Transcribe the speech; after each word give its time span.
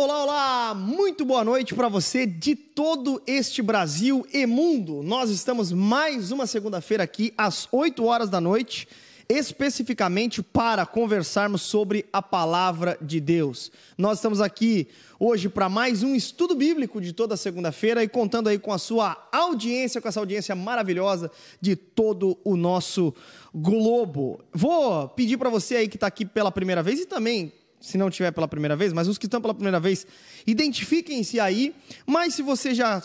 Olá, 0.00 0.22
olá! 0.22 0.74
Muito 0.76 1.24
boa 1.24 1.42
noite 1.42 1.74
para 1.74 1.88
você 1.88 2.24
de 2.24 2.54
todo 2.54 3.20
este 3.26 3.60
Brasil 3.60 4.24
e 4.32 4.46
mundo. 4.46 5.02
Nós 5.02 5.28
estamos 5.28 5.72
mais 5.72 6.30
uma 6.30 6.46
segunda-feira 6.46 7.02
aqui 7.02 7.34
às 7.36 7.66
8 7.72 8.04
horas 8.04 8.30
da 8.30 8.40
noite, 8.40 8.86
especificamente 9.28 10.40
para 10.40 10.86
conversarmos 10.86 11.62
sobre 11.62 12.06
a 12.12 12.22
palavra 12.22 12.96
de 13.02 13.18
Deus. 13.18 13.72
Nós 13.98 14.18
estamos 14.18 14.40
aqui 14.40 14.86
hoje 15.18 15.48
para 15.48 15.68
mais 15.68 16.04
um 16.04 16.14
estudo 16.14 16.54
bíblico 16.54 17.00
de 17.00 17.12
toda 17.12 17.36
segunda-feira 17.36 18.04
e 18.04 18.08
contando 18.08 18.46
aí 18.46 18.58
com 18.60 18.72
a 18.72 18.78
sua 18.78 19.16
audiência, 19.32 20.00
com 20.00 20.06
essa 20.06 20.20
audiência 20.20 20.54
maravilhosa 20.54 21.28
de 21.60 21.74
todo 21.74 22.38
o 22.44 22.56
nosso 22.56 23.12
globo. 23.52 24.44
Vou 24.54 25.08
pedir 25.08 25.38
para 25.38 25.50
você 25.50 25.74
aí 25.74 25.88
que 25.88 25.96
está 25.96 26.06
aqui 26.06 26.24
pela 26.24 26.52
primeira 26.52 26.84
vez 26.84 27.00
e 27.00 27.04
também 27.04 27.52
se 27.80 27.96
não 27.96 28.10
tiver 28.10 28.30
pela 28.32 28.48
primeira 28.48 28.76
vez, 28.76 28.92
mas 28.92 29.08
os 29.08 29.18
que 29.18 29.26
estão 29.26 29.40
pela 29.40 29.54
primeira 29.54 29.78
vez, 29.78 30.06
identifiquem-se 30.46 31.38
aí. 31.38 31.74
Mas 32.06 32.34
se 32.34 32.42
você 32.42 32.74
já 32.74 33.02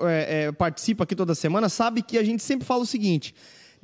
é, 0.00 0.46
é, 0.46 0.52
participa 0.52 1.04
aqui 1.04 1.14
toda 1.14 1.34
semana, 1.34 1.68
sabe 1.68 2.02
que 2.02 2.16
a 2.16 2.24
gente 2.24 2.42
sempre 2.42 2.66
fala 2.66 2.82
o 2.82 2.86
seguinte: 2.86 3.34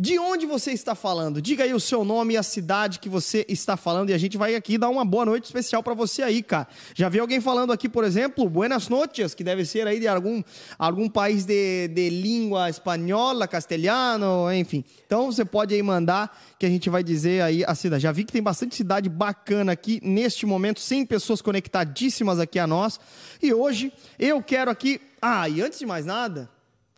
de 0.01 0.19
onde 0.19 0.47
você 0.47 0.73
está 0.73 0.95
falando? 0.95 1.43
Diga 1.43 1.63
aí 1.63 1.75
o 1.75 1.79
seu 1.79 2.07
nome 2.07 2.33
e 2.33 2.37
a 2.39 2.43
cidade 2.43 2.99
que 2.99 3.07
você 3.07 3.45
está 3.47 3.77
falando 3.77 4.09
e 4.09 4.15
a 4.15 4.19
gente 4.19 4.39
vai 4.39 4.55
aqui 4.55 4.79
dar 4.79 4.89
uma 4.89 5.05
boa 5.05 5.27
noite 5.27 5.45
especial 5.45 5.83
para 5.83 5.93
você 5.93 6.23
aí, 6.23 6.43
cara. 6.43 6.67
Já 6.95 7.11
vi 7.11 7.19
alguém 7.19 7.39
falando 7.39 7.71
aqui, 7.71 7.87
por 7.87 8.03
exemplo, 8.03 8.49
Buenas 8.49 8.89
noches, 8.89 9.35
que 9.35 9.45
deve 9.45 9.63
ser 9.67 9.87
aí 9.87 10.01
de 10.01 10.09
algum, 10.09 10.43
algum 10.79 11.07
país 11.07 11.45
de, 11.45 11.87
de 11.89 12.09
língua 12.09 12.71
espanhola, 12.71 13.47
castelhano, 13.47 14.51
enfim. 14.51 14.83
Então 15.05 15.31
você 15.31 15.45
pode 15.45 15.75
aí 15.75 15.83
mandar 15.83 16.35
que 16.59 16.65
a 16.65 16.71
gente 16.71 16.89
vai 16.89 17.05
dizer 17.05 17.43
aí 17.43 17.63
a 17.63 17.75
cidade. 17.75 18.03
Já 18.03 18.11
vi 18.11 18.25
que 18.25 18.33
tem 18.33 18.43
bastante 18.43 18.75
cidade 18.75 19.11
bacana 19.11 19.73
aqui 19.73 20.01
neste 20.03 20.47
momento, 20.47 20.81
100 20.81 21.05
pessoas 21.05 21.43
conectadíssimas 21.43 22.39
aqui 22.41 22.59
a 22.59 22.67
nós. 22.67 22.99
E 23.43 23.53
hoje 23.53 23.93
eu 24.19 24.43
quero 24.43 24.71
aqui. 24.71 24.99
Ah, 25.21 25.47
e 25.47 25.61
antes 25.61 25.79
de 25.79 25.85
mais 25.85 26.07
nada, 26.07 26.49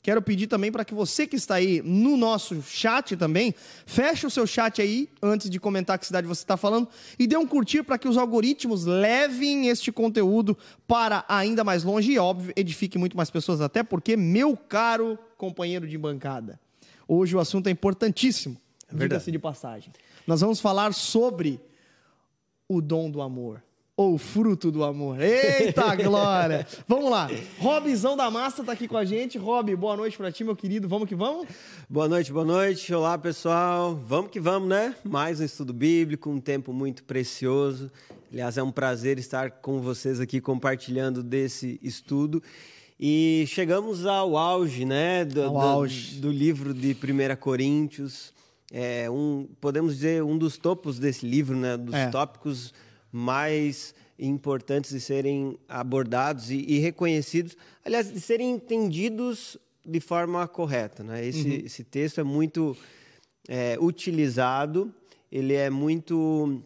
Quero 0.03 0.21
pedir 0.21 0.49
também 0.49 0.73
para 0.73 0.85
que 0.85 0.93
você 0.93 1.29
que 1.29 1.37
está 1.37 1.55
aí 1.55 1.81
no 1.81 2.17
nosso 2.17 2.61
chat 2.61 3.17
também, 3.17 3.55
feche 3.87 4.27
o 4.27 4.31
seu 4.31 4.45
chat 4.49 4.83
aí 4.83 5.09
antes 5.23 5.49
de 5.49 5.61
comentar 5.61 5.97
que 5.97 6.05
cidade 6.05 6.27
você 6.27 6.43
está 6.43 6.57
falando 6.57 6.89
e 7.17 7.25
dê 7.25 7.37
um 7.37 7.47
curtir 7.47 7.85
para 7.85 7.97
que 7.97 8.09
os 8.09 8.17
algoritmos 8.17 8.85
levem 8.85 9.69
este 9.69 9.93
conteúdo 9.93 10.59
para 10.89 11.25
ainda 11.29 11.63
mais 11.63 11.85
longe 11.85 12.11
e, 12.11 12.19
óbvio, 12.19 12.53
edifique 12.57 12.99
muito 12.99 13.17
mais 13.17 13.31
pessoas. 13.31 13.61
Até 13.61 13.85
porque, 13.85 14.17
meu 14.17 14.57
caro 14.57 15.17
companheiro 15.39 15.87
de 15.87 15.97
bancada, 15.97 16.59
hoje 17.07 17.37
o 17.37 17.39
assunto 17.39 17.69
é 17.69 17.71
importantíssimo. 17.71 18.57
É 18.93 18.97
Diga-se 18.97 19.31
de 19.31 19.39
passagem. 19.39 19.93
Nós 20.27 20.41
vamos 20.41 20.59
falar 20.59 20.93
sobre 20.93 21.61
o 22.67 22.81
dom 22.81 23.09
do 23.09 23.23
amor 23.23 23.63
ou 23.97 24.17
fruto 24.17 24.71
do 24.71 24.83
amor. 24.85 25.21
Eita 25.21 25.95
glória! 26.03 26.67
vamos 26.89 27.11
lá. 27.11 27.29
Robzão 27.59 28.17
da 28.17 28.31
Massa 28.31 28.65
tá 28.65 28.73
aqui 28.73 28.89
com 28.89 28.97
a 28.97 29.05
gente. 29.05 29.37
Rob, 29.37 29.75
boa 29.77 29.97
noite 29.97 30.17
para 30.17 30.33
ti, 30.33 30.43
meu 30.43 30.57
querido. 30.57 30.89
Vamos 30.89 31.07
que 31.07 31.15
vamos? 31.15 31.47
Boa 31.89 32.09
noite, 32.09 32.33
boa 32.33 32.45
noite. 32.45 32.93
Olá, 32.95 33.19
pessoal. 33.19 33.95
Vamos 33.95 34.31
que 34.31 34.41
vamos, 34.41 34.69
né? 34.69 34.95
Mais 35.05 35.41
um 35.41 35.45
estudo 35.45 35.75
bíblico, 35.75 36.31
um 36.31 36.41
tempo 36.41 36.73
muito 36.73 37.05
precioso. 37.05 37.91
Aliás, 38.33 38.57
é 38.57 38.63
um 38.63 38.73
prazer 38.73 39.19
estar 39.19 39.51
com 39.51 39.81
vocês 39.83 40.21
aqui 40.21 40.41
compartilhando 40.41 41.23
desse 41.23 41.79
estudo. 41.83 42.43
E 42.99 43.45
chegamos 43.47 44.07
ao 44.07 44.39
auge, 44.39 44.87
né, 44.87 45.25
do, 45.25 45.43
auge. 45.59 46.15
do, 46.15 46.29
do 46.29 46.33
livro 46.33 46.73
de 46.73 46.93
1 46.93 47.37
Coríntios. 47.37 48.33
É 48.73 49.11
um, 49.11 49.47
podemos 49.61 49.97
dizer, 49.97 50.23
um 50.23 50.39
dos 50.39 50.57
topos 50.57 50.99
desse 50.99 51.27
livro, 51.27 51.55
né, 51.55 51.77
dos 51.77 51.95
é. 51.95 52.07
tópicos 52.07 52.73
mais 53.13 53.95
importantes 54.19 54.91
de 54.91 55.01
serem 55.01 55.59
abordados 55.69 56.51
e, 56.51 56.65
e, 56.67 56.79
reconhecidos, 56.79 57.57
aliás, 57.85 58.13
de 58.13 58.21
serem 58.21 58.53
entendidos 58.53 59.59
de 59.85 60.01
forma 60.01 60.47
correta. 60.49 61.03
Né? 61.03 61.27
Esse, 61.27 61.49
uhum. 61.49 61.63
esse 61.67 61.85
texto 61.85 62.21
é 62.21 62.25
muito 62.25 62.77
é, 63.49 63.77
utilizado, 63.81 64.93
ele 65.31 65.55
é 65.55 65.69
muito 65.69 66.63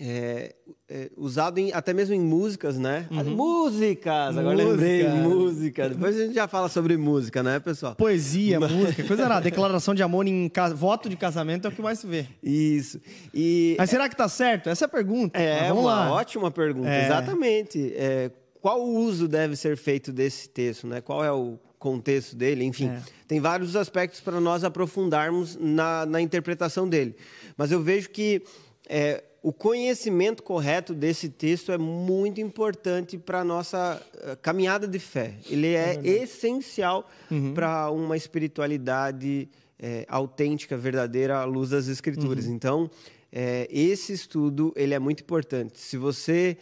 é, 0.00 0.54
é, 0.88 1.10
usado 1.16 1.58
em, 1.58 1.72
até 1.72 1.92
mesmo 1.92 2.14
em 2.14 2.20
músicas, 2.20 2.78
né? 2.78 3.06
Uhum. 3.10 3.36
Músicas! 3.36 4.36
Agora 4.36 4.56
música. 4.56 4.70
lembrei, 4.70 5.08
música. 5.08 5.88
Depois 5.88 6.16
a 6.16 6.24
gente 6.24 6.34
já 6.34 6.46
fala 6.46 6.68
sobre 6.68 6.96
música, 6.96 7.42
né, 7.42 7.58
pessoal? 7.58 7.94
Poesia, 7.94 8.60
música, 8.60 9.02
coisa 9.04 9.28
nada. 9.28 9.40
Declaração 9.40 9.94
de 9.94 10.02
amor 10.02 10.26
em 10.26 10.50
voto 10.74 11.08
de 11.08 11.16
casamento 11.16 11.66
é 11.66 11.70
o 11.70 11.72
que 11.72 11.82
mais 11.82 11.98
se 11.98 12.06
vê. 12.06 12.26
Isso. 12.42 13.00
E, 13.34 13.74
Mas 13.78 13.90
será 13.90 14.08
que 14.08 14.16
tá 14.16 14.28
certo? 14.28 14.68
Essa 14.68 14.84
é 14.84 14.86
a 14.86 14.88
pergunta. 14.88 15.38
É, 15.38 15.72
uma 15.72 15.82
lá. 15.82 16.12
ótima 16.12 16.50
pergunta, 16.50 16.88
é. 16.88 17.06
exatamente. 17.06 17.92
É, 17.96 18.30
qual 18.60 18.80
o 18.80 18.94
uso 18.98 19.26
deve 19.26 19.56
ser 19.56 19.76
feito 19.76 20.12
desse 20.12 20.48
texto, 20.48 20.86
né? 20.86 21.00
Qual 21.00 21.24
é 21.24 21.32
o 21.32 21.58
contexto 21.78 22.34
dele, 22.34 22.64
enfim. 22.64 22.88
É. 22.88 23.00
Tem 23.26 23.40
vários 23.40 23.76
aspectos 23.76 24.20
para 24.20 24.40
nós 24.40 24.64
aprofundarmos 24.64 25.56
na, 25.60 26.04
na 26.06 26.20
interpretação 26.20 26.88
dele. 26.88 27.14
Mas 27.56 27.70
eu 27.70 27.80
vejo 27.80 28.10
que 28.10 28.42
é, 28.88 29.22
o 29.42 29.52
conhecimento 29.52 30.42
correto 30.42 30.94
desse 30.94 31.28
texto 31.28 31.70
é 31.70 31.78
muito 31.78 32.40
importante 32.40 33.16
para 33.16 33.40
a 33.40 33.44
nossa 33.44 34.02
eh, 34.20 34.36
caminhada 34.42 34.86
de 34.86 34.98
fé. 34.98 35.34
Ele 35.48 35.74
é, 35.74 35.94
é 36.02 36.22
essencial 36.22 37.08
uhum. 37.30 37.54
para 37.54 37.90
uma 37.90 38.16
espiritualidade 38.16 39.48
é, 39.78 40.04
autêntica, 40.08 40.76
verdadeira, 40.76 41.38
à 41.38 41.44
luz 41.44 41.70
das 41.70 41.86
Escrituras. 41.86 42.46
Uhum. 42.46 42.54
Então, 42.54 42.90
é, 43.32 43.68
esse 43.70 44.12
estudo 44.12 44.72
ele 44.74 44.94
é 44.94 44.98
muito 44.98 45.22
importante. 45.22 45.78
Se 45.78 45.96
você 45.96 46.56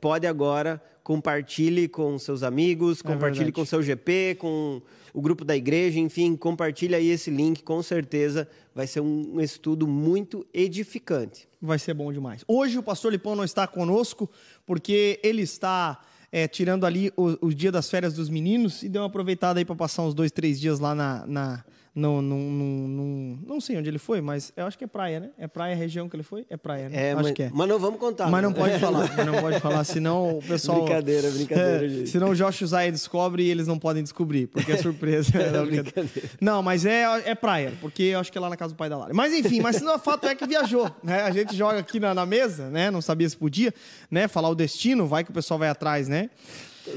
pode 0.00 0.26
agora 0.26 0.82
compartilhe 1.02 1.88
com 1.88 2.18
seus 2.18 2.42
amigos, 2.42 3.02
compartilhe 3.02 3.48
é 3.48 3.52
com 3.52 3.64
seu 3.64 3.82
GP, 3.82 4.36
com 4.38 4.80
o 5.12 5.20
grupo 5.20 5.44
da 5.44 5.56
igreja, 5.56 5.98
enfim, 5.98 6.36
compartilhe 6.36 6.94
aí 6.94 7.08
esse 7.08 7.30
link, 7.30 7.62
com 7.62 7.82
certeza 7.82 8.46
vai 8.74 8.86
ser 8.86 9.00
um 9.00 9.40
estudo 9.40 9.86
muito 9.86 10.46
edificante. 10.54 11.48
Vai 11.60 11.78
ser 11.78 11.94
bom 11.94 12.12
demais. 12.12 12.44
Hoje 12.46 12.78
o 12.78 12.82
pastor 12.82 13.12
Lipão 13.12 13.34
não 13.34 13.44
está 13.44 13.66
conosco, 13.66 14.30
porque 14.64 15.18
ele 15.22 15.42
está 15.42 16.00
é, 16.30 16.46
tirando 16.46 16.86
ali 16.86 17.12
o, 17.16 17.46
o, 17.46 17.52
dia 17.52 17.72
das 17.72 17.90
férias 17.90 18.14
dos 18.14 18.28
meninos 18.28 18.82
e 18.82 18.88
deu 18.88 19.02
uma 19.02 19.08
aproveitada 19.08 19.58
aí 19.58 19.64
para 19.64 19.74
passar 19.74 20.04
uns 20.04 20.14
dois, 20.14 20.30
três 20.30 20.60
dias 20.60 20.78
lá 20.78 20.94
na, 20.94 21.26
na 21.26 21.64
no, 21.94 22.22
no, 22.22 22.36
no, 22.38 23.38
não 23.44 23.60
sei 23.60 23.76
onde 23.76 23.88
ele 23.88 23.98
foi, 23.98 24.20
mas 24.20 24.52
eu 24.56 24.64
acho 24.64 24.78
que 24.78 24.84
é 24.84 24.86
praia, 24.86 25.20
né? 25.20 25.30
É 25.36 25.48
praia 25.48 25.74
a 25.74 25.76
região 25.76 26.08
que 26.08 26.14
ele 26.14 26.22
foi? 26.22 26.46
É 26.48 26.56
praia, 26.56 26.88
né? 26.88 27.08
É, 27.08 27.12
acho 27.12 27.22
mas, 27.22 27.32
que 27.32 27.42
é. 27.42 27.50
Mas 27.52 27.68
não 27.68 27.78
vamos 27.80 27.98
contar. 27.98 28.30
Mas 28.30 28.42
não 28.42 28.50
né? 28.50 28.56
pode 28.56 28.78
falar, 28.78 29.12
mas 29.16 29.26
não 29.26 29.40
pode 29.40 29.60
falar, 29.60 29.84
senão 29.84 30.38
o 30.38 30.42
pessoal... 30.42 30.84
Brincadeira, 30.84 31.30
brincadeira. 31.30 32.02
É, 32.02 32.06
senão 32.06 32.30
o 32.30 32.34
Josh 32.34 32.64
Zay 32.64 32.92
descobre 32.92 33.42
e 33.42 33.50
eles 33.50 33.66
não 33.66 33.78
podem 33.78 34.02
descobrir, 34.02 34.46
porque 34.46 34.70
é 34.70 34.76
surpresa. 34.76 35.32
é 35.36 35.50
brincadeira. 35.64 36.30
Não, 36.40 36.62
mas 36.62 36.86
é, 36.86 37.04
é 37.24 37.34
praia, 37.34 37.72
porque 37.80 38.04
eu 38.04 38.20
acho 38.20 38.30
que 38.30 38.38
é 38.38 38.40
lá 38.40 38.48
na 38.48 38.56
casa 38.56 38.72
do 38.72 38.76
pai 38.76 38.88
da 38.88 38.96
Lara. 38.96 39.12
Mas 39.12 39.34
enfim, 39.34 39.60
mas 39.60 39.82
o 39.82 39.98
fato 39.98 40.26
é 40.26 40.34
que 40.34 40.46
viajou, 40.46 40.88
né? 41.02 41.22
A 41.22 41.30
gente 41.32 41.56
joga 41.56 41.78
aqui 41.78 41.98
na, 41.98 42.14
na 42.14 42.24
mesa, 42.24 42.70
né? 42.70 42.90
Não 42.90 43.02
sabia 43.02 43.28
se 43.28 43.36
podia, 43.36 43.74
né? 44.10 44.28
Falar 44.28 44.48
o 44.48 44.54
destino, 44.54 45.06
vai 45.06 45.24
que 45.24 45.30
o 45.30 45.34
pessoal 45.34 45.58
vai 45.58 45.68
atrás, 45.68 46.06
né? 46.06 46.30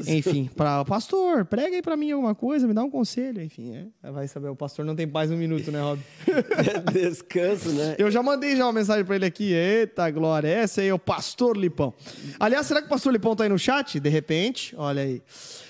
Enfim, 0.08 0.50
para 0.56 0.82
o 0.82 0.86
pastor, 0.86 1.46
prega 1.46 1.76
aí 1.76 1.82
para 1.82 1.98
mim 1.98 2.12
alguma 2.12 2.34
coisa, 2.34 2.68
me 2.68 2.74
dá 2.74 2.84
um 2.84 2.90
conselho. 2.90 3.42
Enfim, 3.42 3.92
é, 4.04 4.12
vai 4.12 4.28
saber. 4.28 4.50
O 4.50 4.56
pastor 4.56 4.86
não 4.86 4.96
tem 4.96 5.08
paz 5.08 5.30
um 5.30 5.38
minuto, 5.38 5.72
né, 5.72 5.82
Rob? 5.82 6.00
Descanso, 6.92 7.70
né? 7.70 7.96
Eu 7.98 8.10
já 8.10 8.24
mandei 8.24 8.56
já 8.56 8.66
uma 8.66 8.74
mensagem 8.74 9.04
para 9.04 9.16
ele 9.16 9.26
aqui. 9.26 9.54
Eita, 9.54 10.10
glória. 10.10 10.64
Esse 10.64 10.82
aí 10.82 10.88
é 10.88 10.94
o 10.94 11.00
pastor 11.00 11.58
Lipão. 11.58 11.94
Aliás, 12.40 12.66
será 12.66 12.82
que 12.82 12.88
o 12.88 12.90
pastor 12.90 13.12
Lipão 13.12 13.36
tá 13.36 13.44
aí 13.44 13.50
no 13.50 13.60
chat? 13.60 14.00
De 14.00 14.10
repente, 14.10 14.74
olha 14.78 15.04
aí. 15.04 15.22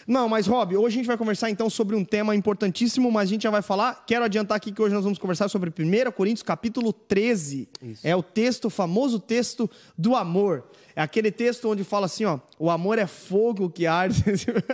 Não, 0.08 0.28
mas 0.28 0.48
Rob, 0.48 0.76
hoje 0.76 0.96
a 0.96 0.98
gente 0.98 1.08
vai 1.08 1.18
conversar 1.18 1.50
então 1.50 1.70
sobre 1.70 1.96
um 1.96 2.04
tema 2.04 2.36
importantíssimo, 2.36 3.12
mas 3.12 3.30
a 3.30 3.32
gente 3.32 3.44
já 3.44 3.50
vai 3.50 3.62
falar. 3.62 4.04
Quero 4.06 4.26
adiantar 4.26 4.58
aqui 4.58 4.72
que 4.72 4.82
hoje 4.82 4.94
nós 4.94 5.04
vamos 5.04 5.18
conversar 5.18 5.50
sobre 5.50 5.70
1 5.70 6.12
Coríntios 6.12 6.44
capítulo 6.44 6.92
13. 6.92 7.70
Isso. 7.82 8.08
É 8.08 8.16
o 8.16 8.22
texto, 8.22 8.66
o 8.66 8.70
famoso 8.70 9.20
texto 9.20 9.70
do 9.98 10.16
amor. 10.16 10.66
É 10.96 11.02
aquele 11.02 11.32
texto 11.32 11.70
onde 11.70 11.84
fala 11.84 12.06
assim, 12.06 12.26
ó, 12.26 12.40
o 12.60 12.70
amor 12.70 13.00
é 13.00 13.08
fogo 13.08 13.70
que 13.70 13.88
arde. 13.88 14.24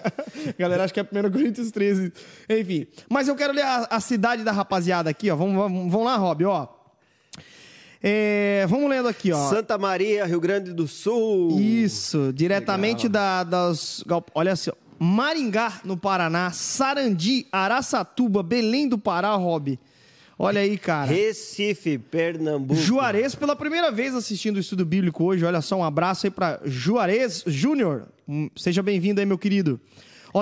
Galera, 0.60 0.84
acho 0.84 0.94
que 0.94 1.00
é 1.00 1.04
1 1.04 1.32
Coríntios 1.32 1.72
13. 1.72 2.12
Enfim. 2.50 2.88
Mas 3.10 3.28
eu 3.28 3.36
quero 3.36 3.54
ler 3.54 3.64
a, 3.64 3.88
a 3.90 4.00
cidade 4.00 4.44
da 4.44 4.52
rapaziada 4.52 5.10
aqui, 5.10 5.32
ó. 5.32 5.36
Vamos, 5.36 5.56
vamos, 5.56 5.92
vamos 5.92 6.06
lá, 6.06 6.18
Rob, 6.18 6.46
ó. 6.46 6.68
É, 8.02 8.66
vamos 8.70 8.90
lendo 8.90 9.08
aqui, 9.08 9.32
ó. 9.32 9.50
Santa 9.50 9.78
Maria, 9.78 10.26
Rio 10.26 10.40
Grande 10.40 10.74
do 10.74 10.88
Sul. 10.88 11.60
Isso, 11.60 12.32
diretamente 12.34 13.08
da, 13.08 13.44
das. 13.44 14.04
Olha 14.34 14.54
assim, 14.54 14.72
ó. 14.72 14.90
Maringá, 15.02 15.80
no 15.86 15.96
Paraná, 15.96 16.52
Sarandi, 16.52 17.48
Araçatuba, 17.52 18.44
Belém 18.44 18.88
do 18.88 18.98
Pará, 18.98 19.34
Rob. 19.36 19.80
Olha 20.42 20.62
aí, 20.62 20.78
cara. 20.78 21.12
Recife, 21.12 21.98
Pernambuco. 21.98 22.80
Juarez, 22.80 23.36
pela 23.36 23.58
primeira 23.58 23.92
vez 23.92 24.16
assistindo 24.16 24.56
o 24.56 24.60
estudo 24.62 24.86
bíblico 24.86 25.26
hoje. 25.26 25.44
Olha 25.44 25.60
só, 25.60 25.76
um 25.76 25.84
abraço 25.84 26.28
aí 26.28 26.32
para 26.32 26.62
Juarez 26.64 27.44
Júnior. 27.46 28.08
Hum, 28.26 28.50
seja 28.56 28.82
bem-vindo 28.82 29.20
aí, 29.20 29.26
meu 29.26 29.38
querido. 29.38 29.82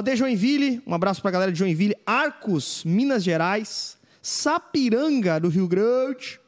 De 0.04 0.16
Joinville, 0.16 0.84
um 0.86 0.94
abraço 0.94 1.20
pra 1.20 1.32
galera 1.32 1.52
de 1.52 1.58
Joinville. 1.58 1.96
Arcos, 2.06 2.84
Minas 2.86 3.24
Gerais. 3.24 3.98
Sapiranga, 4.22 5.40
do 5.40 5.50
Rio 5.50 5.68
Grande. 5.68 6.40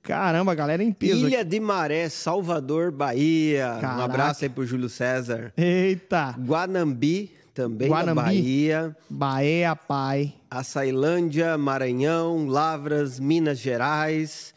Caramba, 0.00 0.54
galera 0.54 0.84
em 0.84 0.92
peso. 0.92 1.26
Ilha 1.26 1.44
de 1.44 1.58
Maré, 1.58 2.08
Salvador, 2.08 2.92
Bahia. 2.92 3.78
Caraca. 3.80 3.98
Um 3.98 4.04
abraço 4.04 4.44
aí 4.44 4.48
pro 4.48 4.64
Júlio 4.64 4.88
César. 4.88 5.52
Eita. 5.56 6.36
Guanambi, 6.38 7.32
também 7.54 7.88
Guanambi. 7.88 8.14
na 8.14 8.22
Bahia. 8.22 8.96
Bahia, 9.08 9.76
pai. 9.76 10.34
Açailândia, 10.50 11.56
Maranhão, 11.58 12.46
Lavras, 12.46 13.18
Minas 13.20 13.58
Gerais. 13.58 14.52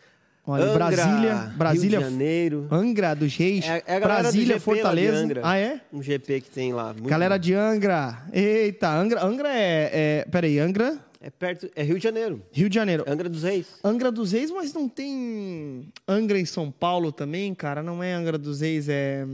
Olha, 0.47 0.63
Angra, 0.65 0.77
Brasília, 0.91 1.35
Brasília, 1.57 1.99
Rio 1.99 2.07
de 2.07 2.13
Janeiro. 2.13 2.67
Angra 2.71 3.15
dos 3.15 3.35
Reis, 3.35 3.65
É, 3.65 3.83
é 3.87 3.99
Brasília, 3.99 4.31
do 4.31 4.31
GP 4.31 4.51
lá 4.51 4.57
de 4.57 4.59
Fortaleza. 4.63 5.17
Angra. 5.17 5.41
Ah, 5.43 5.57
é? 5.57 5.81
Um 5.91 6.03
GP 6.03 6.41
que 6.41 6.49
tem 6.51 6.71
lá. 6.71 6.93
Galera 7.01 7.35
bom. 7.35 7.41
de 7.41 7.53
Angra. 7.55 8.21
Eita, 8.31 8.89
Angra, 8.91 9.23
Angra 9.25 9.49
é, 9.51 9.89
é. 10.21 10.25
Peraí, 10.29 10.59
Angra, 10.59 10.99
É 11.19 11.31
perto, 11.31 11.67
é 11.75 11.81
Rio 11.81 11.97
de 11.97 12.03
Janeiro. 12.03 12.43
Rio 12.51 12.69
de 12.69 12.75
Janeiro. 12.75 13.03
Angra 13.07 13.27
dos 13.27 13.41
Reis. 13.41 13.65
Angra 13.83 14.11
dos 14.11 14.33
Reis, 14.33 14.51
mas 14.51 14.71
não 14.71 14.87
tem 14.87 15.87
Angra 16.07 16.37
em 16.39 16.45
São 16.45 16.69
Paulo 16.69 17.11
também, 17.11 17.55
cara? 17.55 17.81
Não 17.81 18.03
é 18.03 18.13
Angra 18.13 18.37
dos 18.37 18.61
Reis, 18.61 18.87
é. 18.87 19.25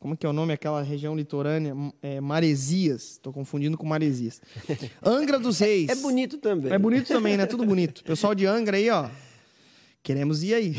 Como 0.00 0.16
que 0.16 0.24
é 0.24 0.28
o 0.28 0.32
nome? 0.32 0.54
Aquela 0.54 0.80
região 0.82 1.14
litorânea? 1.14 1.74
É 2.02 2.22
Maresias. 2.22 3.18
Tô 3.22 3.30
confundindo 3.32 3.76
com 3.76 3.86
Maresias. 3.86 4.40
Angra 5.04 5.38
dos 5.38 5.58
Reis. 5.60 5.90
É 5.90 5.94
bonito 5.94 6.38
também. 6.38 6.72
É 6.72 6.78
bonito 6.78 7.06
também, 7.08 7.36
né? 7.36 7.44
Tudo 7.44 7.66
bonito. 7.66 8.02
Pessoal 8.02 8.34
de 8.34 8.46
Angra 8.46 8.78
aí, 8.78 8.88
ó. 8.88 9.10
Queremos 10.02 10.42
ir 10.42 10.54
aí. 10.54 10.74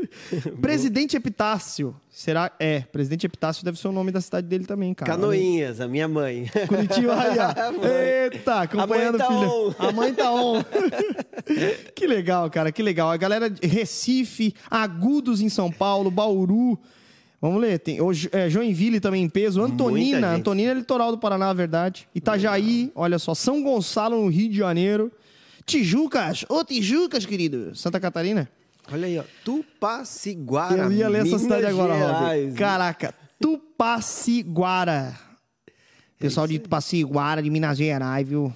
Presidente 0.62 1.14
Epitácio. 1.14 1.94
Será? 2.08 2.50
É, 2.58 2.80
Presidente 2.80 3.26
Epitácio 3.26 3.62
deve 3.62 3.78
ser 3.78 3.88
o 3.88 3.92
nome 3.92 4.10
da 4.10 4.22
cidade 4.22 4.46
dele 4.46 4.64
também, 4.64 4.94
cara. 4.94 5.12
Canoinhas, 5.12 5.78
a 5.82 5.86
minha 5.86 6.08
mãe. 6.08 6.46
Curitiba 6.66 7.14
aí, 7.20 7.36
ó. 7.38 7.72
Mãe. 7.78 7.90
Eita, 8.32 8.60
acompanhando 8.62 9.20
A 9.20 9.28
o 9.28 9.32
mãe 9.32 9.44
tá 9.44 9.46
filho. 9.46 9.68
on. 9.68 9.74
A 9.78 9.92
mãe 9.92 10.14
tá 10.14 10.32
on. 10.32 10.64
que 11.94 12.06
legal, 12.06 12.48
cara, 12.50 12.72
que 12.72 12.82
legal. 12.82 13.10
A 13.10 13.16
galera 13.18 13.50
de 13.50 13.66
Recife, 13.66 14.54
Agudos 14.70 15.42
em 15.42 15.50
São 15.50 15.70
Paulo, 15.70 16.10
Bauru. 16.10 16.78
Vamos 17.44 17.60
ler, 17.60 17.78
tem 17.78 18.00
hoje, 18.00 18.30
é, 18.32 18.48
Joinville 18.48 18.98
também 18.98 19.22
em 19.22 19.28
peso, 19.28 19.60
Antonina. 19.60 20.28
Antonina 20.28 20.70
é 20.70 20.74
litoral 20.74 21.10
do 21.10 21.18
Paraná, 21.18 21.48
na 21.48 21.52
verdade. 21.52 22.08
Itajaí, 22.14 22.90
olha 22.94 23.18
só, 23.18 23.34
São 23.34 23.62
Gonçalo 23.62 24.16
no 24.16 24.30
Rio 24.30 24.48
de 24.48 24.56
Janeiro. 24.56 25.12
Tijucas, 25.66 26.46
ô 26.48 26.64
Tijucas, 26.64 27.26
querido. 27.26 27.76
Santa 27.76 28.00
Catarina? 28.00 28.48
Olha 28.90 29.06
aí, 29.06 29.18
ó. 29.18 29.24
Tupaciguara. 29.44 30.84
Eu 30.84 30.92
ia 30.92 31.06
ler 31.06 31.26
essa 31.26 31.38
cidade 31.38 31.66
agora. 31.66 31.94
Rob. 31.94 32.54
Caraca, 32.54 33.14
Tupaciguara. 33.38 35.14
Pessoal 36.18 36.46
de 36.46 36.58
Tupaciguara, 36.58 37.42
de 37.42 37.50
Minas 37.50 37.76
Gerais, 37.76 38.26
viu? 38.26 38.50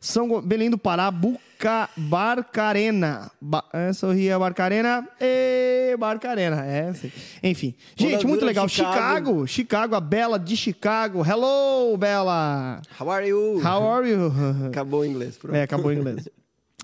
São 0.00 0.40
Belém 0.40 0.70
do 0.70 0.78
Pará, 0.78 1.12
Buca, 1.62 1.88
Barcarena. 1.96 3.30
Ba 3.40 3.64
é, 3.72 3.92
sorria 3.92 4.36
Barcarena. 4.36 5.08
Ê, 5.20 5.96
Barcarena. 5.96 6.66
É. 6.66 6.92
Enfim. 7.40 7.72
Gente, 7.94 8.26
muito 8.26 8.44
legal. 8.44 8.68
Chicago. 8.68 8.96
Chicago. 8.96 9.46
Chicago, 9.46 9.94
a 9.94 10.00
Bela 10.00 10.40
de 10.40 10.56
Chicago. 10.56 11.22
Hello, 11.24 11.96
Bela. 11.96 12.82
How 13.00 13.08
are 13.10 13.28
you? 13.28 13.60
How 13.64 13.88
are 13.88 14.10
you? 14.10 14.32
Acabou 14.66 15.02
o 15.02 15.04
inglês. 15.04 15.36
Pronto. 15.36 15.54
É, 15.54 15.62
acabou 15.62 15.92
em 15.92 15.98
inglês. 15.98 16.28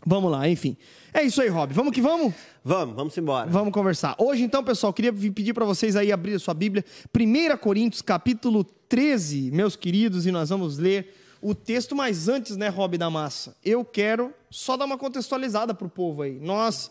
Vamos 0.06 0.30
lá, 0.30 0.48
enfim. 0.48 0.76
É 1.12 1.24
isso 1.24 1.42
aí, 1.42 1.48
Rob. 1.48 1.74
Vamos 1.74 1.92
que 1.92 2.00
vamos? 2.00 2.32
Vamos, 2.64 2.94
vamos 2.94 3.18
embora. 3.18 3.50
Vamos 3.50 3.72
conversar. 3.72 4.14
Hoje, 4.16 4.44
então, 4.44 4.62
pessoal, 4.62 4.92
queria 4.92 5.12
pedir 5.12 5.54
para 5.54 5.64
vocês 5.64 5.96
aí 5.96 6.12
abrir 6.12 6.34
a 6.34 6.38
sua 6.38 6.54
Bíblia. 6.54 6.84
1 7.12 7.56
Coríntios, 7.56 8.00
capítulo 8.00 8.62
13, 8.62 9.50
meus 9.50 9.74
queridos, 9.74 10.24
e 10.24 10.30
nós 10.30 10.50
vamos 10.50 10.78
ler 10.78 11.17
o 11.40 11.54
texto, 11.54 11.94
mas 11.94 12.28
antes, 12.28 12.56
né, 12.56 12.68
Rob 12.68 12.98
da 12.98 13.08
Massa? 13.08 13.56
Eu 13.64 13.84
quero 13.84 14.34
só 14.50 14.76
dar 14.76 14.84
uma 14.84 14.98
contextualizada 14.98 15.72
pro 15.72 15.88
povo 15.88 16.22
aí. 16.22 16.38
Nós. 16.40 16.90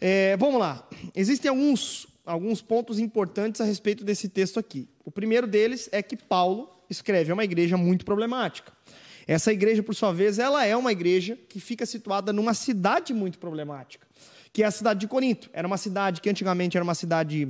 é, 0.00 0.36
vamos 0.36 0.60
lá. 0.60 0.88
Existem 1.14 1.48
alguns, 1.48 2.06
alguns 2.26 2.60
pontos 2.60 2.98
importantes 2.98 3.60
a 3.60 3.64
respeito 3.64 4.04
desse 4.04 4.28
texto 4.28 4.58
aqui. 4.58 4.88
O 5.04 5.10
primeiro 5.10 5.46
deles 5.46 5.88
é 5.92 6.02
que 6.02 6.16
Paulo 6.16 6.70
escreve 6.90 7.30
a 7.30 7.34
uma 7.34 7.44
igreja 7.44 7.76
muito 7.76 8.04
problemática. 8.04 8.72
Essa 9.26 9.52
igreja, 9.52 9.82
por 9.82 9.94
sua 9.94 10.12
vez, 10.12 10.38
ela 10.38 10.64
é 10.66 10.76
uma 10.76 10.92
igreja 10.92 11.38
que 11.48 11.60
fica 11.60 11.86
situada 11.86 12.32
numa 12.32 12.54
cidade 12.54 13.14
muito 13.14 13.38
problemática, 13.38 14.06
que 14.52 14.62
é 14.62 14.66
a 14.66 14.70
cidade 14.70 15.00
de 15.00 15.08
Corinto. 15.08 15.48
Era 15.52 15.66
uma 15.66 15.76
cidade 15.76 16.20
que 16.20 16.28
antigamente 16.28 16.76
era 16.76 16.82
uma 16.82 16.94
cidade 16.94 17.48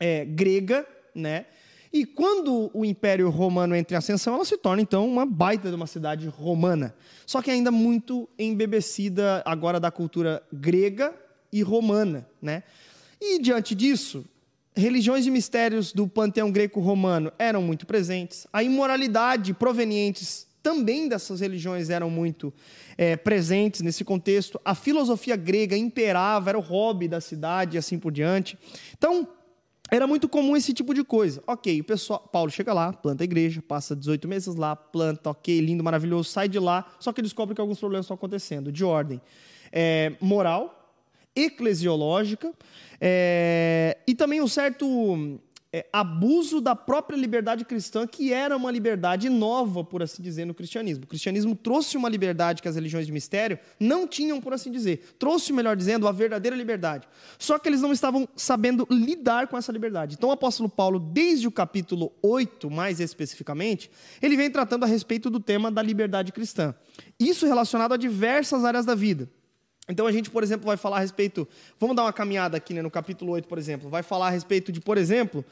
é, 0.00 0.24
grega, 0.24 0.86
né? 1.14 1.46
E 1.94 2.04
quando 2.04 2.72
o 2.74 2.84
Império 2.84 3.30
Romano 3.30 3.72
entra 3.72 3.94
em 3.94 3.98
ascensão, 3.98 4.34
ela 4.34 4.44
se 4.44 4.58
torna 4.58 4.82
então 4.82 5.06
uma 5.06 5.24
baita 5.24 5.68
de 5.68 5.76
uma 5.76 5.86
cidade 5.86 6.26
romana. 6.26 6.92
Só 7.24 7.40
que 7.40 7.52
ainda 7.52 7.70
muito 7.70 8.28
embebecida 8.36 9.44
agora 9.46 9.78
da 9.78 9.92
cultura 9.92 10.42
grega 10.52 11.14
e 11.52 11.62
romana, 11.62 12.28
né? 12.42 12.64
E 13.20 13.38
diante 13.38 13.76
disso, 13.76 14.24
religiões 14.74 15.24
e 15.24 15.30
mistérios 15.30 15.92
do 15.92 16.08
panteão 16.08 16.50
greco-romano 16.50 17.32
eram 17.38 17.62
muito 17.62 17.86
presentes. 17.86 18.44
A 18.52 18.60
imoralidade 18.60 19.54
provenientes 19.54 20.48
também 20.64 21.06
dessas 21.06 21.38
religiões 21.38 21.90
eram 21.90 22.10
muito 22.10 22.52
é, 22.98 23.16
presentes 23.16 23.82
nesse 23.82 24.02
contexto. 24.02 24.60
A 24.64 24.74
filosofia 24.74 25.36
grega 25.36 25.76
imperava, 25.76 26.50
era 26.50 26.58
o 26.58 26.60
hobby 26.60 27.06
da 27.06 27.20
cidade 27.20 27.76
e 27.76 27.78
assim 27.78 28.00
por 28.00 28.10
diante. 28.10 28.58
Então, 28.98 29.28
era 29.90 30.06
muito 30.06 30.28
comum 30.28 30.56
esse 30.56 30.72
tipo 30.72 30.94
de 30.94 31.04
coisa. 31.04 31.42
Ok, 31.46 31.80
o 31.80 31.84
pessoal, 31.84 32.20
Paulo 32.32 32.50
chega 32.50 32.72
lá, 32.72 32.92
planta 32.92 33.22
a 33.22 33.26
igreja, 33.26 33.62
passa 33.62 33.94
18 33.94 34.26
meses 34.26 34.54
lá, 34.54 34.74
planta, 34.74 35.30
ok, 35.30 35.60
lindo, 35.60 35.84
maravilhoso, 35.84 36.28
sai 36.30 36.48
de 36.48 36.58
lá, 36.58 36.86
só 36.98 37.12
que 37.12 37.22
descobre 37.22 37.54
que 37.54 37.60
alguns 37.60 37.78
problemas 37.78 38.04
estão 38.04 38.14
acontecendo, 38.14 38.72
de 38.72 38.84
ordem 38.84 39.20
é, 39.72 40.12
moral, 40.20 40.80
eclesiológica 41.36 42.52
é, 43.00 43.98
e 44.06 44.14
também 44.14 44.40
um 44.40 44.46
certo 44.46 45.40
é, 45.74 45.84
abuso 45.92 46.60
da 46.60 46.76
própria 46.76 47.16
liberdade 47.16 47.64
cristã, 47.64 48.06
que 48.06 48.32
era 48.32 48.56
uma 48.56 48.70
liberdade 48.70 49.28
nova, 49.28 49.82
por 49.82 50.04
assim 50.04 50.22
dizer, 50.22 50.44
no 50.44 50.54
cristianismo. 50.54 51.02
O 51.02 51.06
cristianismo 51.08 51.56
trouxe 51.56 51.96
uma 51.96 52.08
liberdade 52.08 52.62
que 52.62 52.68
as 52.68 52.76
religiões 52.76 53.06
de 53.06 53.12
mistério 53.12 53.58
não 53.80 54.06
tinham, 54.06 54.40
por 54.40 54.52
assim 54.52 54.70
dizer. 54.70 55.16
Trouxe, 55.18 55.52
melhor 55.52 55.74
dizendo, 55.76 56.06
a 56.06 56.12
verdadeira 56.12 56.56
liberdade. 56.56 57.08
Só 57.40 57.58
que 57.58 57.68
eles 57.68 57.80
não 57.80 57.92
estavam 57.92 58.28
sabendo 58.36 58.86
lidar 58.88 59.48
com 59.48 59.58
essa 59.58 59.72
liberdade. 59.72 60.14
Então, 60.16 60.28
o 60.28 60.32
apóstolo 60.32 60.68
Paulo, 60.68 61.00
desde 61.00 61.48
o 61.48 61.50
capítulo 61.50 62.12
8, 62.22 62.70
mais 62.70 63.00
especificamente, 63.00 63.90
ele 64.22 64.36
vem 64.36 64.48
tratando 64.48 64.84
a 64.84 64.86
respeito 64.86 65.28
do 65.28 65.40
tema 65.40 65.72
da 65.72 65.82
liberdade 65.82 66.30
cristã. 66.30 66.72
Isso 67.18 67.46
relacionado 67.46 67.94
a 67.94 67.96
diversas 67.96 68.64
áreas 68.64 68.86
da 68.86 68.94
vida. 68.94 69.28
Então 69.88 70.06
a 70.06 70.12
gente, 70.12 70.30
por 70.30 70.42
exemplo, 70.42 70.66
vai 70.66 70.76
falar 70.76 70.96
a 70.96 71.00
respeito. 71.00 71.46
Vamos 71.78 71.94
dar 71.94 72.02
uma 72.04 72.12
caminhada 72.12 72.56
aqui 72.56 72.72
né, 72.72 72.82
no 72.82 72.90
capítulo 72.90 73.32
8, 73.32 73.46
por 73.46 73.58
exemplo. 73.58 73.90
Vai 73.90 74.02
falar 74.02 74.28
a 74.28 74.30
respeito 74.30 74.72
de, 74.72 74.80
por 74.80 74.96
exemplo, 74.96 75.44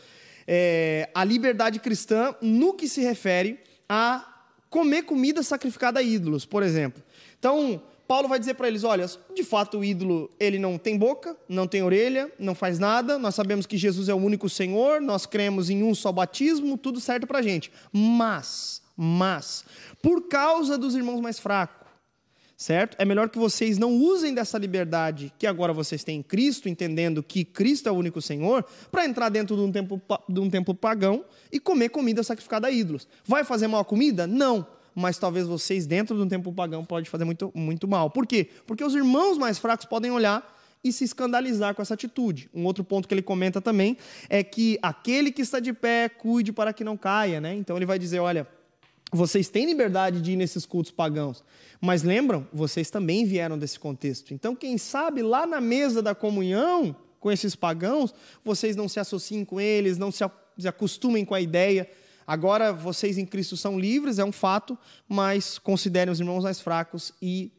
é, 0.46 1.08
a 1.14 1.22
liberdade 1.24 1.78
cristã 1.78 2.34
no 2.40 2.74
que 2.74 2.88
se 2.88 3.00
refere 3.02 3.60
a 3.88 4.26
comer 4.70 5.02
comida 5.02 5.42
sacrificada 5.42 6.00
a 6.00 6.02
ídolos, 6.02 6.46
por 6.46 6.62
exemplo. 6.62 7.02
Então, 7.38 7.82
Paulo 8.08 8.28
vai 8.28 8.38
dizer 8.38 8.54
para 8.54 8.68
eles: 8.68 8.84
olha, 8.84 9.06
de 9.34 9.44
fato 9.44 9.78
o 9.78 9.84
ídolo 9.84 10.30
ele 10.40 10.58
não 10.58 10.78
tem 10.78 10.96
boca, 10.96 11.36
não 11.48 11.66
tem 11.66 11.82
orelha, 11.82 12.30
não 12.38 12.54
faz 12.54 12.78
nada. 12.78 13.18
Nós 13.18 13.34
sabemos 13.34 13.66
que 13.66 13.76
Jesus 13.76 14.08
é 14.08 14.14
o 14.14 14.18
único 14.18 14.48
Senhor, 14.48 15.00
nós 15.00 15.26
cremos 15.26 15.70
em 15.70 15.82
um 15.82 15.94
só 15.94 16.10
batismo, 16.10 16.78
tudo 16.78 17.00
certo 17.00 17.26
para 17.26 17.42
gente. 17.42 17.70
Mas, 17.92 18.82
mas, 18.96 19.64
por 20.00 20.28
causa 20.28 20.78
dos 20.78 20.94
irmãos 20.94 21.20
mais 21.20 21.38
fracos, 21.38 21.81
certo? 22.62 22.96
É 22.98 23.04
melhor 23.04 23.28
que 23.28 23.38
vocês 23.38 23.76
não 23.76 23.92
usem 23.92 24.32
dessa 24.32 24.56
liberdade 24.56 25.32
que 25.38 25.46
agora 25.46 25.72
vocês 25.72 26.04
têm 26.04 26.20
em 26.20 26.22
Cristo, 26.22 26.68
entendendo 26.68 27.22
que 27.22 27.44
Cristo 27.44 27.88
é 27.88 27.92
o 27.92 27.94
único 27.94 28.22
Senhor, 28.22 28.64
para 28.90 29.04
entrar 29.04 29.28
dentro 29.28 29.56
de 29.56 29.62
um, 29.62 29.72
templo, 29.72 30.00
de 30.28 30.40
um 30.40 30.48
templo 30.48 30.74
pagão 30.74 31.24
e 31.50 31.58
comer 31.58 31.88
comida 31.88 32.22
sacrificada 32.22 32.68
a 32.68 32.70
ídolos. 32.70 33.08
Vai 33.26 33.44
fazer 33.44 33.66
mal 33.66 33.80
a 33.80 33.84
comida? 33.84 34.26
Não. 34.26 34.66
Mas 34.94 35.18
talvez 35.18 35.46
vocês, 35.46 35.86
dentro 35.86 36.16
de 36.16 36.22
um 36.22 36.28
templo 36.28 36.52
pagão, 36.52 36.84
pode 36.84 37.08
fazer 37.08 37.24
muito, 37.24 37.50
muito 37.54 37.88
mal. 37.88 38.10
Por 38.10 38.26
quê? 38.26 38.48
Porque 38.66 38.84
os 38.84 38.94
irmãos 38.94 39.38
mais 39.38 39.58
fracos 39.58 39.86
podem 39.86 40.10
olhar 40.10 40.60
e 40.84 40.92
se 40.92 41.04
escandalizar 41.04 41.74
com 41.74 41.82
essa 41.82 41.94
atitude. 41.94 42.50
Um 42.52 42.64
outro 42.64 42.84
ponto 42.84 43.08
que 43.08 43.14
ele 43.14 43.22
comenta 43.22 43.60
também 43.60 43.96
é 44.28 44.42
que 44.42 44.78
aquele 44.82 45.30
que 45.32 45.42
está 45.42 45.60
de 45.60 45.72
pé, 45.72 46.08
cuide 46.08 46.52
para 46.52 46.72
que 46.72 46.84
não 46.84 46.96
caia, 46.96 47.40
né? 47.40 47.54
Então 47.54 47.76
ele 47.76 47.86
vai 47.86 47.98
dizer, 47.98 48.18
olha, 48.18 48.46
vocês 49.12 49.48
têm 49.48 49.66
liberdade 49.66 50.20
de 50.20 50.32
ir 50.32 50.36
nesses 50.36 50.64
cultos 50.64 50.90
pagãos, 50.90 51.44
mas 51.80 52.02
lembram, 52.02 52.46
vocês 52.52 52.90
também 52.90 53.24
vieram 53.26 53.58
desse 53.58 53.78
contexto. 53.78 54.32
Então, 54.32 54.56
quem 54.56 54.78
sabe 54.78 55.22
lá 55.22 55.46
na 55.46 55.60
mesa 55.60 56.00
da 56.00 56.14
comunhão 56.14 56.96
com 57.20 57.30
esses 57.30 57.54
pagãos, 57.54 58.14
vocês 58.44 58.74
não 58.74 58.88
se 58.88 58.98
associem 58.98 59.44
com 59.44 59.60
eles, 59.60 59.98
não 59.98 60.10
se 60.10 60.24
acostumem 60.66 61.24
com 61.24 61.34
a 61.34 61.40
ideia. 61.40 61.88
Agora, 62.26 62.72
vocês 62.72 63.18
em 63.18 63.26
Cristo 63.26 63.56
são 63.56 63.78
livres, 63.78 64.18
é 64.18 64.24
um 64.24 64.32
fato, 64.32 64.78
mas 65.08 65.58
considerem 65.58 66.10
os 66.10 66.18
irmãos 66.18 66.42
mais 66.44 66.60
fracos 66.60 67.12
e 67.20 67.52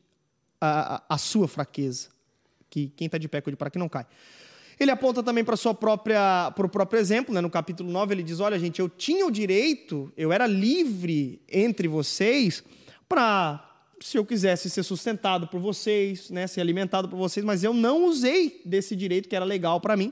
a, 0.60 0.95
a- 0.95 1.03
a 1.10 1.17
sua 1.17 1.48
fraqueza. 1.48 2.10
Que 2.69 2.88
quem 2.95 3.05
está 3.05 3.17
de 3.17 3.27
pé 3.27 3.39
cuide 3.41 3.55
para 3.55 3.69
que 3.69 3.77
não 3.77 3.88
cai. 3.88 4.05
Ele 4.80 4.92
aponta 4.92 5.22
também 5.22 5.44
para 5.44 5.56
sua 5.56 5.74
própria 5.74 6.51
para 6.56 6.65
o 6.65 6.70
próprio 6.70 7.00
exemplo, 7.00 7.34
né? 7.34 7.42
No 7.42 7.50
capítulo 7.50 7.92
9 7.92 8.13
ele 8.13 8.24
diz: 8.24 8.39
"Olha, 8.39 8.58
gente, 8.60 8.80
eu 8.80 8.89
tinha 8.89 9.25
o 9.25 9.32
direito, 9.32 10.12
eu 10.18 10.32
era 10.32 10.48
livre 10.48 11.42
entre 11.50 11.88
vocês 11.88 12.63
para 13.08 13.70
se 14.03 14.18
eu 14.18 14.25
quisesse 14.25 14.70
ser 14.70 14.84
sustentado 14.84 15.48
por 15.48 15.62
vocês, 15.62 16.30
né, 16.30 16.46
ser 16.46 16.60
alimentado 16.60 17.08
por 17.08 17.15
vocês, 17.15 17.46
mas 17.46 17.63
eu 17.63 17.74
não 17.74 18.03
usei 18.06 18.62
desse 18.65 18.98
direito 18.98 19.30
que 19.30 19.36
era 19.36 19.46
legal 19.46 19.80
para 19.80 19.96
mim, 19.96 20.12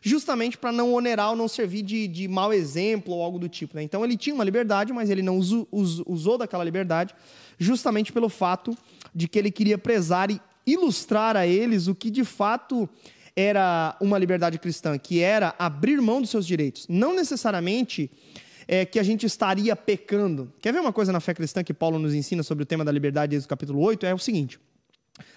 justamente 0.00 0.56
para 0.56 0.70
não 0.70 0.94
onerar 0.94 1.30
ou 1.30 1.36
não 1.36 1.48
servir 1.48 1.82
de, 1.82 2.06
de 2.06 2.28
mau 2.28 2.52
exemplo 2.52 3.14
ou 3.14 3.22
algo 3.22 3.40
do 3.40 3.48
tipo. 3.48 3.74
Né? 3.74 3.82
Então 3.82 4.04
ele 4.04 4.16
tinha 4.16 4.32
uma 4.32 4.44
liberdade, 4.44 4.92
mas 4.92 5.10
ele 5.10 5.22
não 5.22 5.38
usou, 5.38 5.66
usou 5.72 6.38
daquela 6.38 6.62
liberdade, 6.62 7.14
justamente 7.58 8.12
pelo 8.12 8.28
fato 8.28 8.76
de 9.12 9.26
que 9.26 9.38
ele 9.38 9.50
queria 9.50 9.76
prezar 9.76 10.30
e 10.30 10.40
ilustrar 10.64 11.36
a 11.36 11.44
eles 11.44 11.88
o 11.88 11.94
que 11.94 12.10
de 12.10 12.24
fato 12.24 12.88
era 13.36 13.96
uma 14.00 14.18
liberdade 14.18 14.58
cristã, 14.58 14.98
que 14.98 15.20
era 15.20 15.54
abrir 15.58 16.00
mão 16.00 16.20
dos 16.20 16.30
seus 16.30 16.46
direitos. 16.46 16.86
Não 16.88 17.14
necessariamente 17.14 18.10
é, 18.68 18.84
que 18.84 18.98
a 18.98 19.02
gente 19.02 19.26
estaria 19.26 19.74
pecando. 19.74 20.52
Quer 20.60 20.72
ver 20.72 20.80
uma 20.80 20.92
coisa 20.92 21.12
na 21.12 21.20
fé 21.20 21.34
cristã 21.34 21.64
que 21.64 21.74
Paulo 21.74 21.98
nos 21.98 22.14
ensina 22.14 22.42
sobre 22.42 22.62
o 22.62 22.66
tema 22.66 22.84
da 22.84 22.92
liberdade 22.92 23.30
desde 23.30 23.46
o 23.46 23.48
capítulo 23.48 23.80
8? 23.80 24.06
É 24.06 24.14
o 24.14 24.18
seguinte. 24.18 24.58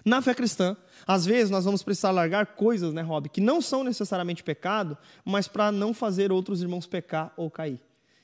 Na 0.03 0.21
fé 0.21 0.33
cristã, 0.33 0.75
às 1.05 1.25
vezes 1.25 1.49
nós 1.49 1.65
vamos 1.65 1.83
precisar 1.83 2.11
largar 2.11 2.45
coisas, 2.55 2.93
né, 2.93 3.01
Rob, 3.01 3.29
que 3.29 3.41
não 3.41 3.61
são 3.61 3.83
necessariamente 3.83 4.43
pecado, 4.43 4.97
mas 5.23 5.47
para 5.47 5.71
não 5.71 5.93
fazer 5.93 6.31
outros 6.31 6.61
irmãos 6.61 6.87
pecar 6.87 7.33
ou 7.35 7.49
cair. 7.49 7.79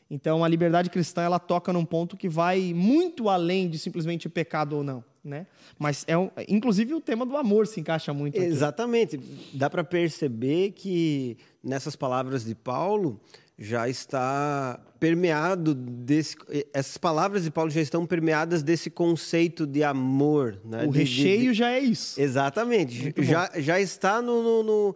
Então, 0.09 0.43
a 0.43 0.47
liberdade 0.47 0.89
cristã 0.89 1.21
ela 1.21 1.39
toca 1.39 1.71
num 1.71 1.85
ponto 1.85 2.17
que 2.17 2.27
vai 2.27 2.73
muito 2.73 3.29
além 3.29 3.69
de 3.69 3.77
simplesmente 3.79 4.27
pecado 4.27 4.75
ou 4.75 4.83
não, 4.83 5.03
né? 5.23 5.45
Mas 5.77 6.03
é 6.07 6.17
um, 6.17 6.29
inclusive 6.47 6.93
o 6.93 7.01
tema 7.01 7.25
do 7.25 7.37
amor 7.37 7.67
se 7.67 7.79
encaixa 7.79 8.13
muito. 8.13 8.37
Aqui. 8.37 8.45
Exatamente. 8.45 9.19
Dá 9.53 9.69
para 9.69 9.83
perceber 9.83 10.71
que 10.71 11.37
nessas 11.63 11.95
palavras 11.95 12.43
de 12.43 12.55
Paulo 12.55 13.19
já 13.57 13.87
está 13.87 14.79
permeado 14.99 15.75
desse 15.75 16.35
essas 16.73 16.97
palavras 16.97 17.43
de 17.43 17.51
Paulo 17.51 17.69
já 17.69 17.81
estão 17.81 18.07
permeadas 18.07 18.63
desse 18.63 18.89
conceito 18.89 19.67
de 19.67 19.83
amor 19.83 20.59
né? 20.65 20.83
o 20.87 20.91
de, 20.91 20.99
recheio 20.99 21.41
de, 21.41 21.47
de... 21.49 21.53
já 21.53 21.69
é 21.69 21.79
isso 21.79 22.19
exatamente 22.19 23.13
já, 23.19 23.51
já 23.57 23.79
está 23.79 24.19
no, 24.19 24.41
no, 24.41 24.63
no 24.63 24.95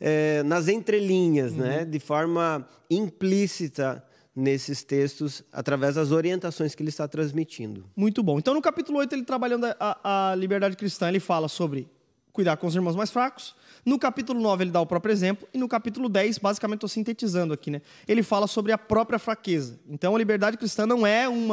é, 0.00 0.42
nas 0.44 0.68
entrelinhas 0.68 1.52
uhum. 1.52 1.58
né 1.58 1.84
de 1.84 1.98
forma 1.98 2.66
implícita 2.88 4.02
nesses 4.38 4.82
textos 4.82 5.42
através 5.52 5.96
das 5.96 6.12
orientações 6.12 6.74
que 6.74 6.82
ele 6.82 6.90
está 6.90 7.08
transmitindo 7.08 7.84
muito 7.96 8.22
bom 8.22 8.38
então 8.38 8.54
no 8.54 8.62
capítulo 8.62 8.98
8 8.98 9.14
ele 9.14 9.24
trabalhando 9.24 9.66
a, 9.78 10.30
a 10.30 10.34
liberdade 10.34 10.76
cristã 10.76 11.08
ele 11.08 11.20
fala 11.20 11.48
sobre 11.48 11.88
cuidar 12.32 12.56
com 12.56 12.66
os 12.66 12.74
irmãos 12.74 12.94
mais 12.94 13.10
fracos 13.10 13.56
no 13.88 13.98
capítulo 13.98 14.38
9, 14.38 14.64
ele 14.64 14.70
dá 14.70 14.82
o 14.82 14.86
próprio 14.86 15.12
exemplo, 15.12 15.48
e 15.52 15.56
no 15.56 15.66
capítulo 15.66 16.10
10, 16.10 16.36
basicamente 16.36 16.78
estou 16.78 16.88
sintetizando 16.88 17.54
aqui, 17.54 17.70
né? 17.70 17.80
Ele 18.06 18.22
fala 18.22 18.46
sobre 18.46 18.70
a 18.70 18.76
própria 18.76 19.18
fraqueza. 19.18 19.80
Então, 19.88 20.14
a 20.14 20.18
liberdade 20.18 20.58
cristã 20.58 20.86
não 20.86 21.06
é 21.06 21.26
um 21.26 21.48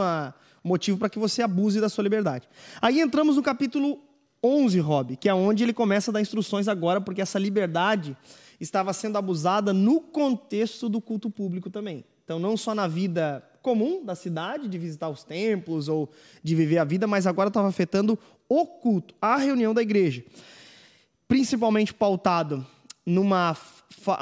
motivo 0.62 0.98
para 0.98 1.10
que 1.10 1.18
você 1.18 1.42
abuse 1.42 1.80
da 1.80 1.88
sua 1.88 2.04
liberdade. 2.04 2.50
Aí 2.82 3.00
entramos 3.00 3.38
no 3.38 3.42
capítulo 3.42 4.02
11, 4.44 4.80
Rob, 4.80 5.16
que 5.16 5.30
é 5.30 5.34
onde 5.34 5.64
ele 5.64 5.72
começa 5.74 6.12
a 6.12 6.14
dar 6.14 6.20
instruções 6.22 6.68
agora, 6.68 7.00
porque 7.00 7.22
essa 7.22 7.40
liberdade 7.40 8.18
estava 8.60 8.92
sendo 8.92 9.18
abusada 9.18 9.72
no 9.72 10.02
contexto 10.02 10.90
do 10.90 11.00
culto 11.00 11.30
público 11.30 11.70
também. 11.70 12.04
Então, 12.26 12.38
não 12.38 12.58
só 12.58 12.76
na 12.76 12.88
vida 12.88 13.42
comum 13.62 14.04
da 14.04 14.16
cidade, 14.16 14.68
de 14.68 14.78
visitar 14.78 15.08
os 15.10 15.24
templos 15.24 15.88
ou 15.88 16.12
de 16.44 16.54
viver 16.54 16.80
a 16.80 16.84
vida, 16.84 17.08
mas 17.08 17.26
agora 17.26 17.48
estava 17.48 17.70
afetando 17.70 18.20
o 18.50 18.66
culto, 18.66 19.16
a 19.22 19.38
reunião 19.38 19.74
da 19.74 19.82
igreja 19.82 20.24
principalmente 21.28 21.94
pautado 21.94 22.66
numa, 23.06 23.56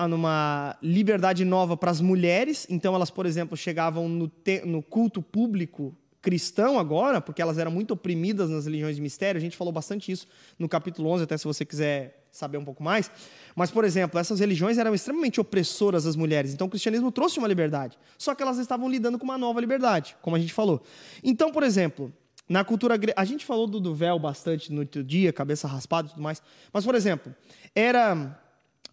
numa 0.10 0.77
liberdade 0.81 1.45
nova 1.45 1.75
para 1.77 1.91
as 1.91 2.01
mulheres. 2.01 2.67
Então, 2.69 2.95
elas, 2.95 3.10
por 3.10 3.25
exemplo, 3.25 3.55
chegavam 3.57 4.07
no, 4.07 4.31
no 4.65 4.81
culto 4.81 5.22
público 5.22 5.95
cristão 6.22 6.79
agora, 6.79 7.19
porque 7.19 7.41
elas 7.41 7.57
eram 7.57 7.72
muito 7.72 7.91
oprimidas 7.91 8.50
nas 8.50 8.65
religiões 8.65 8.95
de 8.95 9.01
mistério. 9.01 9.38
A 9.38 9.41
gente 9.41 9.57
falou 9.57 9.74
bastante 9.74 10.12
isso 10.12 10.25
no 10.57 10.69
capítulo 10.69 11.10
11, 11.10 11.24
até 11.24 11.38
se 11.38 11.43
você 11.43 11.65
quiser 11.65 12.23
saber 12.34 12.58
um 12.58 12.66
pouco 12.66 12.84
mais. 12.84 13.10
Mas, 13.56 13.70
por 13.70 13.86
exemplo, 13.86 14.20
essas 14.20 14.40
religiões 14.40 14.78
eram 14.78 14.94
extremamente 14.94 15.40
opressoras 15.40 16.06
às 16.06 16.16
mulheres. 16.16 16.54
Então, 16.54 16.68
o 16.68 16.70
cristianismo 16.70 17.12
trouxe 17.12 17.38
uma 17.38 17.48
liberdade. 17.48 17.98
Só 18.18 18.34
que 18.34 18.42
elas 18.42 18.58
estavam 18.58 18.90
lidando 18.90 19.20
com 19.20 19.24
uma 19.24 19.38
nova 19.38 19.62
liberdade, 19.62 20.18
como 20.22 20.36
a 20.36 20.40
gente 20.40 20.52
falou. 20.52 20.82
Então, 21.24 21.52
por 21.52 21.62
exemplo, 21.62 22.12
na 22.50 22.63
cultura 22.63 22.98
grega, 22.98 23.13
a 23.16 23.24
gente 23.24 23.46
falou 23.46 23.68
do, 23.68 23.80
do 23.80 23.94
véu 23.94 24.18
bastante 24.18 24.74
no 24.74 24.82
outro 24.82 25.04
dia, 25.04 25.32
cabeça 25.32 25.68
raspada 25.68 26.08
e 26.08 26.12
tudo 26.12 26.24
mais. 26.24 26.42
Mas, 26.74 26.84
por 26.84 26.96
exemplo, 26.96 27.34
era 27.75 28.42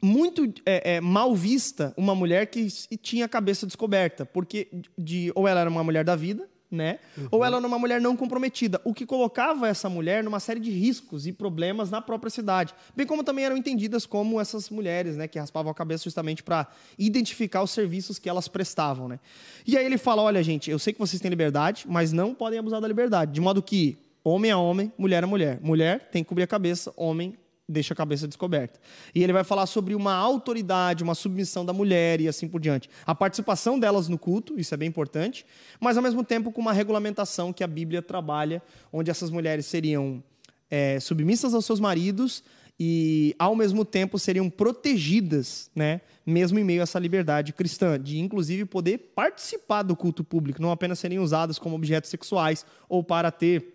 muito 0.03 0.53
é, 0.67 0.97
é, 0.97 1.01
mal 1.01 1.35
vista 1.35 1.95
uma 1.97 2.15
mulher 2.15 2.47
que 2.47 2.69
tinha 2.99 3.25
a 3.25 3.29
cabeça 3.29 3.67
descoberta, 3.67 4.27
porque 4.27 4.69
de, 4.97 5.33
ou 5.35 5.49
ela 5.49 5.61
era 5.61 5.71
uma 5.71 5.83
mulher 5.83 6.05
da 6.05 6.15
vida, 6.15 6.47
né? 6.71 6.99
Uhum. 7.17 7.29
Ou 7.31 7.45
ela 7.45 7.57
era 7.57 7.67
uma 7.67 7.79
mulher 7.79 8.01
não 8.01 8.17
comprometida, 8.17 8.81
o 8.85 8.95
que 8.95 9.05
colocava 9.05 9.67
essa 9.67 9.89
mulher 9.89 10.23
numa 10.23 10.39
série 10.39 10.61
de 10.61 10.71
riscos 10.71 11.27
e 11.27 11.33
problemas 11.33 11.91
na 11.91 12.01
própria 12.01 12.31
cidade. 12.31 12.75
Bem 12.95 13.07
como 13.07 13.25
também 13.25 13.45
eram 13.45 13.57
entendidas 13.57 14.07
como 14.07 14.41
essas 14.41 14.71
mulheres, 14.71 15.17
né, 15.17 15.27
que 15.27 15.39
raspavam 15.39 15.71
a 15.71 15.75
cabeça 15.75 16.05
justamente 16.05 16.43
para 16.43 16.67
identificar 16.99 17.63
os 17.63 17.71
serviços 17.71 18.19
que 18.19 18.29
elas 18.29 18.47
prestavam, 18.47 19.09
né? 19.09 19.19
E 19.67 19.77
aí 19.77 19.85
ele 19.85 19.99
fala: 19.99 20.23
"Olha, 20.23 20.43
gente, 20.43 20.71
eu 20.71 20.79
sei 20.79 20.93
que 20.93 20.99
vocês 20.99 21.21
têm 21.21 21.29
liberdade, 21.29 21.85
mas 21.89 22.13
não 22.13 22.35
podem 22.35 22.59
abusar 22.59 22.81
da 22.81 22.89
liberdade, 22.89 23.33
de 23.33 23.41
modo 23.41 23.63
que 23.63 23.99
homem 24.23 24.51
é 24.51 24.57
homem, 24.57 24.93
mulher 24.97 25.23
é 25.23 25.27
mulher. 25.27 25.59
Mulher 25.63 26.09
tem 26.11 26.23
que 26.23 26.29
cobrir 26.29 26.45
a 26.45 26.47
cabeça, 26.47 26.93
homem 26.97 27.35
deixa 27.71 27.95
a 27.95 27.97
cabeça 27.97 28.27
descoberta. 28.27 28.81
E 29.15 29.23
ele 29.23 29.33
vai 29.33 29.45
falar 29.45 29.67
sobre 29.67 29.95
uma 29.95 30.15
autoridade, 30.15 31.03
uma 31.03 31.15
submissão 31.15 31.65
da 31.65 31.73
mulher 31.73 32.21
e 32.21 32.29
assim 32.29 32.49
por 32.49 32.61
diante. 32.61 32.91
A 33.07 33.15
participação 33.15 33.79
delas 33.79 34.09
no 34.09 34.19
culto, 34.19 34.59
isso 34.59 34.75
é 34.75 34.77
bem 34.77 34.89
importante, 34.89 35.47
mas 35.81 35.97
ao 35.97 36.03
mesmo 36.03 36.25
tempo 36.25 36.53
com 36.53 36.61
uma 36.61 36.73
regulamentação 36.73 37.53
que 37.53 37.65
a 37.65 37.67
Bíblia 37.67 38.03
trabalha, 38.03 38.63
onde 38.93 39.11
essas 39.11 39.31
mulheres 39.31 39.67
seriam 39.67 40.23
é, 40.71 41.01
submissas 41.01 41.55
aos 41.55 41.65
seus 41.65 41.81
maridos 41.81 42.43
e 42.83 43.35
ao 43.39 43.55
mesmo 43.55 43.85
tempo 43.85 44.19
seriam 44.19 44.49
protegidas, 44.49 45.71
né, 45.77 46.01
mesmo 46.25 46.59
em 46.59 46.65
meio 46.65 46.81
a 46.81 46.85
essa 46.85 46.99
liberdade 46.99 47.53
cristã, 47.53 48.01
de 48.01 48.19
inclusive 48.19 48.65
poder 48.65 49.13
participar 49.15 49.83
do 49.83 49.95
culto 49.95 50.25
público, 50.25 50.63
não 50.63 50.71
apenas 50.71 50.99
serem 50.99 51.19
usadas 51.19 51.59
como 51.59 51.77
objetos 51.77 52.09
sexuais 52.09 52.65
ou 52.89 53.05
para 53.05 53.31
ter 53.31 53.75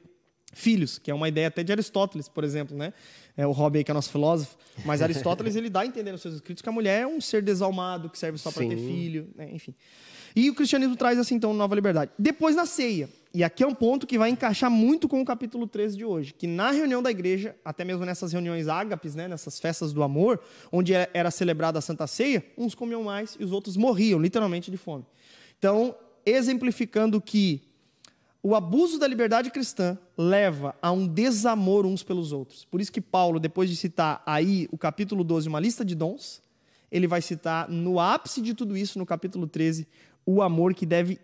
filhos, 0.55 0.97
que 0.97 1.11
é 1.11 1.13
uma 1.13 1.27
ideia 1.27 1.49
até 1.49 1.61
de 1.63 1.71
Aristóteles, 1.71 2.27
por 2.27 2.43
exemplo, 2.43 2.75
né? 2.75 2.93
É 3.37 3.45
o 3.45 3.51
Robbie 3.51 3.83
que 3.83 3.91
é 3.91 3.93
nosso 3.93 4.11
filósofo, 4.11 4.57
mas 4.85 5.01
Aristóteles 5.03 5.55
ele 5.55 5.69
dá 5.69 5.81
a 5.81 5.85
entender 5.85 6.11
nos 6.11 6.21
seus 6.21 6.35
escritos 6.35 6.61
que 6.61 6.69
a 6.69 6.71
mulher 6.71 7.01
é 7.01 7.07
um 7.07 7.19
ser 7.19 7.41
desalmado 7.41 8.09
que 8.09 8.17
serve 8.17 8.37
só 8.37 8.51
para 8.51 8.67
ter 8.67 8.77
filho, 8.77 9.27
né? 9.35 9.49
enfim. 9.51 9.73
E 10.35 10.49
o 10.49 10.55
cristianismo 10.55 10.97
traz 10.97 11.17
assim 11.17 11.35
então 11.35 11.53
nova 11.53 11.73
liberdade. 11.73 12.11
Depois 12.19 12.55
na 12.55 12.65
ceia, 12.65 13.09
e 13.33 13.43
aqui 13.43 13.63
é 13.63 13.67
um 13.67 13.73
ponto 13.73 14.05
que 14.05 14.17
vai 14.17 14.29
encaixar 14.29 14.69
muito 14.69 15.07
com 15.07 15.21
o 15.21 15.25
capítulo 15.25 15.65
13 15.65 15.97
de 15.97 16.05
hoje, 16.05 16.33
que 16.33 16.45
na 16.45 16.71
reunião 16.71 17.01
da 17.01 17.09
igreja, 17.09 17.55
até 17.63 17.85
mesmo 17.85 18.05
nessas 18.05 18.33
reuniões 18.33 18.67
ágapes, 18.67 19.15
né, 19.15 19.27
nessas 19.27 19.59
festas 19.59 19.93
do 19.93 20.03
amor, 20.03 20.41
onde 20.71 20.93
é, 20.93 21.09
era 21.13 21.31
celebrada 21.31 21.79
a 21.79 21.81
Santa 21.81 22.05
Ceia, 22.05 22.45
uns 22.57 22.75
comiam 22.75 23.03
mais 23.03 23.37
e 23.39 23.43
os 23.43 23.51
outros 23.51 23.77
morriam 23.77 24.19
literalmente 24.19 24.69
de 24.69 24.77
fome. 24.77 25.05
Então, 25.57 25.95
exemplificando 26.25 27.21
que 27.21 27.64
o 28.47 28.53
abuso 28.53 28.99
da 28.99 29.07
liberdade 29.07 29.49
cristã 29.49 29.97
leva 30.15 30.75
a 30.79 30.91
um 30.91 31.07
desamor 31.07 31.83
uns 31.83 32.03
pelos 32.03 32.31
outros. 32.31 32.63
Por 32.63 32.79
isso 32.79 32.91
que 32.91 33.01
Paulo, 33.01 33.39
depois 33.39 33.67
de 33.67 33.75
citar 33.75 34.21
aí 34.23 34.69
o 34.71 34.77
capítulo 34.77 35.23
12, 35.23 35.49
uma 35.49 35.59
lista 35.59 35.83
de 35.83 35.95
dons, 35.95 36.43
ele 36.91 37.07
vai 37.07 37.23
citar 37.23 37.67
no 37.67 37.99
ápice 37.99 38.43
de 38.43 38.53
tudo 38.53 38.77
isso, 38.77 38.99
no 38.99 39.05
capítulo 39.05 39.47
13, 39.47 39.87
o 40.23 40.43
amor 40.43 40.75
que 40.75 40.85
deve 40.85 41.19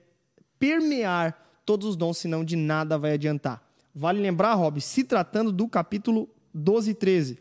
permear 0.57 1.39
todos 1.63 1.89
os 1.89 1.95
dons, 1.95 2.17
senão 2.17 2.43
de 2.43 2.55
nada 2.55 2.97
vai 2.97 3.13
adiantar. 3.13 3.61
Vale 3.93 4.19
lembrar, 4.19 4.55
Rob, 4.55 4.81
se 4.81 5.03
tratando 5.03 5.51
do 5.51 5.67
capítulo 5.67 6.27
12 6.55 6.89
e 6.89 6.93
13, 6.95 7.37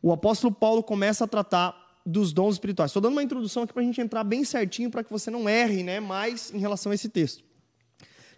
o 0.00 0.12
apóstolo 0.12 0.50
Paulo 0.50 0.82
começa 0.82 1.24
a 1.24 1.28
tratar 1.28 1.98
dos 2.06 2.32
dons 2.32 2.54
espirituais. 2.54 2.88
Estou 2.88 3.02
dando 3.02 3.12
uma 3.12 3.22
introdução 3.22 3.64
aqui 3.64 3.72
para 3.74 3.82
a 3.82 3.84
gente 3.84 4.00
entrar 4.00 4.24
bem 4.24 4.44
certinho, 4.44 4.90
para 4.90 5.04
que 5.04 5.12
você 5.12 5.30
não 5.30 5.46
erre 5.46 5.82
né, 5.82 6.00
mais 6.00 6.50
em 6.54 6.58
relação 6.58 6.90
a 6.90 6.94
esse 6.94 7.10
texto. 7.10 7.44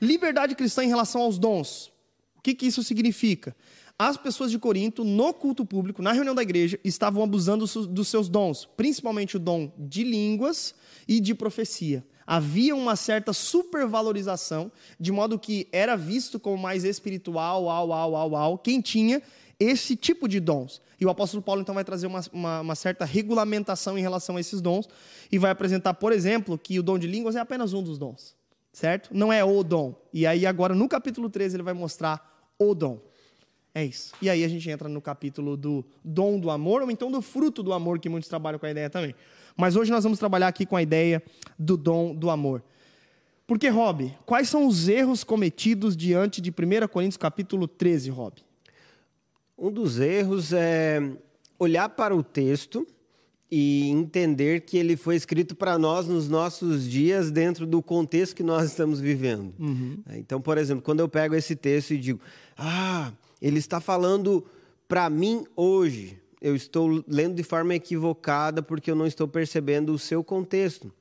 Liberdade 0.01 0.55
cristã 0.55 0.85
em 0.85 0.89
relação 0.89 1.23
aos 1.23 1.39
dons. 1.39 1.93
O 2.37 2.43
que, 2.43 2.55
que 2.55 2.67
isso 2.67 2.83
significa? 2.83 3.57
As 3.99 4.19
pessoas 4.19 4.51
de 4.51 4.59
Corinto, 4.59 5.05
no 5.05 5.33
culto 5.33 5.65
público, 5.65 6.03
na 6.03 6.13
reunião 6.13 6.35
da 6.35 6.43
igreja, 6.43 6.79
estavam 6.85 7.23
abusando 7.23 7.65
dos 7.87 8.09
seus 8.09 8.29
dons, 8.29 8.69
principalmente 8.77 9.37
o 9.37 9.41
dom 9.41 9.73
de 9.79 10.05
línguas 10.05 10.75
e 11.09 11.19
de 11.19 11.35
profecia. 11.35 12.05
Havia 12.27 12.77
uma 12.77 12.95
certa 12.95 13.33
supervalorização, 13.33 14.71
de 15.01 15.11
modo 15.11 15.39
que 15.39 15.67
era 15.73 15.97
visto 15.97 16.39
como 16.39 16.59
mais 16.59 16.85
espiritual, 16.85 17.71
au, 17.71 17.91
au, 17.91 18.17
au, 18.17 18.37
au, 18.37 18.59
quem 18.59 18.83
tinha 18.83 19.23
esse 19.59 19.97
tipo 19.97 20.29
de 20.29 20.41
dons. 20.41 20.83
E 21.01 21.07
o 21.07 21.09
apóstolo 21.09 21.43
Paulo 21.43 21.63
então 21.63 21.75
vai 21.75 21.85
trazer 21.85 22.07
uma, 22.07 22.21
uma, 22.31 22.61
uma, 22.61 22.75
certa 22.75 23.07
regulamentação 23.07 23.97
em 23.97 24.03
relação 24.03 24.37
a 24.37 24.41
esses 24.41 24.61
dons 24.61 24.87
e 25.33 25.39
vai 25.39 25.51
apresentar, 25.51 25.95
por 25.95 26.13
exemplo, 26.13 26.59
que 26.59 26.79
o 26.79 26.83
dom 26.83 26.99
de 26.99 27.07
línguas 27.07 27.35
é 27.35 27.41
apenas 27.41 27.73
um 27.73 27.83
dos 27.83 27.97
dons 27.97 28.36
certo? 28.77 29.09
Não 29.11 29.33
é 29.33 29.43
o 29.43 29.63
dom. 29.63 29.95
E 30.13 30.27
aí 30.27 30.45
agora 30.45 30.75
no 30.75 30.87
capítulo 30.87 31.31
13 31.31 31.57
ele 31.57 31.63
vai 31.63 31.73
mostrar 31.73 32.47
o 32.59 32.75
dom. 32.75 33.01
É 33.75 33.83
isso. 33.83 34.13
E 34.21 34.29
aí 34.29 34.45
a 34.45 34.49
gente 34.49 34.69
entra 34.69 34.87
no 34.87 35.01
capítulo 35.01 35.57
do 35.57 35.83
dom 36.05 36.39
do 36.39 36.51
amor, 36.51 36.83
ou 36.83 36.91
então 36.91 37.11
do 37.11 37.23
fruto 37.23 37.63
do 37.63 37.73
amor, 37.73 37.99
que 37.99 38.07
muitos 38.07 38.29
trabalham 38.29 38.59
com 38.59 38.67
a 38.67 38.71
ideia 38.71 38.91
também. 38.91 39.15
Mas 39.57 39.77
hoje 39.77 39.91
nós 39.91 40.05
vamos 40.05 40.19
trabalhar 40.19 40.49
aqui 40.49 40.67
com 40.67 40.77
a 40.77 40.83
ideia 40.83 41.23
do 41.59 41.75
dom 41.75 42.15
do 42.15 42.29
amor. 42.29 42.63
Porque, 43.47 43.69
Rob, 43.69 44.15
quais 44.27 44.47
são 44.51 44.67
os 44.67 44.91
erros 44.91 45.25
cometidos 45.25 45.97
diante 45.97 46.43
de 46.43 46.51
1 46.51 46.87
Coríntios 46.89 47.17
capítulo 47.17 47.67
13, 47.67 48.11
Rob? 48.11 48.35
Um 49.57 49.73
dos 49.73 49.99
erros 49.99 50.53
é 50.53 51.01
olhar 51.59 51.89
para 51.89 52.15
o 52.15 52.23
texto 52.23 52.87
e 53.51 53.89
entender 53.91 54.63
que 54.63 54.77
ele 54.77 54.97
foi 54.97 55.15
escrito 55.15 55.55
para 55.55 55.79
nós 55.79 56.07
nos 56.07 56.29
nossos 56.29 56.89
dias 56.89 57.31
dentro 57.31 57.67
do 57.67 57.81
contexto 57.81 58.35
que 58.35 58.43
nós 58.43 58.71
estamos 58.71 58.99
vivendo. 58.99 59.55
Uhum. 59.59 59.99
Então, 60.15 60.41
por 60.41 60.59
exemplo, 60.59 60.83
quando 60.83 61.01
eu 61.01 61.09
pego 61.09 61.35
esse 61.35 61.55
texto 61.55 61.93
e 61.93 61.99
digo, 61.99 62.21
ah, 62.57 63.13
ele 63.41 63.59
está 63.59 63.81
falando 63.81 64.45
para 64.89 65.09
mim 65.09 65.45
hoje, 65.55 66.19
eu 66.41 66.57
estou 66.57 67.05
lendo 67.07 67.35
de 67.35 67.43
forma 67.43 67.75
equivocada 67.75 68.63
porque 68.63 68.91
eu 68.91 68.97
não 68.97 69.07
estou 69.07 69.29
percebendo 69.29 69.93
o 69.93 69.99
seu 69.99 70.25
contexto 70.25 70.93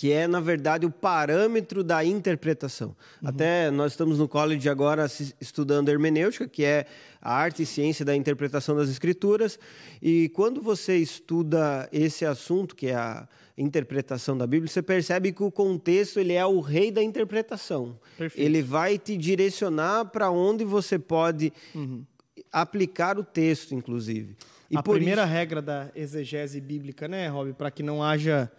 que 0.00 0.10
é, 0.10 0.26
na 0.26 0.40
verdade, 0.40 0.86
o 0.86 0.90
parâmetro 0.90 1.84
da 1.84 2.02
interpretação. 2.02 2.96
Uhum. 3.20 3.28
Até 3.28 3.70
nós 3.70 3.92
estamos 3.92 4.18
no 4.18 4.26
college 4.26 4.66
agora 4.66 5.04
estudando 5.38 5.90
hermenêutica, 5.90 6.48
que 6.48 6.64
é 6.64 6.86
a 7.20 7.34
arte 7.34 7.64
e 7.64 7.66
ciência 7.66 8.02
da 8.02 8.16
interpretação 8.16 8.74
das 8.74 8.88
escrituras, 8.88 9.58
e 10.00 10.30
quando 10.30 10.62
você 10.62 10.96
estuda 10.96 11.86
esse 11.92 12.24
assunto, 12.24 12.74
que 12.74 12.86
é 12.86 12.94
a 12.94 13.28
interpretação 13.58 14.38
da 14.38 14.46
Bíblia, 14.46 14.72
você 14.72 14.80
percebe 14.80 15.32
que 15.32 15.42
o 15.42 15.50
contexto 15.50 16.18
ele 16.18 16.32
é 16.32 16.46
o 16.46 16.60
rei 16.60 16.90
da 16.90 17.02
interpretação. 17.02 18.00
Perfeito. 18.16 18.42
Ele 18.42 18.62
vai 18.62 18.96
te 18.96 19.18
direcionar 19.18 20.06
para 20.06 20.30
onde 20.30 20.64
você 20.64 20.98
pode 20.98 21.52
uhum. 21.74 22.06
aplicar 22.50 23.18
o 23.18 23.22
texto, 23.22 23.74
inclusive. 23.74 24.34
E 24.70 24.78
a 24.78 24.82
primeira 24.82 25.24
isso... 25.24 25.30
regra 25.30 25.60
da 25.60 25.90
exegese 25.94 26.58
bíblica, 26.58 27.06
né, 27.06 27.28
Rob, 27.28 27.52
para 27.52 27.70
que 27.70 27.82
não 27.82 28.02
haja 28.02 28.50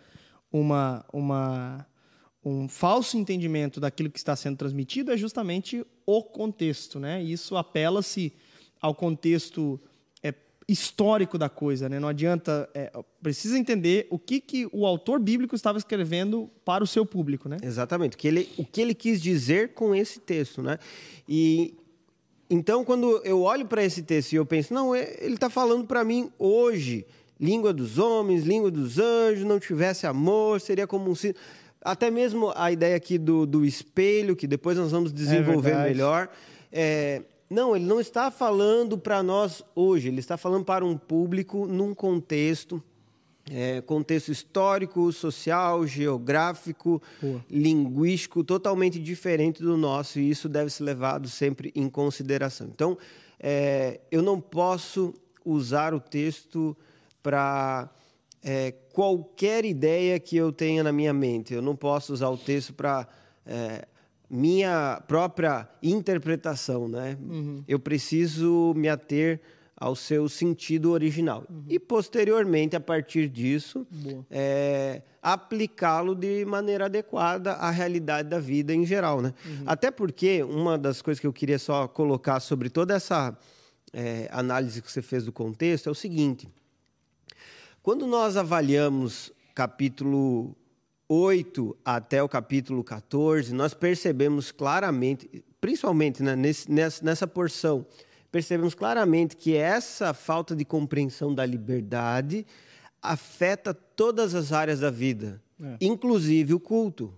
uma, 0.52 1.06
uma, 1.14 1.86
um 2.44 2.68
falso 2.68 3.18
entendimento 3.18 3.80
daquilo 3.80 4.10
que 4.10 4.18
está 4.18 4.36
sendo 4.36 4.58
transmitido 4.58 5.12
é 5.12 5.18
justamente 5.18 5.86
o 6.06 6.24
contexto, 6.24 7.00
né? 7.00 7.22
Isso 7.22 7.56
apela-se 7.56 8.34
ao 8.82 8.96
contexto 8.96 9.80
é, 10.24 10.34
histórico 10.68 11.38
da 11.38 11.48
coisa, 11.48 11.88
né? 11.88 12.00
Não 12.00 12.08
adianta, 12.08 12.70
é, 12.74 12.92
precisa 13.22 13.58
entender 13.58 14.08
o 14.10 14.18
que, 14.18 14.42
que 14.42 14.68
o 14.72 14.86
autor 14.86 15.20
bíblico 15.20 15.56
estava 15.56 15.78
escrevendo 15.78 16.50
para 16.66 16.84
o 16.84 16.88
seu 16.88 17.06
público, 17.06 17.48
né? 17.48 17.58
Exatamente, 17.62 18.16
o 18.16 18.18
que 18.18 18.28
ele, 18.28 18.50
o 18.58 18.66
que 18.66 18.82
ele 18.82 18.94
quis 18.94 19.22
dizer 19.22 19.74
com 19.74 19.94
esse 19.94 20.20
texto, 20.20 20.62
né? 20.62 20.80
E 21.30 21.76
então, 22.54 22.84
quando 22.84 23.22
eu 23.24 23.44
olho 23.44 23.66
para 23.66 23.82
esse 23.82 24.04
texto 24.04 24.34
e 24.34 24.36
eu 24.36 24.46
penso, 24.46 24.74
não, 24.74 24.94
é, 24.94 25.16
ele 25.22 25.36
está 25.36 25.50
falando 25.50 25.86
para 25.86 26.04
mim 26.04 26.30
hoje 26.38 27.06
língua 27.42 27.74
dos 27.74 27.98
homens, 27.98 28.44
língua 28.44 28.70
dos 28.70 29.00
anjos, 29.00 29.44
não 29.44 29.60
tivesse 29.60 30.06
amor, 30.06 30.62
seria 30.62 30.86
como 30.86 31.10
um 31.10 31.16
sino. 31.16 31.34
Até 31.84 32.12
mesmo 32.12 32.54
a 32.56 32.72
ideia 32.72 32.96
aqui 32.96 33.18
do, 33.18 33.48
do 33.48 33.66
espelho, 33.66 34.36
que 34.36 34.46
depois 34.46 34.78
nós 34.78 34.92
vamos 34.92 35.12
desenvolver 35.12 35.72
é 35.72 35.84
melhor. 35.84 36.30
É, 36.72 37.24
não, 37.50 37.76
ele 37.76 37.86
não 37.86 38.00
está 38.00 38.30
falando 38.30 38.96
para 38.96 39.24
nós 39.24 39.64
hoje, 39.76 40.08
ele 40.08 40.20
está 40.20 40.38
falando 40.38 40.64
para 40.64 40.86
um 40.86 40.96
público 40.96 41.66
num 41.66 41.96
contexto, 41.96 42.82
é, 43.50 43.82
contexto 43.82 44.32
histórico, 44.32 45.12
social, 45.12 45.88
geográfico, 45.88 47.02
linguístico, 47.50 48.44
totalmente 48.44 49.00
diferente 49.00 49.64
do 49.64 49.76
nosso, 49.76 50.20
e 50.20 50.30
isso 50.30 50.48
deve 50.48 50.70
ser 50.70 50.84
levado 50.84 51.28
sempre 51.28 51.72
em 51.74 51.90
consideração. 51.90 52.68
Então, 52.68 52.96
é, 53.40 54.00
eu 54.12 54.22
não 54.22 54.40
posso 54.40 55.14
usar 55.44 55.96
o 55.96 56.00
texto 56.00 56.78
para 57.22 57.90
é, 58.44 58.72
qualquer 58.94 59.66
ideia 59.66 60.20
que 60.20 60.36
eu 60.36 60.52
tenha 60.52 60.84
na 60.84 60.92
minha 60.92 61.14
mente. 61.14 61.54
Eu 61.54 61.62
não 61.62 61.76
posso 61.76 62.14
usar 62.14 62.30
o 62.30 62.38
texto 62.38 62.74
para 62.74 63.08
é, 63.46 63.86
minha 64.30 65.02
própria 65.08 65.68
interpretação, 65.84 66.88
né? 66.88 67.18
Uhum. 67.22 67.64
Eu 67.68 67.80
preciso 67.80 68.74
me 68.76 68.88
ater 68.88 69.42
ao 69.82 69.96
seu 69.96 70.30
sentido 70.30 70.92
original. 70.92 71.44
Uhum. 71.50 71.64
E, 71.68 71.80
posteriormente, 71.80 72.76
a 72.76 72.80
partir 72.80 73.28
disso, 73.28 73.86
é, 74.30 75.02
aplicá-lo 75.22 76.14
de 76.14 76.46
maneira 76.46 76.86
adequada 76.86 77.54
à 77.54 77.72
realidade 77.72 78.30
da 78.30 78.40
vida 78.40 78.76
em 78.76 78.86
geral. 78.86 79.22
Né? 79.22 79.34
Uhum. 79.44 79.64
Até 79.66 79.90
porque 79.90 80.44
uma 80.44 80.78
das 80.78 81.02
coisas 81.02 81.20
que 81.20 81.26
eu 81.26 81.34
queria 81.34 81.58
só 81.58 81.88
colocar 81.88 82.40
sobre 82.40 82.70
toda 82.70 82.94
essa 82.94 83.36
é, 83.92 84.30
análise 84.32 84.84
que 84.84 84.92
você 84.92 85.02
fez 85.02 85.26
do 85.26 85.32
contexto 85.32 85.90
é 85.90 85.92
o 85.92 85.96
seguinte: 85.96 86.48
quando 87.84 88.06
nós 88.06 88.38
avaliamos 88.38 89.32
capítulo 89.56 90.56
8 91.10 91.76
até 91.84 92.22
o 92.22 92.30
capítulo 92.30 92.84
14, 92.84 93.54
nós 93.54 93.74
percebemos 93.74 94.52
claramente, 94.52 95.44
principalmente 95.60 96.22
né, 96.22 96.36
nesse, 96.36 96.72
nessa, 96.72 97.04
nessa 97.04 97.28
porção, 97.28 97.86
percebemos 98.32 98.76
claramente 98.76 99.36
que 99.36 99.56
essa 99.56 100.14
falta 100.14 100.56
de 100.56 100.64
compreensão 100.64 101.34
da 101.34 101.44
liberdade 101.44 102.46
afeta 103.02 103.74
todas 103.74 104.36
as 104.36 104.54
áreas 104.54 104.80
da 104.80 104.92
vida, 104.92 105.42
é. 105.60 105.78
inclusive 105.82 106.54
o 106.54 106.60
culto. 106.60 107.12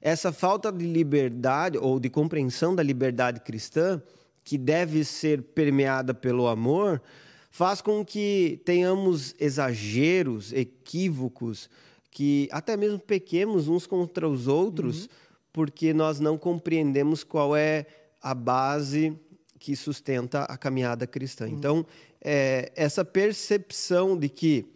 Essa 0.00 0.32
falta 0.32 0.72
de 0.72 0.86
liberdade 0.86 1.76
ou 1.76 2.00
de 2.00 2.08
compreensão 2.08 2.74
da 2.74 2.82
liberdade 2.82 3.40
cristã, 3.40 4.00
que 4.42 4.56
deve 4.56 5.04
ser 5.04 5.42
permeada 5.42 6.14
pelo 6.14 6.46
amor, 6.46 7.02
faz 7.56 7.80
com 7.80 8.04
que 8.04 8.60
tenhamos 8.66 9.34
exageros, 9.40 10.52
equívocos, 10.52 11.70
que 12.10 12.50
até 12.52 12.76
mesmo 12.76 12.98
pequemos 12.98 13.66
uns 13.66 13.86
contra 13.86 14.28
os 14.28 14.46
outros, 14.46 15.04
uhum. 15.04 15.08
porque 15.54 15.94
nós 15.94 16.20
não 16.20 16.36
compreendemos 16.36 17.24
qual 17.24 17.56
é 17.56 17.86
a 18.20 18.34
base 18.34 19.18
que 19.58 19.74
sustenta 19.74 20.42
a 20.42 20.58
caminhada 20.58 21.06
cristã. 21.06 21.46
Uhum. 21.46 21.52
Então, 21.52 21.86
é, 22.20 22.70
essa 22.76 23.02
percepção 23.02 24.18
de 24.18 24.28
que 24.28 24.66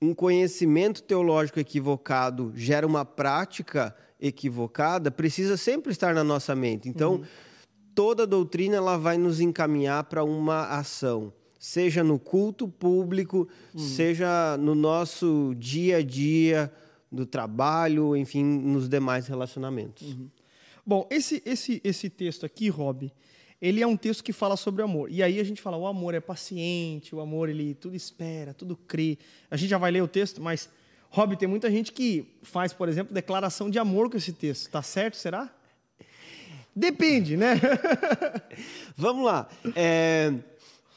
um 0.00 0.14
conhecimento 0.14 1.02
teológico 1.02 1.58
equivocado 1.58 2.52
gera 2.54 2.86
uma 2.86 3.04
prática 3.04 3.92
equivocada 4.20 5.10
precisa 5.10 5.56
sempre 5.56 5.90
estar 5.90 6.14
na 6.14 6.22
nossa 6.22 6.54
mente. 6.54 6.88
Então, 6.88 7.14
uhum. 7.14 7.24
toda 7.96 8.24
doutrina 8.28 8.76
ela 8.76 8.96
vai 8.96 9.18
nos 9.18 9.40
encaminhar 9.40 10.04
para 10.04 10.22
uma 10.22 10.68
ação 10.68 11.32
seja 11.62 12.02
no 12.02 12.18
culto 12.18 12.66
público, 12.66 13.48
hum. 13.72 13.78
seja 13.78 14.56
no 14.56 14.74
nosso 14.74 15.54
dia 15.56 15.98
a 15.98 16.02
dia, 16.02 16.72
do 17.10 17.24
trabalho, 17.24 18.16
enfim, 18.16 18.42
nos 18.42 18.88
demais 18.88 19.28
relacionamentos. 19.28 20.08
Uhum. 20.08 20.28
Bom, 20.84 21.06
esse, 21.08 21.40
esse, 21.46 21.80
esse 21.84 22.10
texto 22.10 22.44
aqui, 22.44 22.68
Rob, 22.68 23.12
ele 23.60 23.80
é 23.80 23.86
um 23.86 23.96
texto 23.96 24.24
que 24.24 24.32
fala 24.32 24.56
sobre 24.56 24.82
amor. 24.82 25.08
E 25.08 25.22
aí 25.22 25.38
a 25.38 25.44
gente 25.44 25.62
fala, 25.62 25.76
o 25.76 25.86
amor 25.86 26.14
é 26.14 26.20
paciente, 26.20 27.14
o 27.14 27.20
amor 27.20 27.48
ele 27.48 27.74
tudo 27.74 27.94
espera, 27.94 28.52
tudo 28.52 28.74
crê. 28.74 29.16
A 29.48 29.56
gente 29.56 29.70
já 29.70 29.78
vai 29.78 29.92
ler 29.92 30.02
o 30.02 30.08
texto, 30.08 30.42
mas, 30.42 30.68
Rob, 31.10 31.36
tem 31.36 31.46
muita 31.46 31.70
gente 31.70 31.92
que 31.92 32.26
faz, 32.42 32.72
por 32.72 32.88
exemplo, 32.88 33.14
declaração 33.14 33.70
de 33.70 33.78
amor 33.78 34.10
com 34.10 34.16
esse 34.16 34.32
texto. 34.32 34.68
Tá 34.68 34.82
certo, 34.82 35.16
será? 35.16 35.48
Depende, 36.74 37.36
né? 37.36 37.60
Vamos 38.96 39.24
lá. 39.24 39.48
É... 39.76 40.34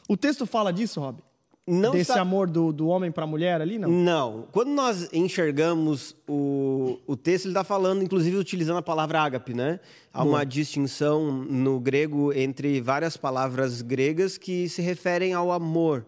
O 0.08 0.16
texto 0.16 0.46
fala 0.46 0.72
disso, 0.72 1.00
Rob? 1.00 1.22
Não 1.68 1.94
Desse 1.94 2.12
está... 2.12 2.22
amor 2.22 2.48
do, 2.48 2.72
do 2.72 2.88
homem 2.88 3.12
para 3.12 3.24
a 3.24 3.28
mulher 3.28 3.60
ali, 3.60 3.80
não? 3.80 3.90
Não. 3.90 4.48
Quando 4.52 4.70
nós 4.70 5.10
enxergamos 5.12 6.16
o, 6.28 7.00
o 7.08 7.18
texto, 7.18 7.46
ele 7.46 7.54
está 7.54 7.64
falando, 7.64 8.04
inclusive, 8.04 8.38
utilizando 8.38 8.78
a 8.78 8.84
palavra 8.84 9.20
ágape, 9.20 9.56
né? 9.56 9.80
Há 10.14 10.24
uma 10.24 10.46
distinção 10.46 11.32
no 11.32 11.80
grego 11.80 12.32
entre 12.34 12.80
várias 12.82 13.18
palavras 13.18 13.82
gregas 13.82 14.38
que 14.38 14.70
se 14.70 14.84
referem 14.84 15.34
ao 15.34 15.52
amor. 15.52 16.06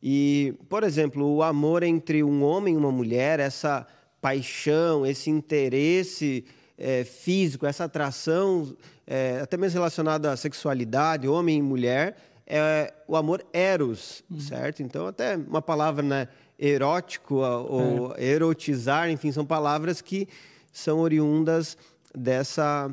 E, 0.00 0.54
por 0.68 0.84
exemplo, 0.84 1.26
o 1.26 1.42
amor 1.42 1.82
entre 1.82 2.22
um 2.22 2.44
homem 2.44 2.74
e 2.74 2.76
uma 2.76 2.92
mulher, 2.92 3.40
essa 3.40 3.84
paixão, 4.20 5.04
esse 5.04 5.28
interesse 5.28 6.44
é, 6.78 7.02
físico, 7.02 7.66
essa 7.66 7.84
atração, 7.84 8.76
é, 9.06 9.40
até 9.42 9.56
mesmo 9.56 9.78
relacionada 9.78 10.30
à 10.30 10.36
sexualidade, 10.36 11.26
homem 11.26 11.58
e 11.58 11.62
mulher, 11.62 12.16
é 12.50 12.92
o 13.06 13.16
amor 13.16 13.44
eros, 13.52 14.24
uhum. 14.28 14.40
certo? 14.40 14.82
Então, 14.82 15.06
até 15.06 15.36
uma 15.36 15.62
palavra 15.62 16.02
né, 16.02 16.28
erótico 16.58 17.36
ou 17.36 18.12
é. 18.16 18.24
erotizar, 18.24 19.08
enfim, 19.08 19.30
são 19.30 19.46
palavras 19.46 20.00
que 20.00 20.28
são 20.72 20.98
oriundas 20.98 21.78
dessa 22.14 22.90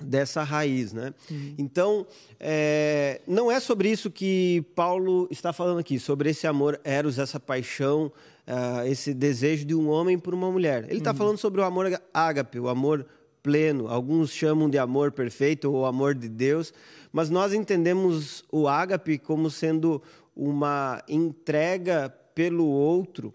dessa 0.00 0.42
raiz, 0.42 0.92
né? 0.92 1.14
Uhum. 1.30 1.54
Então, 1.56 2.06
é, 2.38 3.22
não 3.26 3.50
é 3.50 3.58
sobre 3.58 3.90
isso 3.90 4.10
que 4.10 4.62
Paulo 4.74 5.26
está 5.30 5.54
falando 5.54 5.78
aqui, 5.78 5.98
sobre 5.98 6.28
esse 6.28 6.46
amor 6.46 6.78
eros, 6.84 7.18
essa 7.18 7.40
paixão, 7.40 8.12
uh, 8.46 8.86
esse 8.86 9.14
desejo 9.14 9.64
de 9.64 9.74
um 9.74 9.88
homem 9.88 10.18
por 10.18 10.34
uma 10.34 10.52
mulher. 10.52 10.84
Ele 10.84 10.98
está 10.98 11.12
uhum. 11.12 11.16
falando 11.16 11.38
sobre 11.38 11.62
o 11.62 11.64
amor 11.64 11.98
ágape, 12.12 12.60
o 12.60 12.68
amor 12.68 13.06
pleno. 13.46 13.86
Alguns 13.86 14.32
chamam 14.32 14.68
de 14.68 14.76
amor 14.76 15.12
perfeito 15.12 15.72
ou 15.72 15.86
amor 15.86 16.16
de 16.16 16.28
Deus, 16.28 16.74
mas 17.12 17.30
nós 17.30 17.54
entendemos 17.54 18.44
o 18.50 18.66
ágape 18.66 19.18
como 19.18 19.48
sendo 19.48 20.02
uma 20.34 21.00
entrega 21.08 22.12
pelo 22.34 22.66
outro 22.66 23.32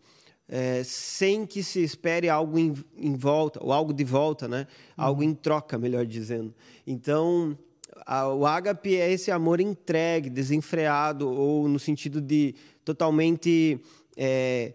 é, 0.50 0.84
sem 0.84 1.46
que 1.46 1.64
se 1.64 1.82
espere 1.82 2.28
algo 2.28 2.60
em, 2.60 2.74
em, 2.98 3.16
volta, 3.16 3.64
ou 3.64 3.72
algo 3.72 3.94
de 3.94 4.04
volta, 4.04 4.50
né? 4.50 4.68
Algo 4.98 5.24
em 5.24 5.34
troca, 5.34 5.78
melhor 5.78 6.06
dizendo. 6.06 6.54
Então, 6.86 7.58
a, 8.06 8.28
o 8.28 8.46
ágape 8.46 8.98
é 8.98 9.10
esse 9.10 9.32
amor 9.32 9.62
entregue, 9.62 10.30
desenfreado, 10.30 11.32
ou 11.32 11.70
no 11.70 11.80
sentido 11.80 12.20
de 12.20 12.54
totalmente 12.84 13.80
é, 14.18 14.74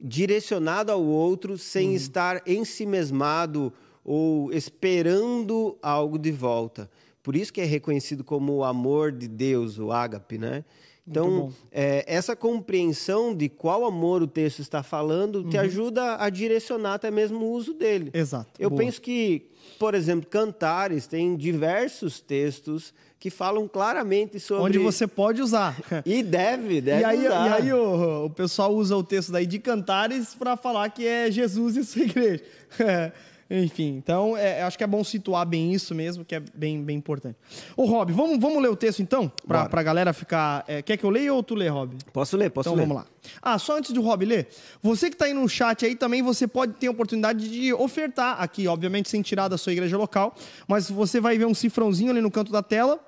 direcionado 0.00 0.90
ao 0.90 1.04
outro, 1.04 1.58
sem 1.58 1.90
uhum. 1.90 1.96
estar 1.96 2.42
em 2.46 2.64
si 2.64 2.86
mesmado 2.86 3.70
ou 4.04 4.52
esperando 4.52 5.76
algo 5.82 6.18
de 6.18 6.32
volta. 6.32 6.90
Por 7.22 7.36
isso 7.36 7.52
que 7.52 7.60
é 7.60 7.64
reconhecido 7.64 8.24
como 8.24 8.54
o 8.54 8.64
amor 8.64 9.12
de 9.12 9.28
Deus, 9.28 9.78
o 9.78 9.92
ágape, 9.92 10.38
né? 10.38 10.64
Então, 11.06 11.52
é, 11.72 12.04
essa 12.06 12.36
compreensão 12.36 13.34
de 13.34 13.48
qual 13.48 13.84
amor 13.84 14.22
o 14.22 14.28
texto 14.28 14.60
está 14.60 14.80
falando 14.80 15.36
uhum. 15.36 15.48
te 15.48 15.58
ajuda 15.58 16.16
a 16.22 16.30
direcionar 16.30 16.94
até 16.94 17.10
mesmo 17.10 17.44
o 17.46 17.50
uso 17.50 17.74
dele. 17.74 18.10
Exato. 18.14 18.50
Eu 18.58 18.70
Boa. 18.70 18.82
penso 18.82 19.00
que, 19.00 19.48
por 19.76 19.94
exemplo, 19.94 20.28
Cantares 20.30 21.08
tem 21.08 21.36
diversos 21.36 22.20
textos 22.20 22.94
que 23.18 23.28
falam 23.28 23.66
claramente 23.66 24.38
sobre. 24.38 24.64
Onde 24.64 24.78
você 24.78 25.06
pode 25.06 25.42
usar. 25.42 25.76
E 26.06 26.22
deve, 26.22 26.80
deve 26.80 27.02
e 27.02 27.04
aí, 27.04 27.26
usar. 27.26 27.46
E 27.46 27.62
aí 27.62 27.72
o, 27.72 28.26
o 28.26 28.30
pessoal 28.30 28.72
usa 28.74 28.96
o 28.96 29.02
texto 29.02 29.32
daí 29.32 29.46
de 29.46 29.58
Cantares 29.58 30.34
para 30.34 30.56
falar 30.56 30.88
que 30.90 31.06
é 31.06 31.30
Jesus 31.30 31.76
e 31.76 31.84
sua 31.84 32.02
igreja. 32.02 32.42
Enfim, 33.50 33.96
então 33.96 34.36
é, 34.36 34.62
acho 34.62 34.78
que 34.78 34.84
é 34.84 34.86
bom 34.86 35.02
situar 35.02 35.44
bem 35.44 35.72
isso 35.72 35.92
mesmo, 35.92 36.24
que 36.24 36.36
é 36.36 36.40
bem, 36.54 36.80
bem 36.80 36.96
importante. 36.96 37.36
Ô, 37.76 37.84
Rob, 37.84 38.12
vamos, 38.12 38.38
vamos 38.38 38.62
ler 38.62 38.68
o 38.68 38.76
texto 38.76 39.02
então? 39.02 39.30
Pra, 39.44 39.68
pra 39.68 39.82
galera 39.82 40.12
ficar. 40.12 40.64
É, 40.68 40.80
quer 40.82 40.96
que 40.96 41.02
eu 41.02 41.10
leia 41.10 41.34
ou 41.34 41.42
tu 41.42 41.56
lê, 41.56 41.66
Rob? 41.66 41.96
Posso 42.12 42.36
ler, 42.36 42.48
posso 42.50 42.68
então, 42.68 42.76
ler. 42.76 42.84
Então 42.84 42.94
vamos 42.94 43.10
lá. 43.10 43.30
Ah, 43.42 43.58
só 43.58 43.76
antes 43.76 43.90
do 43.90 44.00
Rob 44.00 44.24
ler, 44.24 44.48
você 44.80 45.08
que 45.08 45.16
está 45.16 45.24
aí 45.24 45.34
no 45.34 45.48
chat 45.48 45.84
aí 45.84 45.96
também, 45.96 46.22
você 46.22 46.46
pode 46.46 46.74
ter 46.74 46.86
a 46.86 46.92
oportunidade 46.92 47.50
de 47.50 47.72
ofertar 47.74 48.40
aqui, 48.40 48.68
obviamente 48.68 49.08
sem 49.08 49.20
tirar 49.20 49.48
da 49.48 49.58
sua 49.58 49.72
igreja 49.72 49.98
local, 49.98 50.32
mas 50.68 50.88
você 50.88 51.20
vai 51.20 51.36
ver 51.36 51.46
um 51.46 51.54
cifrãozinho 51.54 52.12
ali 52.12 52.20
no 52.20 52.30
canto 52.30 52.52
da 52.52 52.62
tela 52.62 53.00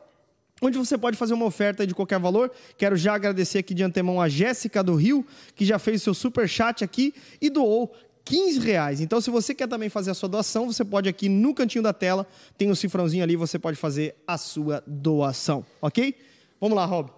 onde 0.64 0.78
você 0.78 0.96
pode 0.96 1.16
fazer 1.16 1.34
uma 1.34 1.44
oferta 1.44 1.84
de 1.84 1.92
qualquer 1.92 2.20
valor. 2.20 2.48
Quero 2.78 2.96
já 2.96 3.14
agradecer 3.14 3.58
aqui 3.58 3.74
de 3.74 3.82
antemão 3.82 4.20
a 4.20 4.28
Jéssica 4.28 4.80
do 4.80 4.94
Rio, 4.94 5.26
que 5.56 5.64
já 5.64 5.76
fez 5.76 6.02
seu 6.02 6.14
super 6.14 6.48
chat 6.48 6.84
aqui 6.84 7.12
e 7.40 7.50
doou 7.50 7.92
15 8.32 8.60
reais. 8.60 9.00
Então, 9.02 9.20
se 9.20 9.30
você 9.30 9.54
quer 9.54 9.68
também 9.68 9.90
fazer 9.90 10.10
a 10.10 10.14
sua 10.14 10.26
doação, 10.26 10.66
você 10.66 10.82
pode 10.82 11.06
aqui 11.06 11.28
no 11.28 11.52
cantinho 11.52 11.84
da 11.84 11.92
tela, 11.92 12.26
tem 12.56 12.70
um 12.70 12.74
cifrãozinho 12.74 13.22
ali, 13.22 13.36
você 13.36 13.58
pode 13.58 13.76
fazer 13.76 14.14
a 14.26 14.38
sua 14.38 14.82
doação, 14.86 15.62
ok? 15.82 16.14
Vamos 16.58 16.74
lá, 16.74 16.86
Rob. 16.86 17.10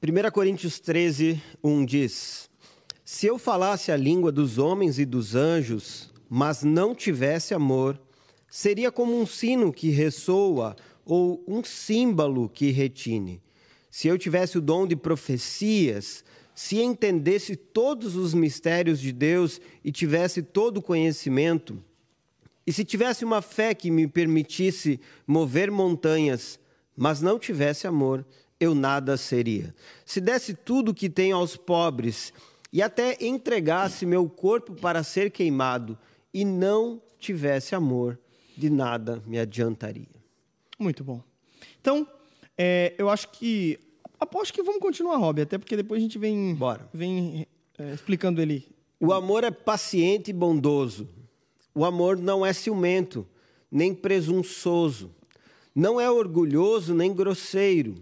1 0.00 0.30
Coríntios 0.30 0.78
13, 0.78 1.42
1 1.64 1.84
diz: 1.84 2.48
Se 3.04 3.26
eu 3.26 3.40
falasse 3.40 3.90
a 3.90 3.96
língua 3.96 4.30
dos 4.30 4.56
homens 4.56 5.00
e 5.00 5.04
dos 5.04 5.34
anjos, 5.34 6.12
mas 6.28 6.62
não 6.62 6.94
tivesse 6.94 7.52
amor, 7.52 8.00
seria 8.48 8.92
como 8.92 9.20
um 9.20 9.26
sino 9.26 9.72
que 9.72 9.90
ressoa 9.90 10.76
ou 11.04 11.42
um 11.48 11.64
símbolo 11.64 12.48
que 12.48 12.70
retine. 12.70 13.42
Se 13.90 14.06
eu 14.06 14.16
tivesse 14.16 14.58
o 14.58 14.60
dom 14.60 14.86
de 14.86 14.94
profecias, 14.94 16.24
se 16.60 16.76
entendesse 16.78 17.56
todos 17.56 18.16
os 18.16 18.34
mistérios 18.34 19.00
de 19.00 19.12
Deus 19.12 19.58
e 19.82 19.90
tivesse 19.90 20.42
todo 20.42 20.76
o 20.76 20.82
conhecimento, 20.82 21.82
e 22.66 22.72
se 22.72 22.84
tivesse 22.84 23.24
uma 23.24 23.40
fé 23.40 23.74
que 23.74 23.90
me 23.90 24.06
permitisse 24.06 25.00
mover 25.26 25.70
montanhas, 25.70 26.60
mas 26.94 27.22
não 27.22 27.38
tivesse 27.38 27.86
amor, 27.86 28.26
eu 28.60 28.74
nada 28.74 29.16
seria. 29.16 29.74
Se 30.04 30.20
desse 30.20 30.52
tudo 30.52 30.90
o 30.90 30.94
que 30.94 31.08
tenho 31.08 31.34
aos 31.34 31.56
pobres 31.56 32.30
e 32.70 32.82
até 32.82 33.16
entregasse 33.24 34.04
meu 34.04 34.28
corpo 34.28 34.74
para 34.74 35.02
ser 35.02 35.30
queimado 35.30 35.98
e 36.32 36.44
não 36.44 37.00
tivesse 37.18 37.74
amor, 37.74 38.18
de 38.54 38.68
nada 38.68 39.22
me 39.26 39.38
adiantaria. 39.38 40.14
Muito 40.78 41.02
bom. 41.02 41.22
Então, 41.80 42.06
é, 42.58 42.94
eu 42.98 43.08
acho 43.08 43.28
que 43.28 43.80
Aposto 44.20 44.52
que 44.52 44.62
vamos 44.62 44.82
continuar, 44.82 45.16
Rob, 45.16 45.40
até 45.40 45.56
porque 45.56 45.74
depois 45.74 45.98
a 45.98 46.02
gente 46.02 46.18
vem, 46.18 46.54
Bora. 46.54 46.86
vem 46.92 47.46
é, 47.78 47.94
explicando 47.94 48.42
ele. 48.42 48.68
O 49.00 49.14
amor 49.14 49.44
é 49.44 49.50
paciente 49.50 50.28
e 50.28 50.34
bondoso. 50.34 51.08
O 51.74 51.86
amor 51.86 52.18
não 52.18 52.44
é 52.44 52.52
ciumento, 52.52 53.26
nem 53.70 53.94
presunçoso. 53.94 55.10
Não 55.74 55.98
é 55.98 56.10
orgulhoso 56.10 56.94
nem 56.94 57.14
grosseiro. 57.14 57.94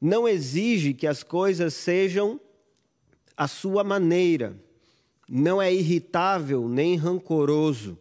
Não 0.00 0.26
exige 0.26 0.92
que 0.92 1.06
as 1.06 1.22
coisas 1.22 1.74
sejam 1.74 2.40
a 3.36 3.46
sua 3.46 3.84
maneira. 3.84 4.56
Não 5.28 5.62
é 5.62 5.72
irritável 5.72 6.68
nem 6.68 6.96
rancoroso. 6.96 7.96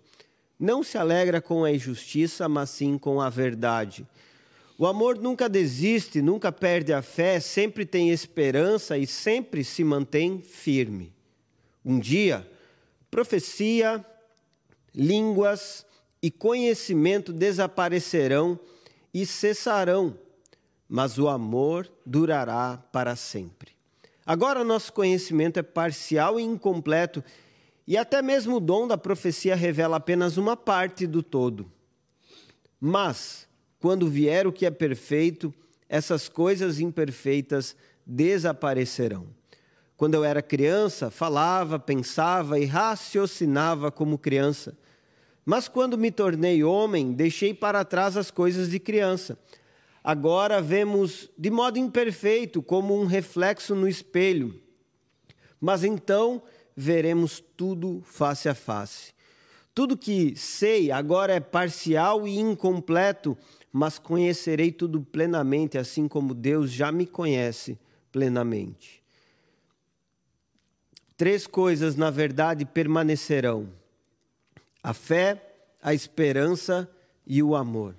Não 0.59 0.81
se 0.81 0.97
alegra 0.97 1.39
com 1.39 1.63
a 1.63 1.71
injustiça, 1.71 2.49
mas 2.49 2.71
sim 2.71 2.97
com 2.97 3.21
a 3.21 3.29
verdade. 3.29 4.07
O 4.81 4.87
amor 4.87 5.17
nunca 5.17 5.49
desiste, 5.49 6.21
nunca 6.21 6.53
perde 6.53 6.93
a 6.93 7.01
fé, 7.01 7.41
sempre 7.41 7.85
tem 7.85 8.11
esperança 8.11 8.97
e 8.97 9.05
sempre 9.05 9.61
se 9.61 9.83
mantém 9.83 10.41
firme. 10.41 11.13
Um 11.83 11.99
dia, 11.99 12.49
profecia, 13.11 14.05
línguas 14.95 15.85
e 16.21 16.31
conhecimento 16.31 17.33
desaparecerão 17.33 18.57
e 19.13 19.25
cessarão, 19.25 20.17
mas 20.87 21.17
o 21.17 21.27
amor 21.27 21.91
durará 22.05 22.77
para 22.89 23.17
sempre. 23.17 23.73
Agora, 24.25 24.63
nosso 24.63 24.93
conhecimento 24.93 25.59
é 25.59 25.61
parcial 25.61 26.39
e 26.39 26.43
incompleto, 26.43 27.21
e 27.85 27.97
até 27.97 28.21
mesmo 28.21 28.55
o 28.55 28.61
dom 28.61 28.87
da 28.87 28.97
profecia 28.97 29.57
revela 29.57 29.97
apenas 29.97 30.37
uma 30.37 30.55
parte 30.55 31.05
do 31.05 31.21
todo. 31.21 31.69
Mas, 32.79 33.48
quando 33.79 34.07
vier 34.07 34.45
o 34.45 34.51
que 34.51 34.65
é 34.65 34.71
perfeito, 34.71 35.53
essas 35.87 36.27
coisas 36.27 36.79
imperfeitas 36.79 37.75
desaparecerão. 38.05 39.27
Quando 39.95 40.13
eu 40.13 40.23
era 40.23 40.41
criança, 40.41 41.09
falava, 41.09 41.79
pensava 41.79 42.59
e 42.59 42.65
raciocinava 42.65 43.91
como 43.91 44.17
criança. 44.17 44.77
Mas 45.45 45.67
quando 45.67 45.97
me 45.97 46.11
tornei 46.11 46.63
homem, 46.63 47.11
deixei 47.11 47.53
para 47.53 47.83
trás 47.83 48.15
as 48.15 48.29
coisas 48.29 48.69
de 48.69 48.79
criança. 48.79 49.37
Agora 50.03 50.61
vemos 50.61 51.29
de 51.37 51.49
modo 51.49 51.77
imperfeito, 51.77 52.61
como 52.61 52.99
um 52.99 53.05
reflexo 53.05 53.75
no 53.75 53.87
espelho. 53.87 54.61
Mas 55.59 55.83
então 55.83 56.41
veremos 56.75 57.43
tudo 57.57 58.01
face 58.05 58.47
a 58.47 58.55
face. 58.55 59.13
Tudo 59.73 59.97
que 59.97 60.35
sei 60.35 60.91
agora 60.91 61.33
é 61.33 61.39
parcial 61.39 62.27
e 62.27 62.39
incompleto 62.39 63.37
mas 63.71 63.99
conhecerei 63.99 64.71
tudo 64.71 65.01
plenamente, 65.01 65.77
assim 65.77 66.07
como 66.07 66.33
Deus 66.33 66.71
já 66.71 66.91
me 66.91 67.05
conhece 67.05 67.77
plenamente. 68.11 69.03
Três 71.15 71.45
coisas, 71.45 71.95
na 71.95 72.09
verdade, 72.09 72.65
permanecerão: 72.65 73.69
a 74.81 74.93
fé, 74.93 75.41
a 75.81 75.93
esperança 75.93 76.89
e 77.27 77.43
o 77.43 77.55
amor. 77.55 77.95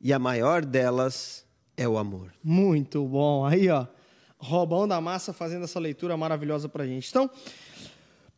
E 0.00 0.12
a 0.12 0.18
maior 0.18 0.64
delas 0.64 1.44
é 1.76 1.88
o 1.88 1.96
amor. 1.96 2.32
Muito 2.42 3.04
bom. 3.04 3.44
Aí, 3.44 3.68
ó, 3.68 3.86
Robão 4.38 4.86
da 4.86 5.00
Massa 5.00 5.32
fazendo 5.32 5.64
essa 5.64 5.80
leitura 5.80 6.16
maravilhosa 6.16 6.68
para 6.68 6.84
a 6.84 6.86
gente. 6.86 7.08
Então, 7.08 7.30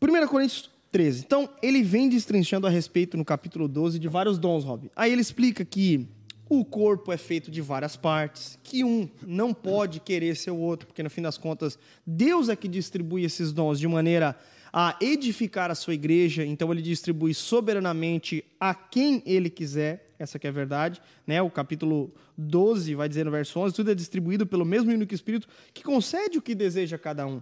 1 0.00 0.26
Coríntios 0.28 0.70
13. 0.90 1.24
Então, 1.24 1.48
ele 1.62 1.82
vem 1.82 2.08
destrinchando 2.08 2.66
a 2.66 2.70
respeito 2.70 3.16
no 3.16 3.24
capítulo 3.24 3.68
12 3.68 3.98
de 3.98 4.08
vários 4.08 4.38
dons, 4.38 4.64
Rob. 4.64 4.90
Aí 4.96 5.12
ele 5.12 5.20
explica 5.20 5.64
que 5.64 6.08
o 6.50 6.64
corpo 6.64 7.12
é 7.12 7.16
feito 7.16 7.48
de 7.48 7.62
várias 7.62 7.94
partes, 7.94 8.58
que 8.64 8.82
um 8.82 9.08
não 9.24 9.54
pode 9.54 10.00
querer 10.00 10.36
ser 10.36 10.50
o 10.50 10.56
outro, 10.56 10.88
porque 10.88 11.00
no 11.00 11.08
fim 11.08 11.22
das 11.22 11.38
contas, 11.38 11.78
Deus 12.04 12.48
é 12.48 12.56
que 12.56 12.66
distribui 12.66 13.22
esses 13.22 13.52
dons 13.52 13.78
de 13.78 13.86
maneira 13.86 14.36
a 14.72 14.96
edificar 15.00 15.70
a 15.70 15.76
sua 15.76 15.94
igreja, 15.94 16.44
então 16.44 16.72
ele 16.72 16.82
distribui 16.82 17.34
soberanamente 17.34 18.44
a 18.58 18.74
quem 18.74 19.22
ele 19.24 19.48
quiser, 19.48 20.12
essa 20.18 20.40
que 20.40 20.46
é 20.48 20.50
a 20.50 20.52
verdade, 20.52 21.00
né? 21.24 21.40
O 21.40 21.48
capítulo 21.48 22.12
12 22.36 22.96
vai 22.96 23.08
dizer 23.08 23.24
no 23.24 23.30
verso 23.30 23.56
11, 23.60 23.72
tudo 23.72 23.92
é 23.92 23.94
distribuído 23.94 24.44
pelo 24.44 24.64
mesmo 24.64 24.90
único 24.90 25.14
espírito 25.14 25.46
que 25.72 25.84
concede 25.84 26.36
o 26.36 26.42
que 26.42 26.56
deseja 26.56 26.96
a 26.96 26.98
cada 26.98 27.28
um. 27.28 27.40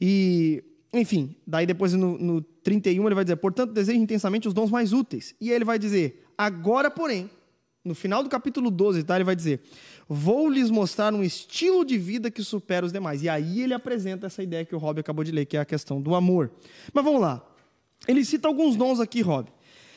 E 0.00 0.62
enfim, 0.92 1.34
daí 1.44 1.66
depois 1.66 1.92
no, 1.92 2.16
no 2.16 2.40
31 2.40 3.04
ele 3.04 3.14
vai 3.16 3.24
dizer, 3.24 3.36
portanto, 3.36 3.72
deseje 3.72 3.98
intensamente 3.98 4.46
os 4.46 4.54
dons 4.54 4.70
mais 4.70 4.92
úteis. 4.92 5.34
E 5.40 5.50
aí 5.50 5.56
ele 5.56 5.64
vai 5.64 5.76
dizer, 5.76 6.24
agora, 6.38 6.88
porém, 6.88 7.28
no 7.84 7.94
final 7.94 8.22
do 8.22 8.30
capítulo 8.30 8.70
12, 8.70 9.02
tá, 9.02 9.16
ele 9.16 9.24
vai 9.24 9.36
dizer: 9.36 9.60
Vou 10.08 10.48
lhes 10.48 10.70
mostrar 10.70 11.12
um 11.12 11.22
estilo 11.22 11.84
de 11.84 11.98
vida 11.98 12.30
que 12.30 12.42
supera 12.42 12.86
os 12.86 12.92
demais. 12.92 13.22
E 13.22 13.28
aí 13.28 13.60
ele 13.62 13.74
apresenta 13.74 14.26
essa 14.26 14.42
ideia 14.42 14.64
que 14.64 14.74
o 14.74 14.78
Rob 14.78 15.00
acabou 15.00 15.22
de 15.22 15.30
ler, 15.30 15.44
que 15.44 15.56
é 15.56 15.60
a 15.60 15.64
questão 15.64 16.00
do 16.00 16.14
amor. 16.14 16.50
Mas 16.92 17.04
vamos 17.04 17.20
lá. 17.20 17.44
Ele 18.08 18.24
cita 18.24 18.48
alguns 18.48 18.76
dons 18.76 19.00
aqui, 19.00 19.20
Rob. 19.20 19.50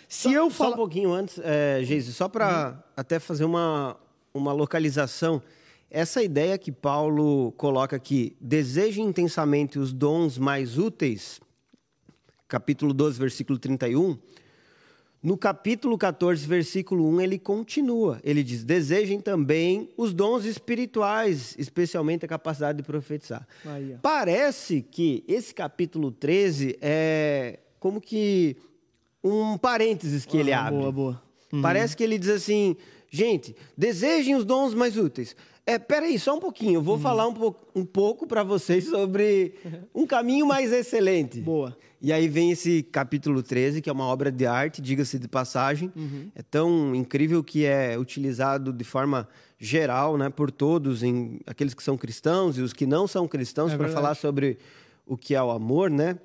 Se 0.09 0.23
só, 0.23 0.31
eu 0.31 0.49
falar. 0.49 0.69
Só 0.69 0.75
um 0.75 0.77
pouquinho 0.77 1.11
antes, 1.11 1.39
é, 1.43 1.81
só 2.01 2.27
para 2.27 2.69
uhum. 2.69 2.83
até 2.95 3.19
fazer 3.19 3.45
uma, 3.45 3.97
uma 4.33 4.53
localização. 4.53 5.41
Essa 5.89 6.21
ideia 6.21 6.57
que 6.57 6.71
Paulo 6.71 7.53
coloca 7.53 7.95
aqui, 7.95 8.35
deseje 8.41 9.01
intensamente 9.01 9.79
os 9.79 9.93
dons 9.93 10.37
mais 10.37 10.77
úteis, 10.77 11.39
capítulo 12.47 12.93
12, 12.93 13.17
versículo 13.17 13.57
31, 13.57 14.17
no 15.27 15.37
capítulo 15.37 15.97
14, 15.97 16.47
versículo 16.47 17.05
1, 17.09 17.19
ele 17.19 17.37
continua. 17.37 18.17
Ele 18.23 18.41
diz: 18.41 18.63
Desejem 18.63 19.19
também 19.19 19.89
os 19.97 20.13
dons 20.13 20.45
espirituais, 20.45 21.53
especialmente 21.59 22.23
a 22.23 22.29
capacidade 22.29 22.77
de 22.77 22.83
profetizar. 22.85 23.45
Aí, 23.65 23.97
Parece 24.01 24.81
que 24.81 25.25
esse 25.27 25.53
capítulo 25.53 26.11
13 26.11 26.77
é 26.79 27.59
como 27.77 27.99
que 27.99 28.55
um 29.21 29.57
parênteses 29.57 30.25
que 30.25 30.37
ah, 30.37 30.39
ele 30.39 30.53
abre. 30.53 30.79
Boa, 30.79 30.91
boa. 30.93 31.23
Uhum. 31.51 31.61
Parece 31.61 31.97
que 31.97 32.05
ele 32.05 32.17
diz 32.17 32.29
assim: 32.29 32.77
gente, 33.11 33.53
desejem 33.77 34.33
os 34.33 34.45
dons 34.45 34.73
mais 34.73 34.95
úteis. 34.95 35.35
É, 35.65 35.77
peraí, 35.77 36.17
só 36.17 36.37
um 36.37 36.39
pouquinho. 36.39 36.75
Eu 36.75 36.81
vou 36.81 36.95
uhum. 36.95 37.01
falar 37.01 37.27
um, 37.27 37.33
po 37.33 37.53
um 37.75 37.83
pouco 37.83 38.25
para 38.25 38.43
vocês 38.43 38.85
sobre 38.85 39.55
um 39.93 40.07
caminho 40.07 40.45
mais 40.45 40.71
excelente. 40.71 41.41
Boa. 41.41 41.77
E 41.99 42.13
aí 42.13 42.27
vem 42.27 42.51
esse 42.51 42.83
capítulo 42.83 43.41
13, 43.41 43.81
que 43.81 43.89
é 43.89 43.93
uma 43.93 44.05
obra 44.05 44.31
de 44.31 44.45
arte, 44.45 44.81
diga-se 44.81 45.17
de 45.17 45.27
passagem. 45.27 45.91
Uhum. 45.95 46.29
É 46.35 46.43
tão 46.43 46.93
incrível 46.93 47.43
que 47.43 47.65
é 47.65 47.97
utilizado 47.97 48.71
de 48.71 48.83
forma 48.83 49.27
geral, 49.59 50.17
né, 50.17 50.29
por 50.29 50.51
todos, 50.51 51.01
em 51.01 51.39
aqueles 51.47 51.73
que 51.73 51.81
são 51.81 51.97
cristãos 51.97 52.57
e 52.57 52.61
os 52.61 52.73
que 52.73 52.85
não 52.85 53.07
são 53.07 53.27
cristãos, 53.27 53.73
é 53.73 53.77
para 53.77 53.89
falar 53.89 54.13
sobre 54.13 54.59
o 55.05 55.17
que 55.17 55.33
é 55.33 55.41
o 55.41 55.49
amor, 55.49 55.89
né? 55.89 56.19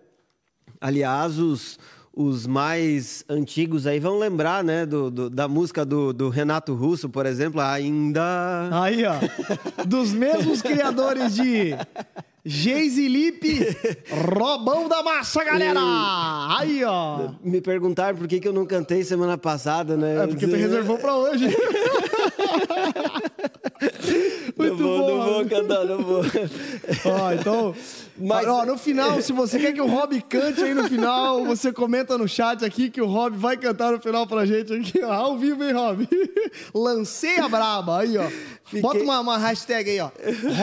Aliás, 0.78 1.38
os, 1.38 1.78
os 2.14 2.46
mais 2.46 3.24
antigos 3.28 3.86
aí 3.86 3.98
vão 3.98 4.18
lembrar, 4.18 4.62
né, 4.62 4.84
do, 4.84 5.10
do, 5.10 5.30
da 5.30 5.48
música 5.48 5.84
do, 5.84 6.12
do, 6.12 6.28
Renato 6.28 6.74
Russo, 6.74 7.08
por 7.08 7.24
exemplo, 7.24 7.60
ainda. 7.60 8.68
Aí, 8.70 9.02
ó. 9.04 9.14
Dos 9.84 10.12
mesmos 10.12 10.60
criadores 10.60 11.34
de 11.34 11.74
Geise 12.44 13.08
Lipe, 13.08 13.60
Robão 14.36 14.88
da 14.88 15.02
Massa, 15.02 15.42
galera! 15.42 15.80
Aí, 16.58 16.84
ó. 16.84 17.30
Me 17.42 17.60
perguntaram 17.60 18.18
por 18.18 18.28
que, 18.28 18.40
que 18.40 18.48
eu 18.48 18.52
não 18.52 18.66
cantei 18.66 19.02
semana 19.04 19.38
passada, 19.38 19.96
né? 19.96 20.24
É 20.24 20.26
porque 20.26 20.46
tu 20.46 20.56
reservou 20.56 20.98
pra 20.98 21.16
hoje. 21.16 21.46
Vou. 26.02 26.22
Ó, 27.04 27.32
então. 27.32 27.74
Mas... 28.18 28.46
Ó, 28.46 28.64
no 28.66 28.76
final, 28.76 29.20
se 29.22 29.32
você 29.32 29.58
quer 29.58 29.72
que 29.72 29.80
o 29.80 29.86
Rob 29.86 30.20
cante 30.22 30.62
aí 30.62 30.74
no 30.74 30.84
final, 30.84 31.44
você 31.44 31.72
comenta 31.72 32.18
no 32.18 32.28
chat 32.28 32.64
aqui 32.64 32.90
que 32.90 33.00
o 33.00 33.06
Rob 33.06 33.36
vai 33.36 33.56
cantar 33.56 33.92
no 33.92 34.00
final 34.00 34.26
pra 34.26 34.44
gente 34.44 34.72
aqui, 34.72 35.02
ó. 35.02 35.12
Ao 35.12 35.38
vivo, 35.38 35.64
hein, 35.64 35.72
Rob? 35.72 36.08
Lancei 36.74 37.38
a 37.38 37.48
braba. 37.48 38.00
Aí, 38.00 38.16
ó. 38.18 38.28
Fiquei... 38.64 38.80
Bota 38.80 39.02
uma, 39.02 39.20
uma 39.20 39.38
hashtag 39.38 39.90
aí, 39.90 40.00
ó. 40.00 40.10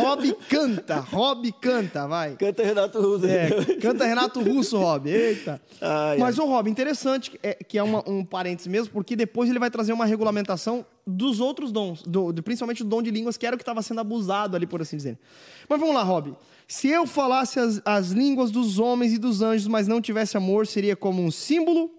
Rob 0.02 0.32
canta. 0.48 1.00
Rob 1.00 1.52
canta, 1.60 2.08
vai. 2.08 2.36
Canta 2.36 2.64
Renato 2.64 3.02
Russo. 3.02 3.26
É, 3.26 3.50
canta 3.82 4.06
Renato 4.06 4.42
Russo, 4.42 4.78
Rob. 4.78 5.10
Eita. 5.10 5.62
Ai, 5.82 6.18
Mas, 6.18 6.38
ô, 6.40 6.46
Rob, 6.46 6.70
interessante 6.70 7.40
é, 7.42 7.56
que 7.56 7.78
é 7.78 7.84
uma, 7.84 8.08
um 8.08 8.24
parênteses 8.24 8.68
mesmo, 8.68 8.94
porque 8.94 9.16
depois 9.16 9.50
ele 9.50 9.60
vai 9.60 9.70
trazer 9.70 9.94
uma 9.94 10.06
regulamentação 10.06 10.86
dos 11.10 11.40
outros 11.40 11.72
dons, 11.72 12.04
do, 12.04 12.34
principalmente 12.44 12.84
o 12.84 12.86
dom 12.86 13.02
de 13.02 13.12
línguas, 13.12 13.38
que 13.38 13.46
era 13.46 13.56
o 13.56 13.58
que 13.58 13.64
estava 13.64 13.82
sendo 13.82 14.00
abusado 14.00 14.56
ali, 14.56 14.68
por 14.68 14.82
assim 14.82 14.96
dizer. 14.96 15.18
Mas 15.68 15.80
vamos 15.80 15.96
lá, 15.96 16.04
Rob. 16.04 16.36
Se 16.68 16.88
eu 16.88 17.08
falasse 17.08 17.60
as, 17.60 17.82
as 17.84 18.12
línguas 18.12 18.52
dos 18.52 18.78
homens 18.78 19.14
e 19.14 19.18
dos 19.18 19.42
anjos, 19.42 19.68
mas 19.68 19.88
não 19.88 20.00
tivesse 20.00 20.38
amor, 20.38 20.68
seria 20.68 20.96
como 20.96 21.22
um 21.22 21.32
símbolo, 21.32 21.90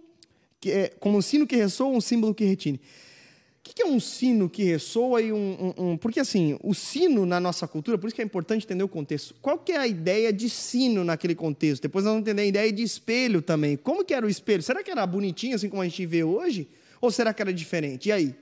que 0.61 0.71
é, 0.71 0.89
como 1.01 1.19
um 1.19 1.23
sino 1.23 1.47
que 1.47 1.57
ressoa, 1.57 1.89
um 1.89 2.01
símbolo 2.01 2.35
que 2.35 2.45
retine. 2.45 2.79
O 2.79 3.63
que, 3.63 3.75
que 3.75 3.83
é 3.83 3.87
um 3.87 4.01
sino 4.01 4.49
que 4.49 4.65
ressoa 4.65 5.21
e 5.21 5.33
um, 5.33 5.75
um, 5.77 5.91
um, 5.91 5.97
Porque 5.97 6.19
assim, 6.19 6.59
o 6.63 6.75
sino 6.75 7.27
na 7.27 7.39
nossa 7.39 7.69
cultura, 7.69 7.99
por 7.99 8.07
isso 8.07 8.17
que 8.17 8.23
é 8.23 8.25
importante 8.25 8.65
entender 8.65 8.83
o 8.83 8.89
contexto. 8.89 9.35
Qual 9.43 9.59
que 9.59 9.73
é 9.73 9.77
a 9.77 9.87
ideia 9.87 10.33
de 10.33 10.49
sino 10.49 11.05
naquele 11.05 11.35
contexto? 11.35 11.83
Depois 11.83 12.05
nós 12.05 12.13
vamos 12.13 12.27
entender 12.27 12.43
a 12.43 12.47
ideia 12.47 12.73
de 12.73 12.83
espelho 12.83 13.43
também. 13.43 13.77
Como 13.77 14.05
que 14.05 14.15
era 14.15 14.25
o 14.25 14.31
espelho? 14.31 14.63
Será 14.63 14.83
que 14.83 14.91
era 14.91 15.07
bonitinho, 15.07 15.57
assim 15.57 15.69
como 15.69 15.83
a 15.83 15.85
gente 15.85 16.07
vê 16.07 16.25
hoje? 16.25 16.69
Ou 17.01 17.11
será 17.11 17.35
que 17.35 17.43
era 17.43 17.53
diferente? 17.53 18.09
E 18.09 18.13
aí? 18.13 18.35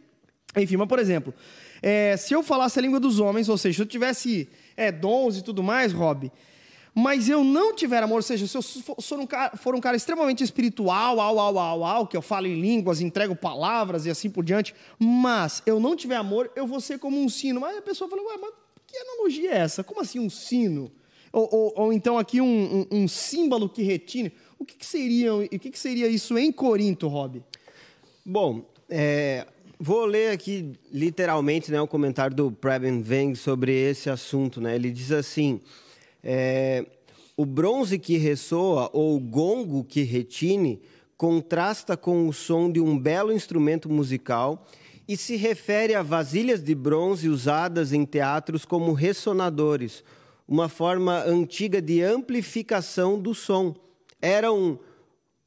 Enfim, 0.57 0.77
mas 0.77 0.89
por 0.89 0.99
exemplo, 0.99 1.35
é, 1.83 2.17
se 2.17 2.35
eu 2.35 2.43
falasse 2.43 2.79
a 2.79 2.83
língua 2.83 2.99
dos 2.99 3.21
homens, 3.21 3.49
ou 3.49 3.59
seja, 3.59 3.77
se 3.77 3.83
eu 3.83 3.87
tivesse 3.87 4.49
é, 4.77 4.91
dons 4.91 5.37
e 5.37 5.43
tudo 5.43 5.63
mais, 5.63 5.93
Rob, 5.93 6.31
mas 6.95 7.29
eu 7.29 7.45
não 7.45 7.75
tiver 7.75 8.03
amor, 8.03 8.17
ou 8.17 8.23
seja, 8.23 8.47
se 8.47 8.57
eu 8.57 8.63
for 8.63 9.21
um 9.21 9.27
cara, 9.27 9.57
for 9.57 9.75
um 9.75 9.81
cara 9.81 9.97
extremamente 9.97 10.43
espiritual, 10.43 11.21
au, 11.21 11.39
au, 11.39 11.59
au, 11.59 11.85
au, 11.85 12.07
que 12.07 12.17
eu 12.17 12.23
falo 12.23 12.49
em 12.49 12.61
línguas, 12.61 13.01
entrego 13.01 13.37
palavras 13.37 14.05
e 14.05 14.11
assim 14.11 14.29
por 14.29 14.45
diante, 14.45 14.75
mas 14.99 15.63
eu 15.65 15.79
não 15.79 15.95
tiver 15.95 16.17
amor, 16.17 16.51
eu 16.57 16.67
vou 16.67 16.81
ser 16.81 16.99
como 16.99 17.21
um 17.23 17.29
sino. 17.29 17.61
Mas 17.61 17.79
a 17.79 17.83
pessoa 17.83 18.11
fala, 18.11 18.23
ué, 18.23 18.39
mas 18.41 18.53
que 18.85 18.97
analogia 18.97 19.53
é 19.53 19.59
essa? 19.59 19.85
Como 19.85 20.01
assim 20.01 20.19
um 20.19 20.29
sino? 20.29 20.91
Ou, 21.33 21.49
ou, 21.53 21.73
ou 21.77 21.93
então 21.93 22.19
aqui 22.19 22.41
um, 22.41 22.87
um, 22.91 23.03
um, 23.03 23.09
símbolo 23.09 23.69
que 23.69 23.83
retine. 23.83 24.33
O 24.59 24.65
que, 24.65 24.77
que 24.77 24.87
seria, 24.87 25.33
o 25.35 25.49
que, 25.49 25.71
que 25.71 25.79
seria 25.79 26.09
isso 26.09 26.37
em 26.37 26.51
Corinto, 26.51 27.07
Rob? 27.07 27.45
Bom, 28.27 28.65
é, 28.91 29.47
Vou 29.81 30.07
ler 30.07 30.33
aqui 30.33 30.73
literalmente 30.93 31.71
né, 31.71 31.81
o 31.81 31.87
comentário 31.87 32.35
do 32.35 32.51
Preben 32.51 33.01
Veng 33.01 33.37
sobre 33.37 33.73
esse 33.73 34.11
assunto. 34.11 34.61
Né? 34.61 34.75
Ele 34.75 34.91
diz 34.91 35.13
assim: 35.13 35.61
é, 36.21 36.85
o 37.37 37.47
bronze 37.47 37.97
que 37.97 38.17
ressoa 38.17 38.91
ou 38.93 39.17
o 39.17 39.21
gongo 39.21 39.85
que 39.85 40.03
retine 40.03 40.83
contrasta 41.17 41.97
com 41.97 42.27
o 42.27 42.33
som 42.33 42.73
de 42.73 42.81
um 42.81 42.99
belo 42.99 43.33
instrumento 43.33 43.89
musical 43.89 44.67
e 45.07 45.17
se 45.17 45.37
refere 45.37 45.95
a 45.95 46.03
vasilhas 46.03 46.61
de 46.61 46.75
bronze 46.75 47.29
usadas 47.29 47.93
em 47.93 48.05
teatros 48.05 48.65
como 48.65 48.93
ressonadores, 48.93 50.03
uma 50.49 50.69
forma 50.69 51.23
antiga 51.23 51.81
de 51.81 52.03
amplificação 52.03 53.17
do 53.17 53.33
som. 53.33 53.77
Eram 54.21 54.81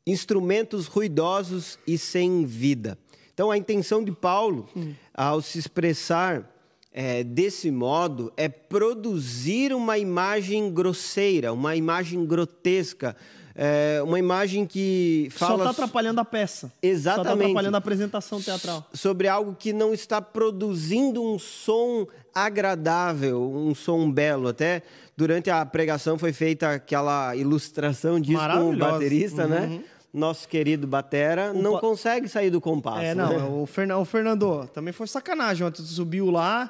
instrumentos 0.08 0.88
ruidosos 0.88 1.78
e 1.86 1.98
sem 1.98 2.46
vida. 2.46 2.98
Então, 3.42 3.50
a 3.50 3.58
intenção 3.58 4.04
de 4.04 4.12
Paulo, 4.12 4.70
hum. 4.78 4.94
ao 5.16 5.42
se 5.42 5.58
expressar 5.58 6.48
é, 6.94 7.24
desse 7.24 7.72
modo, 7.72 8.32
é 8.38 8.48
produzir 8.48 9.74
uma 9.74 9.98
imagem 9.98 10.72
grosseira, 10.72 11.52
uma 11.52 11.76
imagem 11.76 12.24
grotesca, 12.24 13.16
é, 13.56 14.00
uma 14.04 14.20
imagem 14.20 14.68
que 14.68 15.28
fala. 15.32 15.54
Só 15.54 15.58
está 15.58 15.70
atrapalhando 15.72 16.22
a 16.22 16.26
peça. 16.26 16.72
Exatamente. 16.84 17.26
Só 17.26 17.34
está 17.34 17.44
atrapalhando 17.46 17.76
a 17.76 17.78
apresentação 17.80 18.40
teatral. 18.40 18.88
Sobre 18.94 19.28
algo 19.28 19.56
que 19.58 19.74
não 19.74 19.92
está 19.92 20.22
produzindo 20.22 21.24
um 21.24 21.40
som 21.40 22.06
agradável, 22.36 23.42
um 23.42 23.74
som 23.74 24.12
belo. 24.12 24.50
Até 24.50 24.84
durante 25.18 25.50
a 25.50 25.66
pregação 25.66 26.16
foi 26.16 26.32
feita 26.32 26.74
aquela 26.74 27.36
ilustração 27.36 28.20
disso 28.20 28.40
com 28.40 28.70
o 28.70 28.78
baterista, 28.78 29.48
né? 29.48 29.62
uhum. 29.62 29.78
né? 29.78 29.84
Nosso 30.14 30.48
querido 30.48 30.86
Batera, 30.86 31.52
o 31.54 31.62
não 31.62 31.74
pa... 31.74 31.80
consegue 31.80 32.28
sair 32.28 32.50
do 32.50 32.60
compasso. 32.60 33.02
É, 33.02 33.16
não, 33.16 33.30
né? 33.30 33.44
o, 33.44 34.02
o 34.02 34.06
Fernando 34.06 34.68
também 34.74 34.94
foi 34.94 35.08
sacanagem. 35.08 35.66
Ontem 35.66 35.84
subiu 35.84 36.30
lá. 36.30 36.70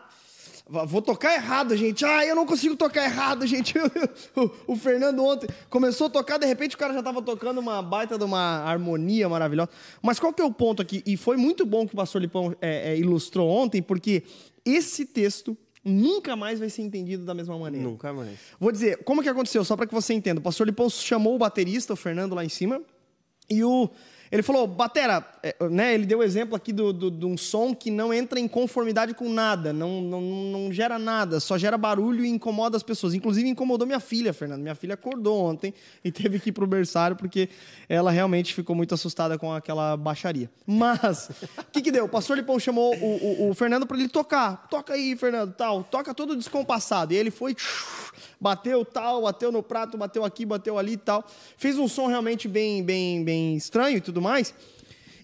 Vou 0.87 1.01
tocar 1.01 1.33
errado, 1.33 1.75
gente. 1.75 2.05
Ah, 2.05 2.25
eu 2.25 2.33
não 2.33 2.45
consigo 2.45 2.77
tocar 2.77 3.03
errado, 3.03 3.45
gente. 3.45 3.73
o, 4.65 4.75
Fernando 4.77 5.21
ontem 5.21 5.49
começou 5.69 6.07
a 6.07 6.09
tocar, 6.09 6.37
de 6.37 6.45
repente 6.45 6.75
o 6.75 6.79
cara 6.79 6.93
já 6.93 6.99
estava 6.99 7.21
tocando 7.21 7.59
uma 7.59 7.81
baita 7.81 8.17
de 8.17 8.23
uma 8.23 8.63
harmonia 8.63 9.27
maravilhosa. 9.27 9.69
Mas 10.01 10.17
qual 10.17 10.31
que 10.31 10.41
é 10.41 10.45
o 10.45 10.51
ponto 10.51 10.81
aqui? 10.81 11.03
E 11.05 11.17
foi 11.17 11.35
muito 11.35 11.65
bom 11.65 11.85
que 11.85 11.93
o 11.93 11.97
pastor 11.97 12.21
Lipão 12.21 12.55
é, 12.61 12.93
é, 12.93 12.97
ilustrou 12.97 13.49
ontem, 13.49 13.81
porque 13.81 14.23
esse 14.63 15.05
texto 15.05 15.57
nunca 15.83 16.37
mais 16.37 16.57
vai 16.57 16.69
ser 16.69 16.83
entendido 16.83 17.25
da 17.25 17.33
mesma 17.33 17.57
maneira. 17.57 17.85
Nunca 17.85 18.13
mais. 18.13 18.39
Vou 18.57 18.71
dizer, 18.71 19.03
como 19.03 19.21
que 19.21 19.27
aconteceu? 19.27 19.65
Só 19.65 19.75
para 19.75 19.87
que 19.87 19.93
você 19.93 20.13
entenda. 20.13 20.39
O 20.39 20.43
pastor 20.43 20.65
Lipão 20.67 20.89
chamou 20.89 21.35
o 21.35 21.37
baterista, 21.37 21.91
o 21.91 21.97
Fernando, 21.97 22.33
lá 22.33 22.45
em 22.45 22.49
cima, 22.49 22.81
e 23.51 23.63
o, 23.63 23.89
ele 24.31 24.41
falou, 24.41 24.65
Batera, 24.65 25.25
é, 25.43 25.55
né, 25.69 25.93
ele 25.93 26.05
deu 26.05 26.19
o 26.19 26.23
exemplo 26.23 26.55
aqui 26.55 26.71
de 26.71 26.81
do, 26.93 27.11
do, 27.11 27.27
um 27.27 27.35
som 27.37 27.75
que 27.75 27.91
não 27.91 28.13
entra 28.13 28.39
em 28.39 28.47
conformidade 28.47 29.13
com 29.13 29.29
nada, 29.29 29.73
não, 29.73 30.01
não, 30.01 30.21
não 30.21 30.71
gera 30.71 30.97
nada, 30.97 31.39
só 31.41 31.57
gera 31.57 31.77
barulho 31.77 32.23
e 32.23 32.29
incomoda 32.29 32.77
as 32.77 32.83
pessoas. 32.83 33.13
Inclusive 33.13 33.49
incomodou 33.49 33.85
minha 33.85 33.99
filha, 33.99 34.31
Fernando. 34.31 34.61
Minha 34.61 34.75
filha 34.75 34.93
acordou 34.93 35.43
ontem 35.43 35.73
e 36.01 36.11
teve 36.11 36.39
que 36.39 36.49
ir 36.49 36.51
pro 36.53 36.65
berçário 36.65 37.17
porque 37.17 37.49
ela 37.89 38.09
realmente 38.09 38.53
ficou 38.53 38.73
muito 38.73 38.93
assustada 38.93 39.37
com 39.37 39.51
aquela 39.53 39.97
baixaria. 39.97 40.49
Mas, 40.65 41.29
o 41.57 41.71
que, 41.71 41.81
que 41.81 41.91
deu? 41.91 42.05
O 42.05 42.09
pastor 42.09 42.37
Lipão 42.37 42.57
chamou 42.57 42.95
o, 42.95 43.47
o, 43.47 43.49
o 43.49 43.53
Fernando 43.53 43.85
para 43.85 43.97
ele 43.97 44.07
tocar. 44.07 44.67
Toca 44.69 44.93
aí, 44.93 45.15
Fernando, 45.17 45.53
tal. 45.53 45.83
Toca 45.83 46.13
todo 46.13 46.37
descompassado. 46.37 47.13
E 47.13 47.17
ele 47.17 47.31
foi 47.31 47.55
bateu 48.39 48.85
tal, 48.85 49.23
bateu 49.23 49.51
no 49.51 49.61
prato, 49.61 49.97
bateu 49.97 50.23
aqui, 50.23 50.45
bateu 50.45 50.77
ali 50.77 50.93
e 50.93 50.97
tal. 50.97 51.25
Fez 51.57 51.77
um 51.77 51.87
som 51.87 52.07
realmente 52.07 52.47
bem, 52.47 52.81
bem, 52.83 53.23
bem 53.23 53.55
estranho 53.55 53.97
e 53.97 54.01
tudo 54.01 54.20
mais. 54.21 54.53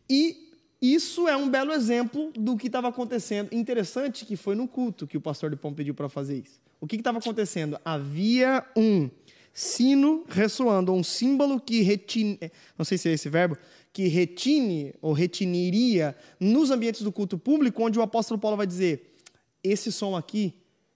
E 0.09 0.47
isso 0.81 1.27
é 1.27 1.35
um 1.35 1.49
belo 1.49 1.71
exemplo 1.71 2.31
do 2.33 2.55
que 2.57 2.67
estava 2.67 2.87
acontecendo. 2.87 3.53
Interessante 3.53 4.25
que 4.25 4.35
foi 4.35 4.55
no 4.55 4.67
culto 4.67 5.07
que 5.07 5.17
o 5.17 5.21
pastor 5.21 5.49
de 5.49 5.55
Pão 5.55 5.73
pediu 5.73 5.93
para 5.93 6.09
fazer 6.09 6.39
isso. 6.39 6.59
O 6.79 6.85
que 6.85 6.95
estava 6.95 7.17
acontecendo? 7.17 7.79
Havia 7.83 8.63
um 8.75 9.09
sino 9.53 10.23
ressoando, 10.29 10.93
um 10.93 11.03
símbolo 11.03 11.59
que 11.59 11.81
retine, 11.81 12.39
não 12.77 12.85
sei 12.85 12.95
se 12.95 13.09
é 13.09 13.13
esse 13.13 13.27
verbo, 13.27 13.57
que 13.91 14.07
retine 14.07 14.93
ou 15.01 15.13
retiniria 15.13 16.15
nos 16.39 16.69
ambientes 16.69 17.01
do 17.01 17.11
culto 17.11 17.39
público, 17.39 17.83
onde 17.83 17.97
o 17.97 18.03
apóstolo 18.03 18.39
Paulo 18.39 18.55
vai 18.55 18.67
dizer: 18.67 19.15
esse 19.63 19.91
som 19.91 20.15
aqui 20.15 20.53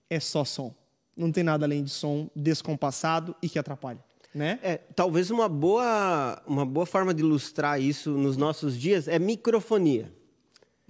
é 0.08 0.20
só 0.20 0.46
som. 0.46 0.76
Não 1.18 1.32
tem 1.32 1.44
nada 1.44 1.66
além 1.66 1.84
de 1.84 1.90
som 1.90 2.30
descompassado 2.36 3.36
e 3.42 3.50
que 3.50 3.58
atrapalha. 3.58 4.04
Né? 4.34 4.60
É, 4.64 4.78
talvez 4.96 5.30
uma 5.30 5.50
boa, 5.50 6.42
uma 6.48 6.66
boa 6.66 6.86
forma 6.86 7.14
de 7.14 7.22
ilustrar 7.22 7.82
isso 7.82 8.12
nos 8.12 8.38
nossos 8.38 8.78
dias 8.80 9.08
é 9.08 9.20
microfonia. 9.20 10.12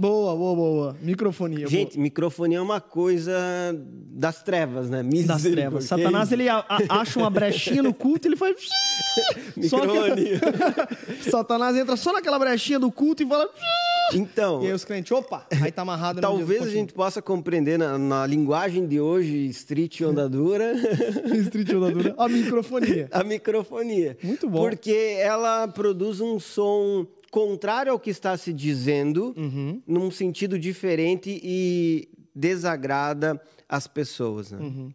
Boa, 0.02 0.36
boa, 0.36 0.56
boa. 0.56 0.98
Microfonia. 1.00 1.68
Gente, 1.68 1.94
boa. 1.94 2.02
microfonia 2.02 2.58
é 2.58 2.62
uma 2.62 2.82
coisa 2.82 3.32
das 4.12 4.42
trevas, 4.42 4.90
né? 4.90 5.04
Das 5.28 5.44
trevas. 5.44 5.84
Satanás, 5.84 6.32
ele 6.32 6.50
a, 6.50 6.66
a, 6.68 7.02
acha 7.02 7.20
uma 7.20 7.30
brechinha 7.30 7.84
no 7.84 7.94
culto 7.94 8.28
e 8.28 8.30
ele 8.30 8.36
faz... 8.36 8.56
microfonia. 9.56 10.40
Que... 10.40 11.30
Satanás 11.30 11.78
entra 11.78 11.96
só 11.96 12.12
naquela 12.14 12.40
brechinha 12.40 12.80
do 12.80 12.92
culto 12.92 13.22
e 13.22 13.28
fala... 13.28 13.48
Então. 14.22 14.64
E 14.64 14.68
aí 14.68 14.74
os 14.74 14.86
crentes, 14.86 15.12
opa, 15.12 15.46
aí 15.62 15.72
tá 15.72 15.82
amarrado 15.82 16.22
Talvez 16.22 16.64
a 16.64 16.70
gente 16.70 16.94
possa 16.94 17.22
compreender 17.22 17.78
na, 17.78 17.98
na, 17.98 18.26
linguagem 18.26 18.88
de 18.88 19.00
hoje, 19.00 19.48
street 19.48 20.02
onda 20.02 20.28
dura. 20.30 20.74
street 21.46 21.70
onda 21.74 21.92
dura. 21.92 22.16
A 22.18 22.28
microfonia. 22.28 23.08
A 23.12 23.24
microfonia. 23.24 24.18
Muito 24.24 24.50
bom. 24.50 24.60
Porque 24.62 25.18
ela 25.20 25.68
produz 25.68 26.22
um 26.22 26.40
som 26.40 27.06
contrário 27.32 27.92
ao 27.92 28.00
que 28.00 28.10
está 28.10 28.36
se 28.36 28.52
dizendo, 28.52 29.34
uhum. 29.38 29.82
num 29.88 30.12
sentido 30.12 30.60
diferente 30.60 31.40
e 31.42 32.10
desagrada 32.36 33.42
as 33.68 33.88
pessoas. 33.88 34.52
Né? 34.52 34.60
Uhum. 34.60 34.94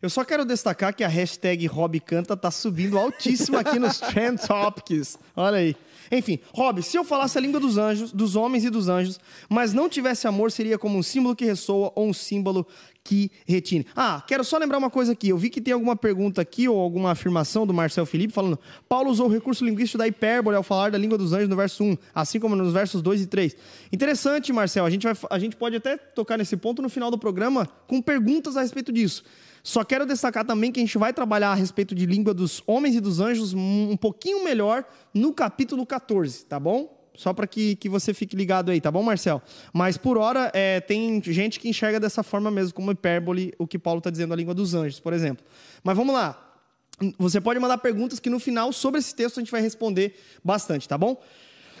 Eu 0.00 0.08
só 0.08 0.24
quero 0.24 0.44
destacar 0.44 0.94
que 0.94 1.02
a 1.02 1.08
hashtag 1.08 1.66
Rob 1.66 1.98
Canta 1.98 2.36
tá 2.36 2.50
subindo 2.52 2.96
altíssima 2.96 3.60
aqui 3.60 3.78
nos 3.80 3.98
Trend 4.00 4.40
Topics. 4.46 5.18
Olha 5.36 5.58
aí. 5.58 5.76
Enfim, 6.10 6.38
Rob, 6.52 6.82
se 6.82 6.96
eu 6.96 7.04
falasse 7.04 7.36
a 7.38 7.40
língua 7.40 7.60
dos 7.60 7.78
anjos, 7.78 8.12
dos 8.12 8.36
homens 8.36 8.64
e 8.64 8.70
dos 8.70 8.88
anjos, 8.88 9.20
mas 9.48 9.72
não 9.72 9.88
tivesse 9.88 10.26
amor, 10.26 10.50
seria 10.50 10.78
como 10.78 10.98
um 10.98 11.02
símbolo 11.02 11.36
que 11.36 11.44
ressoa 11.44 11.92
ou 11.94 12.08
um 12.08 12.12
símbolo 12.12 12.66
que 13.08 13.30
retine. 13.46 13.86
Ah, 13.96 14.22
quero 14.26 14.44
só 14.44 14.58
lembrar 14.58 14.76
uma 14.76 14.90
coisa 14.90 15.12
aqui. 15.12 15.30
Eu 15.30 15.38
vi 15.38 15.48
que 15.48 15.62
tem 15.62 15.72
alguma 15.72 15.96
pergunta 15.96 16.42
aqui 16.42 16.68
ou 16.68 16.78
alguma 16.78 17.12
afirmação 17.12 17.66
do 17.66 17.72
Marcel 17.72 18.04
Felipe 18.04 18.34
falando: 18.34 18.58
Paulo 18.86 19.10
usou 19.10 19.28
o 19.28 19.32
recurso 19.32 19.64
linguístico 19.64 19.96
da 19.96 20.06
hipérbole 20.06 20.56
ao 20.56 20.62
falar 20.62 20.90
da 20.90 20.98
língua 20.98 21.16
dos 21.16 21.32
anjos 21.32 21.48
no 21.48 21.56
verso 21.56 21.82
1, 21.82 21.96
assim 22.14 22.38
como 22.38 22.54
nos 22.54 22.70
versos 22.70 23.00
2 23.00 23.22
e 23.22 23.26
3. 23.26 23.56
Interessante, 23.90 24.52
Marcel. 24.52 24.84
A 24.84 24.90
gente, 24.90 25.04
vai, 25.04 25.16
a 25.30 25.38
gente 25.38 25.56
pode 25.56 25.76
até 25.76 25.96
tocar 25.96 26.36
nesse 26.36 26.54
ponto 26.56 26.82
no 26.82 26.90
final 26.90 27.10
do 27.10 27.16
programa 27.16 27.66
com 27.86 28.02
perguntas 28.02 28.58
a 28.58 28.60
respeito 28.60 28.92
disso. 28.92 29.24
Só 29.62 29.84
quero 29.84 30.06
destacar 30.06 30.44
também 30.44 30.72
que 30.72 30.80
a 30.80 30.82
gente 30.82 30.98
vai 30.98 31.12
trabalhar 31.12 31.50
a 31.50 31.54
respeito 31.54 31.94
de 31.94 32.06
língua 32.06 32.32
dos 32.32 32.62
homens 32.66 32.94
e 32.94 33.00
dos 33.00 33.20
anjos 33.20 33.54
um 33.54 33.96
pouquinho 33.96 34.44
melhor 34.44 34.84
no 35.12 35.32
capítulo 35.32 35.84
14, 35.84 36.46
tá 36.46 36.58
bom? 36.58 36.96
Só 37.18 37.32
para 37.32 37.48
que, 37.48 37.74
que 37.74 37.88
você 37.88 38.14
fique 38.14 38.36
ligado 38.36 38.70
aí, 38.70 38.80
tá 38.80 38.92
bom, 38.92 39.02
Marcel? 39.02 39.42
Mas 39.72 39.98
por 39.98 40.16
hora, 40.16 40.52
é, 40.54 40.80
tem 40.80 41.20
gente 41.24 41.58
que 41.58 41.68
enxerga 41.68 41.98
dessa 41.98 42.22
forma 42.22 42.48
mesmo, 42.48 42.72
como 42.72 42.92
hipérbole, 42.92 43.52
o 43.58 43.66
que 43.66 43.76
Paulo 43.76 43.98
está 43.98 44.08
dizendo, 44.08 44.32
a 44.32 44.36
língua 44.36 44.54
dos 44.54 44.72
anjos, 44.72 45.00
por 45.00 45.12
exemplo. 45.12 45.44
Mas 45.82 45.96
vamos 45.96 46.14
lá. 46.14 46.48
Você 47.18 47.40
pode 47.40 47.58
mandar 47.58 47.78
perguntas 47.78 48.20
que 48.20 48.30
no 48.30 48.38
final, 48.38 48.72
sobre 48.72 49.00
esse 49.00 49.12
texto, 49.14 49.38
a 49.38 49.40
gente 49.40 49.50
vai 49.50 49.60
responder 49.60 50.14
bastante, 50.44 50.88
tá 50.88 50.96
bom? 50.96 51.20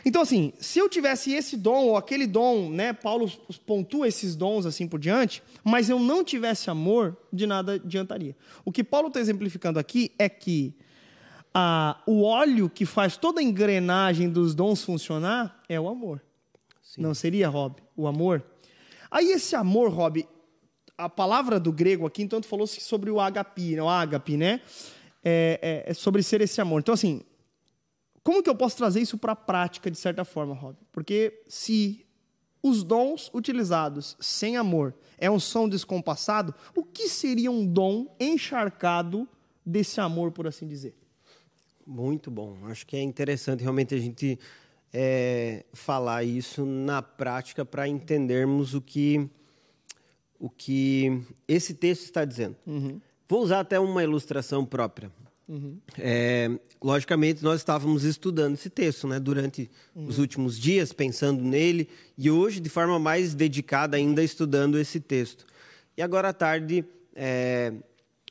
Então, 0.08 0.22
assim, 0.22 0.54
se 0.58 0.78
eu 0.78 0.88
tivesse 0.88 1.34
esse 1.34 1.54
dom 1.54 1.88
ou 1.88 1.94
aquele 1.94 2.26
dom, 2.26 2.70
né? 2.70 2.94
Paulo 2.94 3.30
pontua 3.66 4.08
esses 4.08 4.34
dons 4.34 4.64
assim 4.64 4.88
por 4.88 4.98
diante, 4.98 5.42
mas 5.62 5.90
eu 5.90 6.00
não 6.00 6.24
tivesse 6.24 6.70
amor, 6.70 7.14
de 7.30 7.46
nada 7.46 7.74
adiantaria. 7.74 8.34
O 8.64 8.72
que 8.72 8.82
Paulo 8.82 9.08
está 9.08 9.20
exemplificando 9.20 9.78
aqui 9.78 10.10
é 10.18 10.26
que 10.26 10.74
ah, 11.52 12.02
o 12.06 12.22
óleo 12.22 12.70
que 12.70 12.86
faz 12.86 13.18
toda 13.18 13.40
a 13.40 13.44
engrenagem 13.44 14.30
dos 14.30 14.54
dons 14.54 14.82
funcionar 14.82 15.62
é 15.68 15.78
o 15.78 15.86
amor. 15.86 16.22
Sim. 16.82 17.02
Não 17.02 17.12
seria, 17.12 17.46
Rob? 17.46 17.76
O 17.94 18.06
amor? 18.06 18.42
Aí 19.10 19.30
esse 19.30 19.54
amor, 19.54 19.90
Rob, 19.90 20.26
a 20.96 21.10
palavra 21.10 21.60
do 21.60 21.70
grego 21.70 22.06
aqui, 22.06 22.22
então, 22.22 22.42
falou 22.42 22.66
sobre 22.66 23.10
o 23.10 23.20
agapi, 23.20 23.76
né? 23.76 23.82
o 23.82 23.88
agape, 23.90 24.38
né? 24.38 24.62
É, 25.22 25.84
é, 25.86 25.90
é, 25.90 25.92
sobre 25.92 26.22
ser 26.22 26.40
esse 26.40 26.62
amor. 26.62 26.80
Então, 26.80 26.94
assim, 26.94 27.20
como 28.28 28.42
que 28.42 28.50
eu 28.50 28.54
posso 28.54 28.76
trazer 28.76 29.00
isso 29.00 29.16
para 29.16 29.32
a 29.32 29.34
prática, 29.34 29.90
de 29.90 29.96
certa 29.96 30.22
forma, 30.22 30.54
Rob? 30.54 30.76
Porque 30.92 31.40
se 31.48 32.04
os 32.62 32.84
dons 32.84 33.30
utilizados 33.32 34.18
sem 34.20 34.58
amor 34.58 34.94
é 35.16 35.30
um 35.30 35.40
som 35.40 35.66
descompassado, 35.66 36.54
o 36.76 36.84
que 36.84 37.08
seria 37.08 37.50
um 37.50 37.66
dom 37.66 38.14
encharcado 38.20 39.26
desse 39.64 39.98
amor, 39.98 40.30
por 40.30 40.46
assim 40.46 40.68
dizer? 40.68 40.94
Muito 41.86 42.30
bom. 42.30 42.54
Acho 42.66 42.86
que 42.86 42.98
é 42.98 43.00
interessante 43.00 43.62
realmente 43.62 43.94
a 43.94 43.98
gente 43.98 44.38
é, 44.92 45.64
falar 45.72 46.22
isso 46.22 46.66
na 46.66 47.00
prática 47.00 47.64
para 47.64 47.88
entendermos 47.88 48.74
o 48.74 48.82
que, 48.82 49.26
o 50.38 50.50
que 50.50 51.22
esse 51.48 51.72
texto 51.72 52.02
está 52.02 52.26
dizendo. 52.26 52.56
Uhum. 52.66 53.00
Vou 53.26 53.42
usar 53.42 53.60
até 53.60 53.80
uma 53.80 54.02
ilustração 54.02 54.66
própria. 54.66 55.10
Uhum. 55.48 55.78
É, 55.98 56.50
logicamente, 56.82 57.42
nós 57.42 57.60
estávamos 57.60 58.04
estudando 58.04 58.54
esse 58.54 58.68
texto 58.68 59.08
né, 59.08 59.18
durante 59.18 59.70
uhum. 59.94 60.06
os 60.06 60.18
últimos 60.18 60.58
dias, 60.58 60.92
pensando 60.92 61.42
nele, 61.42 61.88
e 62.18 62.30
hoje, 62.30 62.60
de 62.60 62.68
forma 62.68 62.98
mais 62.98 63.34
dedicada, 63.34 63.96
ainda 63.96 64.22
estudando 64.22 64.78
esse 64.78 65.00
texto. 65.00 65.46
E 65.96 66.02
agora 66.02 66.28
à 66.28 66.32
tarde, 66.34 66.84
é, 67.16 67.72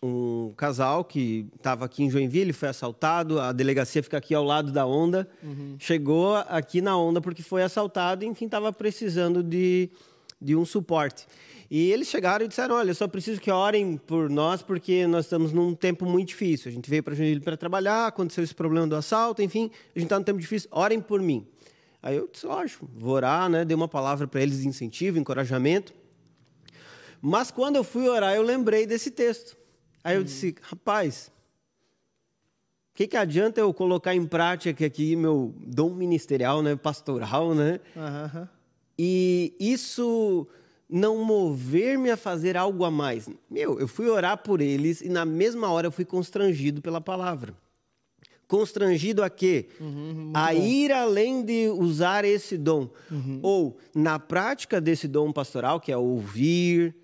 um 0.02 0.54
casal 0.56 1.04
que 1.04 1.48
estava 1.56 1.86
aqui 1.86 2.04
em 2.04 2.10
Joinville, 2.10 2.54
foi 2.54 2.70
assaltado, 2.70 3.40
a 3.40 3.52
delegacia 3.52 4.04
fica 4.04 4.18
aqui 4.18 4.36
ao 4.36 4.44
lado 4.44 4.72
da 4.72 4.86
onda, 4.86 5.28
uhum. 5.44 5.76
chegou 5.80 6.36
aqui 6.36 6.82
na 6.82 6.98
onda 6.98 7.20
porque 7.20 7.42
foi 7.42 7.64
assaltado 7.64 8.24
enfim, 8.24 8.46
estava 8.46 8.72
precisando 8.72 9.42
de, 9.42 9.90
de 10.40 10.56
um 10.56 10.66
suporte. 10.66 11.26
E 11.70 11.92
eles 11.92 12.08
chegaram 12.08 12.46
e 12.46 12.48
disseram, 12.48 12.76
olha, 12.76 12.94
só 12.94 13.08
preciso 13.08 13.42
que 13.42 13.52
orem 13.52 13.98
por 13.98 14.30
nós 14.30 14.62
porque 14.62 15.06
nós 15.06 15.26
estamos 15.26 15.52
num 15.52 15.76
tempo 15.76 16.06
muito 16.06 16.30
difícil. 16.30 16.70
A 16.70 16.74
gente 16.74 16.90
veio 16.90 17.04
para 17.04 17.14
Joinville 17.14 17.42
para 17.42 17.58
trabalhar, 17.58 18.08
aconteceu 18.08 18.44
esse 18.44 18.56
problema 18.56 18.88
do 18.88 18.96
assalto, 18.96 19.42
enfim, 19.42 19.70
a 19.96 20.00
gente 20.00 20.06
está 20.06 20.18
num 20.18 20.24
tempo 20.24 20.40
difícil, 20.40 20.70
orem 20.72 21.02
por 21.02 21.22
mim. 21.22 21.46
Aí 22.02 22.16
eu 22.16 22.30
disse, 22.32 22.46
lógico, 22.46 22.90
vou 22.96 23.14
orar, 23.14 23.50
né? 23.50 23.66
Dei 23.66 23.76
uma 23.76 23.88
palavra 23.88 24.28
para 24.28 24.42
eles 24.42 24.62
de 24.62 24.68
incentivo, 24.68 25.18
encorajamento. 25.18 25.94
Mas 27.22 27.52
quando 27.52 27.76
eu 27.76 27.84
fui 27.84 28.08
orar, 28.08 28.34
eu 28.34 28.44
lembrei 28.44 28.86
desse 28.86 29.12
texto. 29.12 29.58
Aí 30.04 30.16
eu 30.16 30.24
disse, 30.24 30.56
rapaz, 30.62 31.30
o 32.94 32.96
que, 32.96 33.08
que 33.08 33.18
adianta 33.18 33.60
eu 33.60 33.74
colocar 33.74 34.16
em 34.16 34.26
prática 34.26 34.86
aqui 34.86 35.18
meu 35.18 35.54
dom 35.60 35.90
ministerial, 35.90 36.62
né, 36.62 36.78
pastoral, 36.78 37.54
né? 37.54 37.82
Uhum. 37.96 38.48
E 38.98 39.54
isso 39.60 40.48
não 40.90 41.24
mover-me 41.24 42.10
a 42.10 42.18
fazer 42.18 42.56
algo 42.56 42.86
a 42.86 42.92
mais. 42.92 43.30
Meu, 43.50 43.80
eu 43.80 43.88
fui 43.88 44.10
orar 44.10 44.38
por 44.38 44.62
eles 44.62 45.02
e 45.02 45.10
na 45.10 45.26
mesma 45.26 45.70
hora 45.70 45.88
eu 45.88 45.92
fui 45.92 46.06
constrangido 46.06 46.82
pela 46.82 47.02
palavra. 47.02 47.54
Constrangido 48.48 49.22
a 49.22 49.30
quê? 49.30 49.68
Uhum, 49.80 50.32
a 50.34 50.54
bom. 50.54 50.62
ir 50.62 50.92
além 50.94 51.44
de 51.44 51.68
usar 51.68 52.24
esse 52.24 52.58
dom. 52.58 52.90
Uhum. 53.12 53.40
Ou, 53.42 53.78
na 53.94 54.18
prática 54.18 54.80
desse 54.80 55.06
dom 55.06 55.34
pastoral, 55.34 55.82
que 55.82 55.92
é 55.92 55.98
ouvir, 55.98 56.96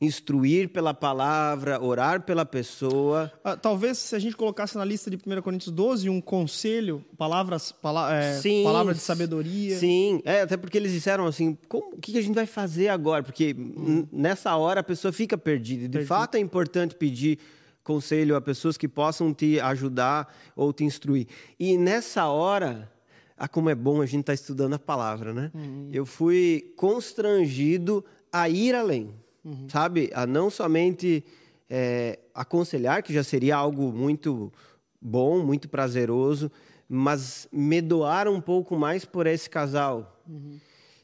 instruir 0.00 0.68
pela 0.68 0.92
palavra, 0.92 1.82
orar 1.82 2.22
pela 2.22 2.44
pessoa. 2.44 3.32
Ah, 3.42 3.56
talvez 3.56 3.98
se 3.98 4.14
a 4.14 4.18
gente 4.18 4.36
colocasse 4.36 4.76
na 4.76 4.84
lista 4.84 5.10
de 5.10 5.16
1 5.16 5.42
Coríntios 5.42 5.72
12 5.72 6.08
um 6.08 6.20
conselho, 6.20 7.04
palavras, 7.16 7.72
pala 7.72 8.14
é, 8.14 8.38
sim, 8.38 8.64
palavras 8.64 8.96
de 8.96 9.02
sabedoria. 9.02 9.78
Sim, 9.78 10.20
é, 10.24 10.42
até 10.42 10.56
porque 10.56 10.76
eles 10.76 10.92
disseram 10.92 11.26
assim, 11.26 11.56
como, 11.68 11.94
o 11.94 12.00
que 12.00 12.16
a 12.18 12.22
gente 12.22 12.34
vai 12.34 12.46
fazer 12.46 12.88
agora? 12.88 13.22
Porque 13.22 13.54
hum. 13.56 14.06
nessa 14.12 14.54
hora 14.56 14.80
a 14.80 14.84
pessoa 14.84 15.12
fica 15.12 15.38
perdida. 15.38 15.88
De 15.88 16.04
fato 16.04 16.36
é 16.36 16.40
importante 16.40 16.94
pedir 16.94 17.38
conselho 17.82 18.34
a 18.34 18.40
pessoas 18.40 18.76
que 18.76 18.88
possam 18.88 19.32
te 19.32 19.60
ajudar 19.60 20.34
ou 20.56 20.72
te 20.72 20.84
instruir. 20.84 21.26
E 21.58 21.76
nessa 21.76 22.26
hora, 22.26 22.90
ah, 23.36 23.46
como 23.46 23.68
é 23.68 23.74
bom 23.74 24.00
a 24.00 24.06
gente 24.06 24.20
estar 24.20 24.32
tá 24.32 24.34
estudando 24.34 24.74
a 24.74 24.78
palavra, 24.78 25.32
né? 25.32 25.50
Uhum. 25.54 25.90
Eu 25.92 26.06
fui 26.06 26.72
constrangido 26.76 28.04
a 28.32 28.48
ir 28.48 28.74
além 28.74 29.12
uhum. 29.44 29.68
sabe? 29.68 30.10
A 30.14 30.26
não 30.26 30.50
somente 30.50 31.24
é, 31.68 32.18
aconselhar, 32.34 33.02
que 33.02 33.12
já 33.12 33.22
seria 33.22 33.56
algo 33.56 33.92
muito 33.92 34.52
bom, 35.00 35.44
muito 35.44 35.68
prazeroso, 35.68 36.50
mas 36.88 37.48
me 37.52 37.80
doar 37.80 38.28
um 38.28 38.40
pouco 38.40 38.76
mais 38.76 39.04
por 39.04 39.26
esse 39.26 39.48
casal. 39.48 40.20
Uhum. 40.28 40.58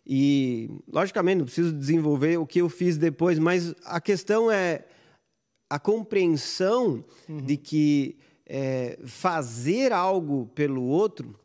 E, 0.07 0.71
logicamente, 0.91 1.39
não 1.39 1.45
preciso 1.45 1.73
desenvolver 1.73 2.39
o 2.39 2.47
que 2.47 2.61
eu 2.61 2.69
fiz 2.69 2.97
depois, 2.97 3.39
mas 3.39 3.75
a 3.85 4.01
questão 4.01 4.51
é 4.51 4.85
a 5.69 5.79
compreensão 5.79 7.05
uhum. 7.29 7.39
de 7.39 7.57
que 7.57 8.17
é, 8.47 8.99
fazer 9.05 9.93
algo 9.93 10.51
pelo 10.55 10.83
outro 10.83 11.39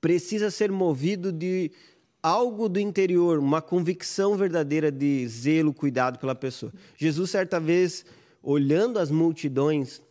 precisa 0.00 0.50
ser 0.50 0.70
movido 0.70 1.32
de 1.32 1.72
algo 2.22 2.68
do 2.68 2.78
interior, 2.78 3.38
uma 3.38 3.62
convicção 3.62 4.36
verdadeira 4.36 4.90
de 4.90 5.26
zelo, 5.26 5.72
cuidado 5.72 6.18
pela 6.18 6.34
pessoa. 6.34 6.72
Jesus, 6.96 7.30
certa 7.30 7.58
vez, 7.58 8.04
olhando 8.42 8.98
as 8.98 9.10
multidões, 9.10 10.02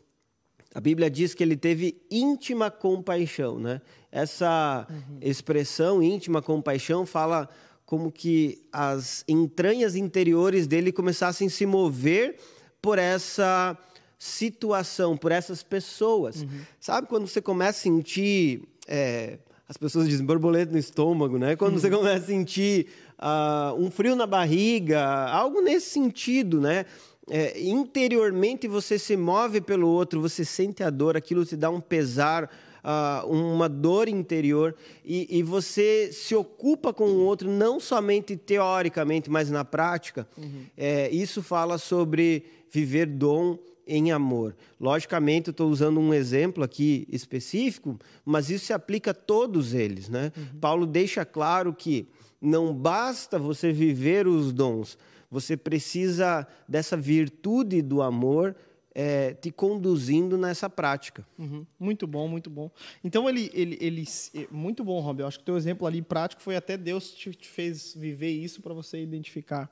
a 0.73 0.79
Bíblia 0.79 1.09
diz 1.09 1.33
que 1.33 1.43
ele 1.43 1.57
teve 1.57 2.01
íntima 2.11 2.69
compaixão, 2.69 3.59
né? 3.59 3.81
Essa 4.11 4.87
uhum. 4.89 5.17
expressão 5.21 6.01
íntima 6.01 6.41
compaixão 6.41 7.05
fala 7.05 7.49
como 7.85 8.11
que 8.11 8.61
as 8.71 9.23
entranhas 9.27 9.95
interiores 9.95 10.67
dele 10.67 10.91
começassem 10.91 11.47
a 11.47 11.49
se 11.49 11.65
mover 11.65 12.37
por 12.81 12.99
essa 12.99 13.77
situação, 14.17 15.17
por 15.17 15.31
essas 15.31 15.63
pessoas. 15.63 16.41
Uhum. 16.41 16.61
Sabe 16.79 17.07
quando 17.07 17.27
você 17.27 17.41
começa 17.41 17.79
a 17.79 17.81
sentir. 17.81 18.61
É, 18.87 19.39
as 19.69 19.77
pessoas 19.77 20.09
dizem 20.09 20.25
borboleta 20.25 20.71
no 20.71 20.79
estômago, 20.79 21.37
né? 21.37 21.55
Quando 21.55 21.73
uhum. 21.73 21.79
você 21.79 21.91
começa 21.91 22.23
a 22.23 22.27
sentir 22.27 22.87
uh, 23.19 23.79
um 23.79 23.91
frio 23.91 24.15
na 24.15 24.25
barriga, 24.25 24.99
algo 25.29 25.61
nesse 25.61 25.91
sentido, 25.91 26.59
né? 26.59 26.87
É, 27.29 27.61
interiormente 27.61 28.67
você 28.67 28.97
se 28.97 29.15
move 29.15 29.61
pelo 29.61 29.87
outro, 29.87 30.19
você 30.19 30.43
sente 30.43 30.81
a 30.81 30.89
dor, 30.89 31.15
aquilo 31.15 31.45
te 31.45 31.55
dá 31.55 31.69
um 31.69 31.79
pesar, 31.79 32.49
uh, 32.83 33.27
uma 33.31 33.69
dor 33.69 34.09
interior, 34.09 34.75
e, 35.05 35.37
e, 35.37 35.43
você 35.43 36.09
se 36.11 36.33
ocupa 36.33 36.91
com 36.91 37.03
o 37.03 37.19
outro, 37.19 37.47
não 37.47 37.79
somente 37.79 38.35
teoricamente, 38.35 39.29
mas 39.29 39.51
na 39.51 39.63
prática. 39.63 40.27
Uhum. 40.35 40.63
É, 40.75 41.11
isso 41.11 41.43
fala 41.43 41.77
sobre 41.77 42.43
viver 42.71 43.05
dom 43.05 43.59
em 43.89 44.11
amor. 44.11 44.55
Logicamente, 44.79 45.47
eu 45.47 45.51
estou 45.51 45.69
usando 45.69 45.99
um 45.99 46.13
exemplo 46.13 46.63
aqui 46.63 47.07
específico, 47.11 47.99
mas 48.23 48.49
isso 48.49 48.67
se 48.67 48.73
aplica 48.73 49.11
a 49.11 49.13
todos 49.13 49.73
eles. 49.73 50.07
Né? 50.07 50.31
Uhum. 50.37 50.59
Paulo 50.59 50.85
deixa 50.85 51.25
claro 51.25 51.73
que 51.73 52.07
não 52.39 52.73
basta 52.73 53.39
você 53.39 53.73
viver 53.73 54.27
os 54.27 54.53
dons, 54.53 54.97
você 55.29 55.57
precisa 55.57 56.47
dessa 56.67 56.95
virtude 56.95 57.81
do 57.81 58.01
amor 58.01 58.55
é, 58.95 59.33
te 59.33 59.51
conduzindo 59.51 60.37
nessa 60.37 60.69
prática. 60.69 61.25
Uhum. 61.37 61.65
Muito 61.79 62.07
bom, 62.07 62.27
muito 62.27 62.49
bom. 62.49 62.71
Então, 63.03 63.29
ele, 63.29 63.49
ele, 63.53 63.77
ele, 63.79 64.05
muito 64.51 64.83
bom, 64.83 64.99
Rob. 64.99 65.21
Eu 65.21 65.27
acho 65.27 65.37
que 65.37 65.43
o 65.43 65.45
teu 65.45 65.57
exemplo 65.57 65.85
ali 65.85 66.01
prático 66.01 66.41
foi 66.41 66.55
até 66.55 66.75
Deus 66.77 67.11
te, 67.11 67.31
te 67.31 67.47
fez 67.47 67.93
viver 67.95 68.31
isso 68.31 68.61
para 68.61 68.73
você 68.73 69.01
identificar 69.01 69.69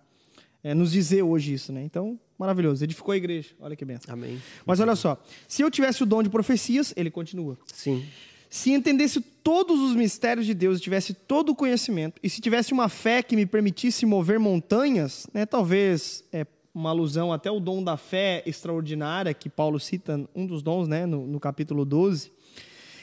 é, 0.63 0.73
nos 0.73 0.91
dizer 0.91 1.21
hoje 1.21 1.53
isso, 1.53 1.71
né? 1.71 1.83
Então, 1.83 2.19
maravilhoso. 2.37 2.83
Edificou 2.83 3.11
a 3.11 3.17
igreja. 3.17 3.49
Olha 3.59 3.75
que 3.75 3.85
benção. 3.85 4.13
Amém. 4.13 4.41
Mas 4.65 4.79
olha 4.79 4.95
só, 4.95 5.21
se 5.47 5.61
eu 5.61 5.71
tivesse 5.71 6.03
o 6.03 6.05
dom 6.05 6.23
de 6.23 6.29
profecias, 6.29 6.93
ele 6.97 7.11
continua. 7.11 7.57
Sim. 7.73 8.05
Se 8.49 8.71
entendesse 8.71 9.19
todos 9.19 9.79
os 9.81 9.95
mistérios 9.95 10.45
de 10.45 10.53
Deus, 10.53 10.79
tivesse 10.79 11.13
todo 11.13 11.49
o 11.49 11.55
conhecimento, 11.55 12.19
e 12.23 12.29
se 12.29 12.39
tivesse 12.39 12.71
uma 12.71 12.87
fé 12.87 13.21
que 13.21 13.35
me 13.35 13.45
permitisse 13.45 14.05
mover 14.05 14.39
montanhas, 14.39 15.27
né, 15.33 15.45
talvez 15.45 16.23
é, 16.31 16.45
uma 16.73 16.91
alusão 16.91 17.33
até 17.33 17.51
o 17.51 17.59
dom 17.59 17.83
da 17.83 17.97
fé 17.97 18.43
extraordinária, 18.45 19.33
que 19.33 19.49
Paulo 19.49 19.79
cita, 19.79 20.29
um 20.33 20.45
dos 20.45 20.61
dons, 20.61 20.87
né, 20.87 21.05
no, 21.05 21.27
no 21.27 21.39
capítulo 21.39 21.83
12. 21.83 22.31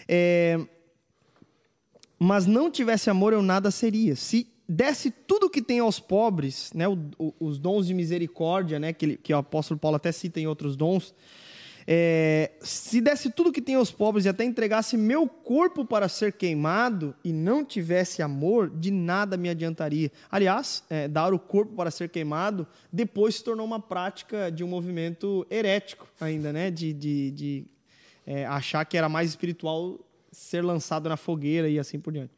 É, 0.08 0.58
mas 2.18 2.46
não 2.46 2.70
tivesse 2.70 3.10
amor, 3.10 3.32
eu 3.32 3.42
nada 3.42 3.70
seria. 3.70 4.16
Se 4.16 4.46
desse 4.68 5.10
tudo 5.10 5.50
que 5.50 5.62
tem 5.62 5.78
aos 5.78 6.00
pobres, 6.00 6.72
né, 6.74 6.88
o, 6.88 6.98
o, 7.18 7.34
os 7.38 7.58
dons 7.58 7.86
de 7.86 7.94
misericórdia, 7.94 8.78
né, 8.78 8.92
que, 8.92 9.04
ele, 9.04 9.16
que 9.16 9.32
o 9.32 9.36
apóstolo 9.36 9.78
Paulo 9.78 9.96
até 9.96 10.10
cita 10.10 10.40
em 10.40 10.46
outros 10.46 10.76
dons, 10.76 11.14
é, 11.86 12.52
se 12.62 13.00
desse 13.00 13.30
tudo 13.30 13.52
que 13.52 13.60
tem 13.60 13.74
aos 13.74 13.90
pobres 13.90 14.24
e 14.24 14.28
até 14.28 14.42
entregasse 14.42 14.96
meu 14.96 15.28
corpo 15.28 15.84
para 15.84 16.08
ser 16.08 16.32
queimado 16.32 17.14
e 17.22 17.30
não 17.30 17.62
tivesse 17.62 18.22
amor, 18.22 18.70
de 18.70 18.90
nada 18.90 19.36
me 19.36 19.50
adiantaria. 19.50 20.10
Aliás, 20.30 20.82
é, 20.88 21.06
dar 21.06 21.34
o 21.34 21.38
corpo 21.38 21.74
para 21.74 21.90
ser 21.90 22.08
queimado 22.08 22.66
depois 22.90 23.36
se 23.36 23.44
tornou 23.44 23.66
uma 23.66 23.80
prática 23.80 24.50
de 24.50 24.64
um 24.64 24.68
movimento 24.68 25.46
herético 25.50 26.08
ainda, 26.18 26.52
né, 26.52 26.70
de, 26.70 26.92
de, 26.94 27.30
de 27.30 27.66
é, 28.26 28.46
achar 28.46 28.84
que 28.86 28.96
era 28.96 29.08
mais 29.08 29.28
espiritual 29.28 30.00
ser 30.32 30.64
lançado 30.64 31.08
na 31.08 31.16
fogueira 31.16 31.68
e 31.68 31.78
assim 31.78 32.00
por 32.00 32.12
diante. 32.12 32.32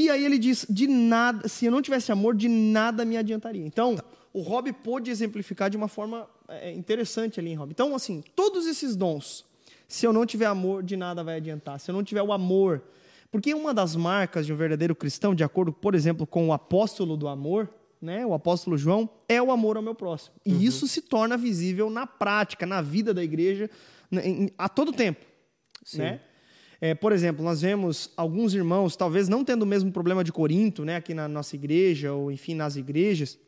E 0.00 0.08
aí 0.08 0.24
ele 0.24 0.38
diz: 0.38 0.64
de 0.68 0.86
nada, 0.86 1.46
se 1.46 1.66
eu 1.66 1.70
não 1.70 1.82
tivesse 1.82 2.10
amor, 2.10 2.34
de 2.34 2.48
nada 2.48 3.04
me 3.04 3.18
adiantaria. 3.18 3.64
Então, 3.64 3.98
o 4.32 4.40
Rob 4.40 4.72
pôde 4.72 5.10
exemplificar 5.10 5.68
de 5.68 5.76
uma 5.76 5.88
forma 5.88 6.26
é, 6.48 6.72
interessante 6.72 7.38
ali 7.38 7.50
em 7.50 7.54
Rob. 7.54 7.70
Então, 7.70 7.94
assim, 7.94 8.24
todos 8.34 8.66
esses 8.66 8.96
dons, 8.96 9.44
se 9.86 10.06
eu 10.06 10.12
não 10.12 10.24
tiver 10.24 10.46
amor, 10.46 10.82
de 10.82 10.96
nada 10.96 11.22
vai 11.22 11.36
adiantar. 11.36 11.78
Se 11.78 11.90
eu 11.90 11.92
não 11.94 12.02
tiver 12.02 12.22
o 12.22 12.32
amor. 12.32 12.82
Porque 13.30 13.52
uma 13.54 13.74
das 13.74 13.94
marcas 13.94 14.46
de 14.46 14.52
um 14.52 14.56
verdadeiro 14.56 14.96
cristão, 14.96 15.34
de 15.34 15.44
acordo, 15.44 15.70
por 15.70 15.94
exemplo, 15.94 16.26
com 16.26 16.48
o 16.48 16.52
apóstolo 16.52 17.16
do 17.16 17.28
amor, 17.28 17.68
né, 18.00 18.24
o 18.24 18.32
apóstolo 18.32 18.76
João, 18.76 19.08
é 19.28 19.40
o 19.40 19.52
amor 19.52 19.76
ao 19.76 19.82
meu 19.82 19.94
próximo. 19.94 20.34
E 20.44 20.52
uhum. 20.52 20.60
isso 20.60 20.88
se 20.88 21.02
torna 21.02 21.36
visível 21.36 21.90
na 21.90 22.06
prática, 22.06 22.66
na 22.66 22.80
vida 22.80 23.14
da 23.14 23.22
igreja, 23.22 23.70
a 24.58 24.68
todo 24.68 24.92
tempo. 24.92 25.24
Sim. 25.84 25.98
Né? 25.98 26.20
É, 26.80 26.94
por 26.94 27.12
exemplo, 27.12 27.44
nós 27.44 27.60
vemos 27.60 28.10
alguns 28.16 28.54
irmãos, 28.54 28.96
talvez 28.96 29.28
não 29.28 29.44
tendo 29.44 29.64
o 29.64 29.66
mesmo 29.66 29.92
problema 29.92 30.24
de 30.24 30.32
Corinto, 30.32 30.84
né, 30.84 30.96
aqui 30.96 31.12
na 31.12 31.28
nossa 31.28 31.54
igreja, 31.54 32.14
ou 32.14 32.32
enfim, 32.32 32.54
nas 32.54 32.74
igrejas, 32.76 33.38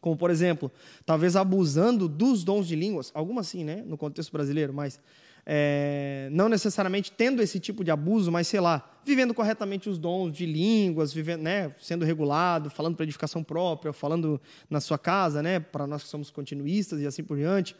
como 0.00 0.16
por 0.16 0.30
exemplo, 0.30 0.70
talvez 1.04 1.34
abusando 1.34 2.08
dos 2.08 2.44
dons 2.44 2.68
de 2.68 2.76
línguas, 2.76 3.10
algumas 3.12 3.48
sim, 3.48 3.64
né, 3.64 3.82
no 3.84 3.98
contexto 3.98 4.30
brasileiro, 4.30 4.72
mas 4.72 5.00
é, 5.44 6.28
não 6.30 6.48
necessariamente 6.48 7.10
tendo 7.10 7.42
esse 7.42 7.58
tipo 7.58 7.82
de 7.82 7.90
abuso, 7.90 8.30
mas 8.30 8.46
sei 8.46 8.60
lá, 8.60 8.88
vivendo 9.04 9.34
corretamente 9.34 9.88
os 9.88 9.98
dons 9.98 10.32
de 10.32 10.46
línguas, 10.46 11.12
vivendo, 11.12 11.42
né, 11.42 11.74
sendo 11.76 12.04
regulado, 12.04 12.70
falando 12.70 12.94
para 12.94 13.02
edificação 13.02 13.42
própria, 13.42 13.92
falando 13.92 14.40
na 14.68 14.80
sua 14.80 14.96
casa, 14.96 15.42
né, 15.42 15.58
para 15.58 15.88
nós 15.88 16.04
que 16.04 16.08
somos 16.08 16.30
continuistas 16.30 17.00
e 17.00 17.06
assim 17.06 17.24
por 17.24 17.36
diante 17.36 17.74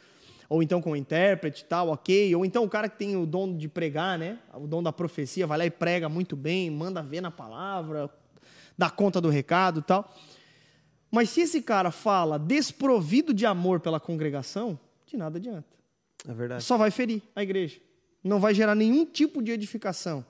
ou 0.50 0.64
então 0.64 0.82
com 0.82 0.90
o 0.90 0.96
intérprete 0.96 1.62
e 1.62 1.64
tal, 1.64 1.90
ok. 1.90 2.34
Ou 2.34 2.44
então 2.44 2.64
o 2.64 2.68
cara 2.68 2.88
que 2.88 2.98
tem 2.98 3.16
o 3.16 3.24
dom 3.24 3.56
de 3.56 3.68
pregar, 3.68 4.18
né? 4.18 4.36
O 4.52 4.66
dom 4.66 4.82
da 4.82 4.92
profecia, 4.92 5.46
vai 5.46 5.56
lá 5.56 5.64
e 5.64 5.70
prega 5.70 6.08
muito 6.08 6.34
bem, 6.34 6.68
manda 6.68 7.00
ver 7.00 7.20
na 7.20 7.30
palavra, 7.30 8.10
dá 8.76 8.90
conta 8.90 9.20
do 9.20 9.30
recado 9.30 9.78
e 9.78 9.82
tal. 9.84 10.12
Mas 11.08 11.30
se 11.30 11.42
esse 11.42 11.62
cara 11.62 11.92
fala 11.92 12.36
desprovido 12.36 13.32
de 13.32 13.46
amor 13.46 13.78
pela 13.78 14.00
congregação, 14.00 14.76
de 15.06 15.16
nada 15.16 15.38
adianta. 15.38 15.68
É 16.28 16.34
verdade. 16.34 16.64
Só 16.64 16.76
vai 16.76 16.90
ferir 16.90 17.22
a 17.34 17.44
igreja. 17.44 17.78
Não 18.22 18.40
vai 18.40 18.52
gerar 18.52 18.74
nenhum 18.74 19.06
tipo 19.06 19.40
de 19.40 19.52
edificação. 19.52 20.26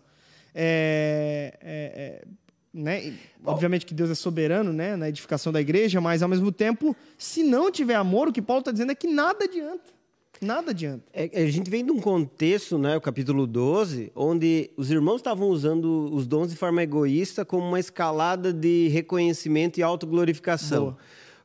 É, 0.55 1.59
é, 1.63 2.23
é, 2.23 2.29
né? 2.75 3.19
Obviamente 3.43 3.87
que 3.87 3.95
Deus 3.95 4.11
é 4.11 4.15
soberano 4.15 4.71
né? 4.71 4.97
na 4.97 5.09
edificação 5.09 5.51
da 5.51 5.63
igreja, 5.63 5.99
mas 5.99 6.23
ao 6.23 6.29
mesmo 6.29 6.53
tempo, 6.53 6.95
se 7.17 7.43
não 7.43 7.71
tiver 7.73 7.95
amor, 7.95 8.29
o 8.29 8.33
que 8.33 8.43
Paulo 8.43 8.61
está 8.61 8.71
dizendo 8.71 8.93
é 8.93 8.95
que 8.95 9.09
nada 9.09 9.47
adianta. 9.47 10.00
Nada 10.41 10.71
adianta. 10.71 11.05
É, 11.13 11.43
a 11.43 11.51
gente 11.51 11.71
vem 11.71 11.85
de 11.85 11.93
um 11.93 12.01
contexto, 12.01 12.79
né, 12.79 12.97
o 12.97 13.01
capítulo 13.01 13.47
12, 13.47 14.11
onde 14.17 14.71
os 14.75 14.91
irmãos 14.91 15.17
estavam 15.17 15.49
usando 15.49 16.09
os 16.13 16.27
dons 16.27 16.49
de 16.49 16.57
forma 16.57 16.83
egoísta 16.83 17.45
como 17.45 17.67
uma 17.67 17.79
escalada 17.79 18.51
de 18.51 18.89
reconhecimento 18.89 19.79
e 19.79 19.83
autoglorificação. 19.83 20.85
Boa. 20.85 20.97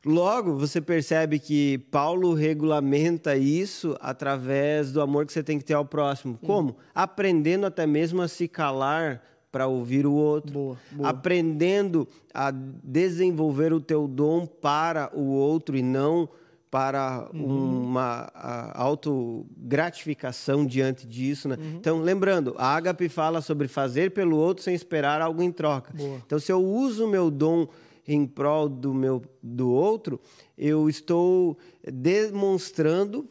Logo, 0.06 0.56
você 0.56 0.80
percebe 0.80 1.38
que 1.38 1.78
Paulo 1.90 2.32
regulamenta 2.32 3.36
isso 3.36 3.96
através 4.00 4.92
do 4.92 5.00
amor 5.00 5.26
que 5.26 5.32
você 5.32 5.42
tem 5.42 5.58
que 5.58 5.64
ter 5.64 5.74
ao 5.74 5.84
próximo. 5.84 6.38
Hum. 6.42 6.46
Como? 6.46 6.76
Aprendendo 6.94 7.66
até 7.66 7.86
mesmo 7.86 8.22
a 8.22 8.28
se 8.28 8.48
calar 8.48 9.20
para 9.50 9.66
ouvir 9.66 10.06
o 10.06 10.12
outro. 10.12 10.52
Boa, 10.52 10.78
boa. 10.92 11.08
Aprendendo 11.08 12.06
a 12.32 12.50
desenvolver 12.50 13.72
o 13.72 13.80
teu 13.80 14.06
dom 14.06 14.46
para 14.46 15.10
o 15.12 15.24
outro 15.24 15.76
e 15.76 15.82
não 15.82 16.28
para 16.76 17.26
uhum. 17.32 17.84
uma 17.84 18.30
autogratificação 18.74 20.66
diante 20.66 21.06
disso. 21.06 21.48
Né? 21.48 21.56
Uhum. 21.58 21.76
Então, 21.78 22.00
lembrando, 22.02 22.54
a 22.58 22.76
Agape 22.76 23.08
fala 23.08 23.40
sobre 23.40 23.66
fazer 23.66 24.10
pelo 24.10 24.36
outro 24.36 24.62
sem 24.62 24.74
esperar 24.74 25.22
algo 25.22 25.42
em 25.42 25.50
troca. 25.50 25.94
Boa. 25.96 26.20
Então, 26.26 26.38
se 26.38 26.52
eu 26.52 26.62
uso 26.62 27.06
o 27.06 27.08
meu 27.08 27.30
dom 27.30 27.66
em 28.06 28.26
prol 28.26 28.68
do, 28.68 28.92
meu, 28.92 29.22
do 29.42 29.70
outro, 29.70 30.20
eu 30.58 30.86
estou 30.86 31.56
demonstrando 31.82 33.26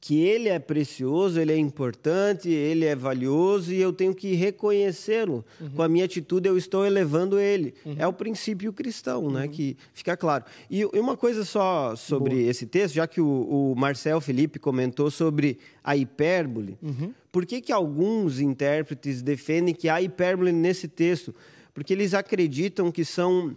que 0.00 0.18
ele 0.22 0.48
é 0.48 0.58
precioso, 0.58 1.38
ele 1.38 1.52
é 1.52 1.58
importante, 1.58 2.48
ele 2.48 2.86
é 2.86 2.96
valioso 2.96 3.70
e 3.72 3.80
eu 3.80 3.92
tenho 3.92 4.14
que 4.14 4.32
reconhecê-lo. 4.32 5.44
Uhum. 5.60 5.70
Com 5.70 5.82
a 5.82 5.88
minha 5.88 6.06
atitude, 6.06 6.48
eu 6.48 6.56
estou 6.56 6.86
elevando 6.86 7.38
ele. 7.38 7.74
Uhum. 7.84 7.96
É 7.98 8.06
o 8.06 8.12
princípio 8.12 8.72
cristão, 8.72 9.30
né, 9.30 9.42
uhum. 9.42 9.50
Que 9.50 9.76
fica 9.92 10.16
claro. 10.16 10.44
E 10.70 10.86
uma 10.86 11.18
coisa 11.18 11.44
só 11.44 11.94
sobre 11.94 12.36
Boa. 12.36 12.50
esse 12.50 12.64
texto, 12.64 12.94
já 12.94 13.06
que 13.06 13.20
o, 13.20 13.26
o, 13.72 13.74
Marcel 13.76 14.22
Felipe 14.22 14.58
comentou 14.58 15.10
sobre 15.10 15.58
a 15.84 15.94
hipérbole, 15.94 16.78
uhum. 16.80 17.12
por 17.30 17.44
que, 17.44 17.60
que 17.60 17.72
alguns 17.72 18.40
intérpretes 18.40 19.20
defendem 19.20 19.74
que 19.74 19.90
há 19.90 20.00
hipérbole 20.00 20.50
nesse 20.50 20.88
texto? 20.88 21.34
Porque 21.74 21.92
eles 21.92 22.14
acreditam 22.14 22.90
que 22.90 23.04
são 23.04 23.54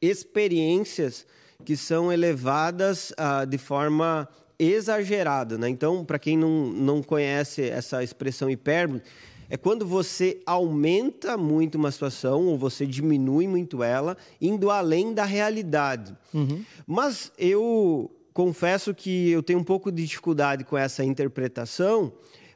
experiências 0.00 1.26
que 1.64 1.76
são 1.76 2.12
elevadas 2.12 3.14
ah, 3.16 3.46
de 3.46 3.56
forma 3.56 4.28
exagerada. 4.58 5.58
Né? 5.58 5.68
Então, 5.68 6.04
para 6.04 6.18
quem 6.18 6.36
não, 6.36 6.66
não 6.66 7.02
conhece 7.02 7.62
essa 7.62 8.02
expressão 8.02 8.50
hipérbole, 8.50 9.02
é 9.48 9.56
quando 9.56 9.86
você 9.86 10.40
aumenta 10.46 11.36
muito 11.36 11.76
uma 11.76 11.90
situação 11.90 12.46
ou 12.46 12.58
você 12.58 12.86
diminui 12.86 13.46
muito 13.46 13.82
ela, 13.82 14.16
indo 14.40 14.70
além 14.70 15.12
da 15.12 15.24
realidade. 15.24 16.16
Uhum. 16.32 16.64
Mas 16.86 17.30
eu 17.38 18.10
confesso 18.32 18.94
que 18.94 19.30
eu 19.30 19.42
tenho 19.42 19.58
um 19.58 19.64
pouco 19.64 19.92
de 19.92 20.04
dificuldade 20.04 20.64
com 20.64 20.76
essa 20.76 21.04
interpretação, 21.04 22.12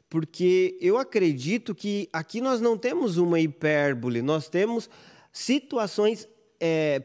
porque 0.09 0.77
eu 0.81 0.97
acredito 0.97 1.75
que 1.75 2.09
aqui 2.11 2.41
nós 2.41 2.59
não 2.59 2.77
temos 2.77 3.17
uma 3.17 3.39
hipérbole, 3.39 4.21
nós 4.21 4.49
temos 4.49 4.89
situações 5.31 6.27
é, 6.59 7.03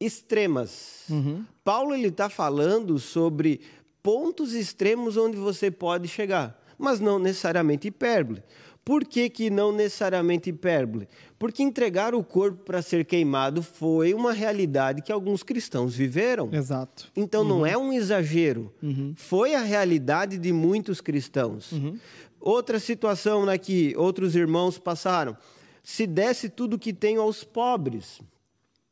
extremas. 0.00 1.02
Uhum. 1.10 1.44
Paulo 1.64 1.94
ele 1.94 2.08
está 2.08 2.28
falando 2.28 2.98
sobre 2.98 3.60
pontos 4.04 4.52
extremos 4.52 5.16
onde 5.16 5.38
você 5.38 5.70
pode 5.70 6.06
chegar, 6.08 6.62
mas 6.78 7.00
não 7.00 7.18
necessariamente 7.18 7.88
hipérbole. 7.88 8.42
Por 8.84 9.02
que, 9.02 9.30
que 9.30 9.48
não 9.48 9.72
necessariamente 9.72 10.50
hipérbole? 10.50 11.08
Porque 11.38 11.62
entregar 11.62 12.14
o 12.14 12.22
corpo 12.22 12.64
para 12.64 12.82
ser 12.82 13.06
queimado 13.06 13.62
foi 13.62 14.12
uma 14.12 14.34
realidade 14.34 15.00
que 15.00 15.10
alguns 15.10 15.42
cristãos 15.42 15.94
viveram. 15.94 16.50
Exato. 16.52 17.10
Então 17.16 17.40
uhum. 17.40 17.48
não 17.48 17.66
é 17.66 17.78
um 17.78 17.94
exagero. 17.94 18.70
Uhum. 18.82 19.14
Foi 19.16 19.54
a 19.54 19.62
realidade 19.62 20.36
de 20.36 20.52
muitos 20.52 21.00
cristãos. 21.00 21.72
Uhum. 21.72 21.98
Outra 22.38 22.78
situação 22.78 23.46
né, 23.46 23.56
que 23.56 23.96
outros 23.96 24.36
irmãos 24.36 24.78
passaram. 24.78 25.34
Se 25.82 26.06
desse 26.06 26.50
tudo 26.50 26.78
que 26.78 26.92
tenho 26.92 27.22
aos 27.22 27.42
pobres. 27.42 28.20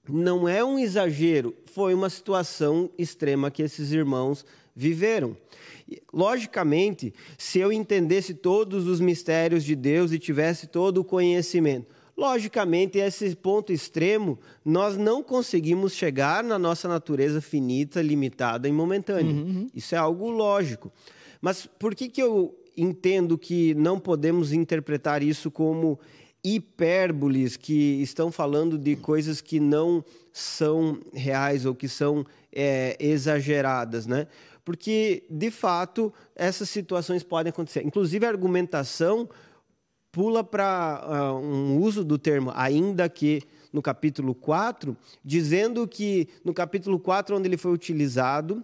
Não 0.09 0.49
é 0.49 0.65
um 0.65 0.81
exagero, 0.81 1.55
foi 1.67 1.95
uma 1.95 2.11
situação 2.11 2.91
extrema 2.99 3.53
que 3.53 3.63
esses 3.63 3.93
irmãos 3.93 4.45
viveram. 4.75 5.37
Logicamente, 6.13 7.13
se 7.37 7.59
eu 7.59 7.73
entendesse 7.73 8.35
todos 8.35 8.87
os 8.87 9.01
mistérios 9.01 9.65
de 9.65 9.75
Deus 9.75 10.13
e 10.13 10.19
tivesse 10.19 10.67
todo 10.67 10.99
o 10.99 11.05
conhecimento, 11.05 11.87
logicamente, 12.17 12.99
esse 12.99 13.35
ponto 13.35 13.73
extremo, 13.73 14.39
nós 14.65 14.97
não 14.97 15.23
conseguimos 15.23 15.95
chegar 15.95 16.43
na 16.43 16.59
nossa 16.59 16.89
natureza 16.89 17.41
finita, 17.41 18.01
limitada 18.01 18.69
e 18.69 18.73
momentânea. 18.73 19.33
Uhum, 19.33 19.41
uhum. 19.41 19.71
Isso 19.75 19.95
é 19.95 19.99
algo 19.99 20.31
lógico. 20.31 20.93
Mas 21.41 21.67
por 21.79 21.95
que, 21.95 22.09
que 22.09 22.23
eu 22.23 22.57
entendo 22.77 23.37
que 23.37 23.75
não 23.75 23.99
podemos 23.99 24.53
interpretar 24.53 25.23
isso 25.23 25.51
como 25.51 25.99
hipérboles 26.45 27.57
que 27.57 28.01
estão 28.03 28.33
falando 28.33 28.77
de 28.77 28.97
coisas 28.97 29.41
que 29.41 29.61
não 29.61 30.05
são 30.33 30.99
reais 31.13 31.65
ou 31.67 31.75
que 31.75 31.89
são 31.89 32.25
é, 32.53 32.97
exageradas, 32.99 34.07
né? 34.07 34.27
Porque, 34.65 35.25
de 35.29 35.51
fato, 35.51 36.13
essas 36.35 36.69
situações 36.71 37.23
podem 37.23 37.51
acontecer. 37.51 37.85
Inclusive, 37.85 38.25
a 38.25 38.29
argumentação 38.29 39.29
pula 40.13 40.45
para 40.45 41.03
uh, 41.05 41.39
um 41.39 41.81
uso 41.81 42.05
do 42.05 42.19
termo 42.19 42.53
ainda 42.55 43.09
que 43.09 43.43
no 43.73 43.81
capítulo 43.81 44.35
4, 44.35 44.95
dizendo 45.25 45.89
que 45.89 46.29
no 46.45 46.53
capítulo 46.53 46.99
4, 46.99 47.37
onde 47.37 47.49
ele 47.49 47.57
foi 47.57 47.73
utilizado, 47.73 48.63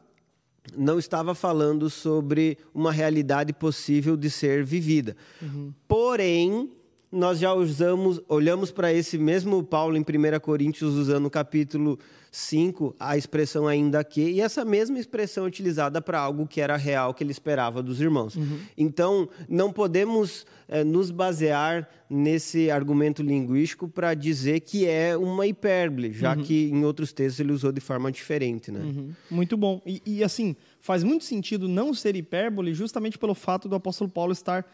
não 0.76 0.98
estava 0.98 1.34
falando 1.34 1.88
sobre 1.88 2.58
uma 2.74 2.92
realidade 2.92 3.54
possível 3.54 4.16
de 4.16 4.28
ser 4.28 4.62
vivida. 4.62 5.16
Uhum. 5.40 5.72
Porém, 5.88 6.70
nós 7.10 7.38
já 7.38 7.54
usamos, 7.54 8.20
olhamos 8.28 8.70
para 8.70 8.92
esse 8.92 9.16
mesmo 9.16 9.64
Paulo 9.64 9.96
em 9.96 10.02
1 10.02 10.40
Coríntios, 10.40 10.94
usando 10.94 11.24
o 11.24 11.30
capítulo 11.30 11.98
5, 12.38 12.94
a 13.00 13.16
expressão 13.16 13.66
ainda 13.66 14.02
que, 14.04 14.20
e 14.20 14.40
essa 14.40 14.64
mesma 14.64 14.98
expressão 14.98 15.44
utilizada 15.44 16.00
para 16.00 16.20
algo 16.20 16.46
que 16.46 16.60
era 16.60 16.76
real, 16.76 17.12
que 17.12 17.24
ele 17.24 17.32
esperava 17.32 17.82
dos 17.82 18.00
irmãos. 18.00 18.36
Uhum. 18.36 18.60
Então, 18.76 19.28
não 19.48 19.72
podemos 19.72 20.46
é, 20.68 20.84
nos 20.84 21.10
basear 21.10 21.88
nesse 22.08 22.70
argumento 22.70 23.22
linguístico 23.22 23.88
para 23.88 24.14
dizer 24.14 24.60
que 24.60 24.86
é 24.86 25.16
uma 25.16 25.46
hipérbole, 25.48 26.12
já 26.12 26.36
uhum. 26.36 26.42
que 26.42 26.70
em 26.70 26.84
outros 26.84 27.12
textos 27.12 27.40
ele 27.40 27.52
usou 27.52 27.72
de 27.72 27.80
forma 27.80 28.10
diferente. 28.12 28.70
Né? 28.70 28.80
Uhum. 28.80 29.10
Muito 29.28 29.56
bom. 29.56 29.82
E, 29.84 30.00
e, 30.06 30.24
assim, 30.24 30.54
faz 30.80 31.02
muito 31.02 31.24
sentido 31.24 31.66
não 31.66 31.92
ser 31.92 32.14
hipérbole 32.14 32.72
justamente 32.72 33.18
pelo 33.18 33.34
fato 33.34 33.68
do 33.68 33.74
apóstolo 33.74 34.08
Paulo 34.08 34.32
estar 34.32 34.64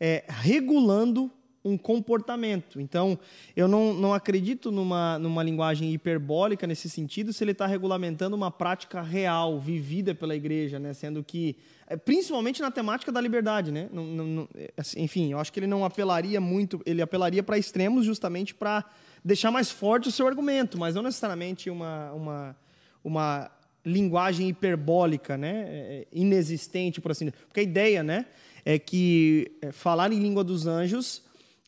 é, 0.00 0.24
regulando 0.26 1.30
um 1.64 1.76
comportamento. 1.76 2.80
Então, 2.80 3.18
eu 3.54 3.68
não, 3.68 3.92
não 3.92 4.14
acredito 4.14 4.72
numa, 4.72 5.18
numa 5.18 5.42
linguagem 5.42 5.92
hiperbólica 5.92 6.66
nesse 6.66 6.88
sentido 6.88 7.32
se 7.32 7.44
ele 7.44 7.52
está 7.52 7.66
regulamentando 7.66 8.34
uma 8.34 8.50
prática 8.50 9.02
real, 9.02 9.60
vivida 9.60 10.14
pela 10.14 10.34
igreja, 10.34 10.78
né? 10.78 10.94
sendo 10.94 11.22
que, 11.22 11.56
é, 11.86 11.96
principalmente 11.96 12.62
na 12.62 12.70
temática 12.70 13.12
da 13.12 13.20
liberdade. 13.20 13.70
Né? 13.70 13.88
Não, 13.92 14.04
não, 14.04 14.48
assim, 14.76 15.02
enfim, 15.02 15.32
eu 15.32 15.38
acho 15.38 15.52
que 15.52 15.60
ele 15.60 15.66
não 15.66 15.84
apelaria 15.84 16.40
muito, 16.40 16.80
ele 16.86 17.02
apelaria 17.02 17.42
para 17.42 17.58
extremos 17.58 18.06
justamente 18.06 18.54
para 18.54 18.84
deixar 19.22 19.50
mais 19.50 19.70
forte 19.70 20.08
o 20.08 20.12
seu 20.12 20.26
argumento, 20.26 20.78
mas 20.78 20.94
não 20.94 21.02
necessariamente 21.02 21.68
uma, 21.68 22.10
uma, 22.12 22.56
uma 23.04 23.50
linguagem 23.84 24.48
hiperbólica, 24.48 25.36
né? 25.36 25.64
É, 25.68 26.06
inexistente, 26.10 27.02
por 27.02 27.10
assim 27.10 27.26
dizer. 27.26 27.38
Porque 27.46 27.60
a 27.60 27.62
ideia 27.62 28.02
né, 28.02 28.24
é 28.64 28.78
que 28.78 29.52
falar 29.72 30.10
em 30.10 30.18
língua 30.18 30.42
dos 30.42 30.66
anjos 30.66 31.22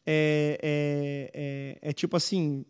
é, 0.07 0.59
é, 0.63 1.31
é, 1.83 1.91
é, 1.91 1.93
tipo 1.93 2.17
assim, 2.17 2.65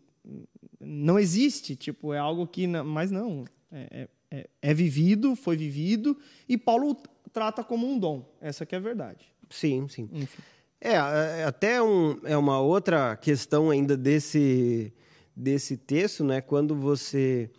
não 0.79 1.17
existe, 1.17 1.75
tipo, 1.75 2.13
é 2.13 2.19
algo 2.19 2.47
que, 2.47 2.67
não, 2.67 2.83
mas 2.83 3.11
não, 3.11 3.45
é, 3.71 4.07
é, 4.31 4.49
é, 4.61 4.73
vivido, 4.73 5.35
foi 5.35 5.57
vivido, 5.57 6.17
e 6.47 6.57
Paulo 6.57 6.97
trata 7.31 7.63
como 7.63 7.87
um 7.87 7.97
dom, 7.97 8.25
essa 8.39 8.65
que 8.65 8.75
é 8.75 8.77
a 8.77 8.81
verdade. 8.81 9.25
Sim, 9.49 9.87
sim. 9.87 10.09
Enfim. 10.11 10.41
É, 10.79 10.93
é, 10.93 11.43
até 11.45 11.81
um, 11.81 12.19
é 12.23 12.35
uma 12.37 12.59
outra 12.59 13.15
questão 13.15 13.69
ainda 13.69 13.95
desse, 13.95 14.93
desse 15.35 15.77
texto, 15.77 16.23
né? 16.23 16.41
Quando 16.41 16.75
você 16.75 17.49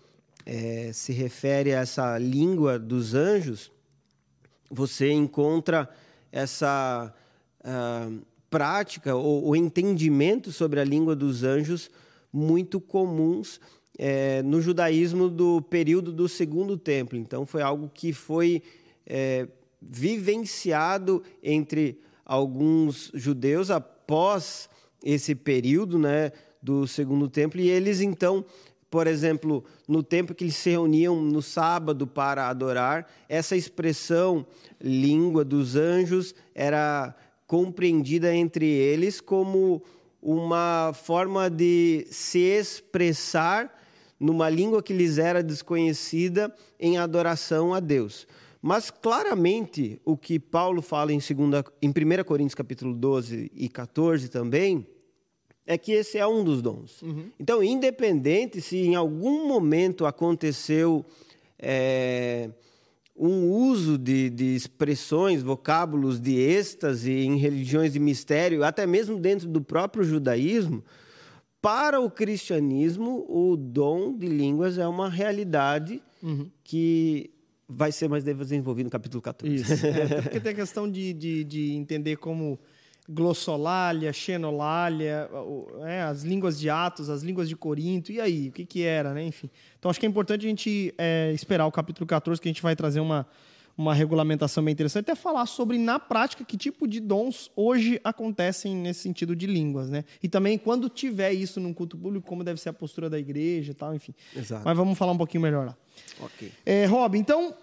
é, 0.45 0.91
se 0.93 1.13
refere 1.13 1.73
a 1.73 1.81
essa 1.81 2.19
língua 2.19 2.79
dos 2.79 3.15
anjos, 3.15 3.73
você 4.71 5.11
encontra 5.11 5.89
essa... 6.31 7.15
Uh, 7.61 8.34
prática 8.55 9.17
ou 9.17 9.49
o 9.49 9.57
entendimento 9.57 10.53
sobre 10.53 10.79
a 10.79 10.85
língua 10.85 11.17
dos 11.17 11.43
anjos 11.43 11.91
muito 12.33 12.81
comuns 12.81 13.61
é, 13.99 14.45
no 14.45 14.61
judaísmo 14.61 15.29
do 15.29 15.61
período 15.61 16.13
do 16.13 16.29
segundo 16.29 16.79
templo. 16.79 17.19
Então, 17.19 17.45
foi 17.45 17.63
algo 17.63 17.91
que 17.93 18.13
foi 18.13 18.63
é, 19.05 19.49
vivenciado 19.83 21.21
entre 21.43 21.99
alguns 22.25 23.11
judeus 23.13 23.73
após 23.73 24.69
esse 25.03 25.35
período 25.35 25.99
né, 25.99 26.31
do 26.63 26.87
segundo 26.87 27.29
templo, 27.29 27.61
e 27.61 27.69
eles 27.69 28.01
então 28.01 28.45
por 28.89 29.09
exemplo, 29.09 29.65
no 29.89 30.05
tempo 30.05 30.37
que 30.37 30.45
eles 30.45 30.55
se 30.55 30.71
reuniam 30.71 31.21
no 31.21 31.43
sábado 31.43 32.07
para 32.07 32.49
adorar, 32.49 33.11
essa 33.29 33.57
expressão 33.57 34.47
língua 34.81 35.45
dos 35.45 35.75
anjos 35.75 36.33
era 36.55 37.13
compreendida 37.47 38.35
entre 38.35 38.67
eles 38.67 39.21
como 39.21 39.83
uma 40.21 40.93
forma 40.95 41.51
de 41.51 42.07
se 42.11 42.39
expressar 42.39 43.71
numa 44.19 44.49
língua 44.49 44.83
que 44.83 44.93
lhes 44.93 45.19
era 45.19 45.43
desconhecida 45.43 46.55
em 46.81 46.97
adoração 46.97 47.75
a 47.75 47.81
Deus. 47.81 48.27
Mas 48.63 48.91
claramente 48.91 50.01
o 50.05 50.17
que 50.17 50.39
Paulo 50.39 50.81
fala 50.81 51.13
em, 51.13 51.21
segunda, 51.21 51.63
em 51.83 51.91
1 51.91 52.25
Coríntios 52.25 52.55
capítulo 52.55 52.95
12 52.95 53.51
e 53.55 53.69
14 53.69 54.31
também 54.31 54.87
é 55.67 55.77
que 55.77 55.93
esse 55.93 56.17
é 56.17 56.27
um 56.27 56.43
dos 56.43 56.63
dons. 56.63 57.03
Uhum. 57.03 57.31
Então, 57.39 57.63
independente 57.63 58.61
se 58.61 58.79
em 58.79 58.95
algum 58.95 59.47
momento 59.47 60.07
aconteceu 60.07 61.05
é, 61.59 62.51
um 63.17 63.49
uso 63.49 63.97
de, 63.97 64.29
de 64.29 64.57
expressões, 64.57 65.43
vocábulos 65.43 66.21
de 66.21 66.37
êxtase 66.37 67.13
em 67.13 67.37
religiões 67.37 67.93
de 67.93 68.01
mistério, 68.01 68.65
até 68.65 68.87
mesmo 68.87 69.19
dentro 69.19 69.49
do 69.49 69.61
próprio 69.61 70.03
judaísmo, 70.03 70.85
para 71.63 72.01
o 72.01 72.11
cristianismo, 72.11 73.25
o 73.29 73.57
dom 73.57 74.17
de 74.17 74.27
línguas 74.27 74.77
é 74.77 74.87
uma 74.87 75.09
realidade 75.09 76.03
uhum. 76.23 76.51
que 76.63 77.31
vai 77.69 77.91
ser 77.91 78.09
mais 78.09 78.23
desenvolvido 78.23 78.87
no 78.87 78.91
capítulo 78.91 79.23
14. 79.23 79.55
Isso. 79.55 79.87
É, 79.87 80.21
porque 80.23 80.41
tem 80.41 80.53
a 80.53 80.55
questão 80.55 80.91
de, 80.91 81.15
de, 81.15 81.45
de 81.45 81.73
entender 81.73 82.17
como 82.17 82.59
glossolalia, 83.09 84.13
xenolalia, 84.13 85.29
é, 85.87 86.03
as 86.03 86.23
línguas 86.23 86.59
de 86.59 86.71
Atos, 86.71 87.11
as 87.11 87.23
línguas 87.23 87.49
de 87.49 87.57
Corinto, 87.57 88.11
e 88.11 88.21
aí, 88.21 88.49
o 88.49 88.53
que, 88.53 88.65
que 88.65 88.83
era, 88.83 89.13
né? 89.13 89.25
Enfim. 89.25 89.51
Então 89.79 89.91
acho 89.91 90.01
que 90.01 90.07
é 90.07 90.09
importante 90.09 90.47
a 90.47 90.49
gente 90.49 90.95
é, 90.97 91.31
esperar 91.33 91.67
o 91.67 91.73
capítulo 91.73 92.07
14, 92.07 92.41
que 92.41 92.49
a 92.49 92.53
gente 92.53 92.63
vai 92.63 92.75
trazer 92.75 93.01
uma, 93.01 93.27
uma 93.77 93.93
regulamentação 93.93 94.65
bem 94.65 94.73
interessante, 94.73 95.03
até 95.11 95.15
falar 95.15 95.45
sobre, 95.45 95.77
na 95.77 95.99
prática, 95.99 96.45
que 96.45 96.57
tipo 96.57 96.89
de 96.89 96.99
dons 96.99 97.51
hoje 97.55 98.01
acontecem 98.03 98.75
nesse 98.75 99.01
sentido 99.01 99.37
de 99.37 99.47
línguas, 99.47 99.91
né? 99.91 100.05
E 100.23 100.29
também, 100.29 100.57
quando 100.57 100.89
tiver 100.89 101.33
isso 101.33 101.61
num 101.61 101.75
culto 101.75 101.99
público, 101.99 102.27
como 102.27 102.43
deve 102.43 102.59
ser 102.59 102.71
a 102.71 102.73
postura 102.73 103.11
da 103.11 103.19
igreja 103.19 103.73
e 103.73 103.75
tal, 103.75 103.95
enfim. 103.95 104.15
Exato. 104.35 104.63
Mas 104.65 104.77
vamos 104.77 104.97
falar 104.97 105.13
um 105.13 105.19
pouquinho 105.19 105.43
melhor 105.43 105.67
lá. 105.67 105.77
Ok. 106.21 106.51
É, 106.65 106.87
Rob, 106.87 107.19
então, 107.19 107.55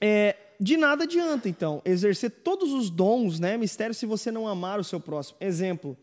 é, 0.00 0.34
de 0.60 0.76
nada 0.76 1.04
adianta, 1.04 1.48
então, 1.48 1.82
exercer 1.84 2.30
todos 2.30 2.72
os 2.72 2.90
dons, 2.90 3.38
né, 3.38 3.56
mistério, 3.56 3.94
se 3.94 4.06
você 4.06 4.30
não 4.30 4.46
amar 4.46 4.80
o 4.80 4.84
seu 4.84 5.00
próximo. 5.00 5.36
Exemplo, 5.40 5.96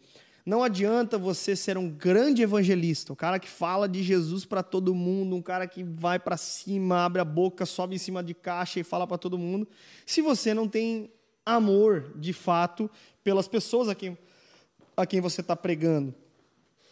não 0.45 0.62
adianta 0.62 1.18
você 1.18 1.56
ser 1.56 1.78
um 1.78 1.89
grande 1.89 2.41
evangelista, 2.41 3.14
um 3.14 3.16
cara 3.16 3.39
que 3.39 3.49
fala 3.49 3.88
de 3.88 4.04
Jesus 4.04 4.45
para 4.45 4.62
todo 4.62 4.93
mundo, 4.93 5.36
um 5.36 5.41
cara 5.41 5.66
que 5.66 5.84
vai 5.84 6.20
para 6.20 6.36
cima, 6.36 7.06
abre 7.06 7.22
a 7.22 7.26
boca, 7.26 7.66
sobe 7.66 7.95
em 7.95 7.99
cima 7.99 8.22
de 8.22 8.34
caixa 8.34 8.80
e 8.80 8.84
fala 8.84 9.08
para 9.08 9.18
todo 9.18 9.38
mundo, 9.38 9.68
se 10.06 10.22
você 10.22 10.54
não 10.54 10.68
tem 10.68 11.10
amor, 11.45 12.12
de 12.16 12.34
fato, 12.34 12.89
pelas 13.24 13.47
pessoas 13.47 13.88
a 13.88 13.95
quem, 13.95 14.18
a 14.97 15.06
quem 15.06 15.22
você 15.22 15.41
está 15.41 15.56
pregando. 15.56 16.14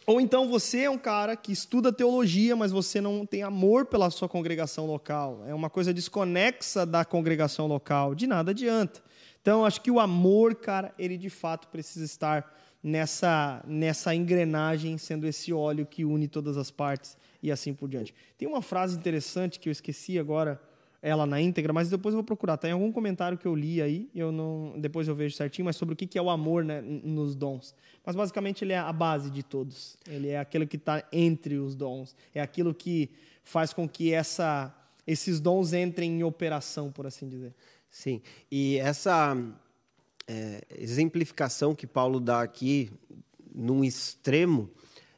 Ou 0.06 0.20
então 0.20 0.48
você 0.48 0.80
é 0.80 0.90
um 0.90 0.98
cara 0.98 1.36
que 1.36 1.52
estuda 1.52 1.92
teologia, 1.92 2.56
mas 2.56 2.72
você 2.72 3.00
não 3.00 3.24
tem 3.24 3.42
amor 3.42 3.86
pela 3.86 4.10
sua 4.10 4.28
congregação 4.28 4.86
local. 4.86 5.44
É 5.46 5.54
uma 5.54 5.70
coisa 5.70 5.94
desconexa 5.94 6.84
da 6.84 7.04
congregação 7.04 7.66
local. 7.66 8.14
De 8.14 8.26
nada 8.26 8.50
adianta. 8.50 9.00
Então, 9.40 9.64
acho 9.64 9.80
que 9.80 9.90
o 9.90 10.00
amor, 10.00 10.54
cara, 10.54 10.92
ele 10.98 11.16
de 11.16 11.30
fato 11.30 11.68
precisa 11.68 12.04
estar 12.04 12.52
nessa, 12.82 13.62
nessa 13.66 14.14
engrenagem, 14.14 14.98
sendo 14.98 15.26
esse 15.26 15.52
óleo 15.52 15.86
que 15.86 16.04
une 16.04 16.26
todas 16.26 16.56
as 16.56 16.70
partes 16.70 17.16
e 17.42 17.50
assim 17.50 17.72
por 17.72 17.88
diante. 17.88 18.14
Tem 18.38 18.46
uma 18.48 18.62
frase 18.62 18.96
interessante 18.96 19.58
que 19.58 19.68
eu 19.68 19.72
esqueci 19.72 20.18
agora, 20.18 20.60
ela 21.02 21.26
na 21.26 21.40
íntegra, 21.40 21.72
mas 21.72 21.90
depois 21.90 22.14
eu 22.14 22.18
vou 22.18 22.24
procurar. 22.24 22.56
Tem 22.56 22.70
algum 22.70 22.92
comentário 22.92 23.36
que 23.36 23.44
eu 23.44 23.56
li 23.56 23.82
aí, 23.82 24.08
eu 24.14 24.30
não, 24.30 24.74
depois 24.78 25.08
eu 25.08 25.16
vejo 25.16 25.36
certinho, 25.36 25.64
mas 25.64 25.74
sobre 25.74 25.94
o 25.94 25.96
que 25.96 26.16
é 26.16 26.22
o 26.22 26.30
amor 26.30 26.64
né, 26.64 26.80
nos 26.80 27.34
dons. 27.34 27.74
Mas 28.06 28.14
basicamente 28.14 28.62
ele 28.62 28.72
é 28.72 28.78
a 28.78 28.92
base 28.92 29.28
de 29.28 29.42
todos. 29.42 29.96
Ele 30.08 30.28
é 30.28 30.38
aquilo 30.38 30.66
que 30.66 30.76
está 30.76 31.04
entre 31.12 31.56
os 31.56 31.74
dons. 31.74 32.14
É 32.32 32.40
aquilo 32.40 32.72
que 32.72 33.10
faz 33.42 33.72
com 33.72 33.88
que 33.88 34.12
essa, 34.12 34.72
esses 35.04 35.40
dons 35.40 35.72
entrem 35.72 36.20
em 36.20 36.22
operação, 36.22 36.92
por 36.92 37.04
assim 37.04 37.28
dizer. 37.28 37.52
Sim. 37.90 38.22
E 38.50 38.78
essa 38.78 39.36
é, 40.28 40.62
exemplificação 40.78 41.74
que 41.74 41.86
Paulo 41.86 42.20
dá 42.20 42.42
aqui, 42.42 42.90
num 43.52 43.82
extremo, 43.82 44.70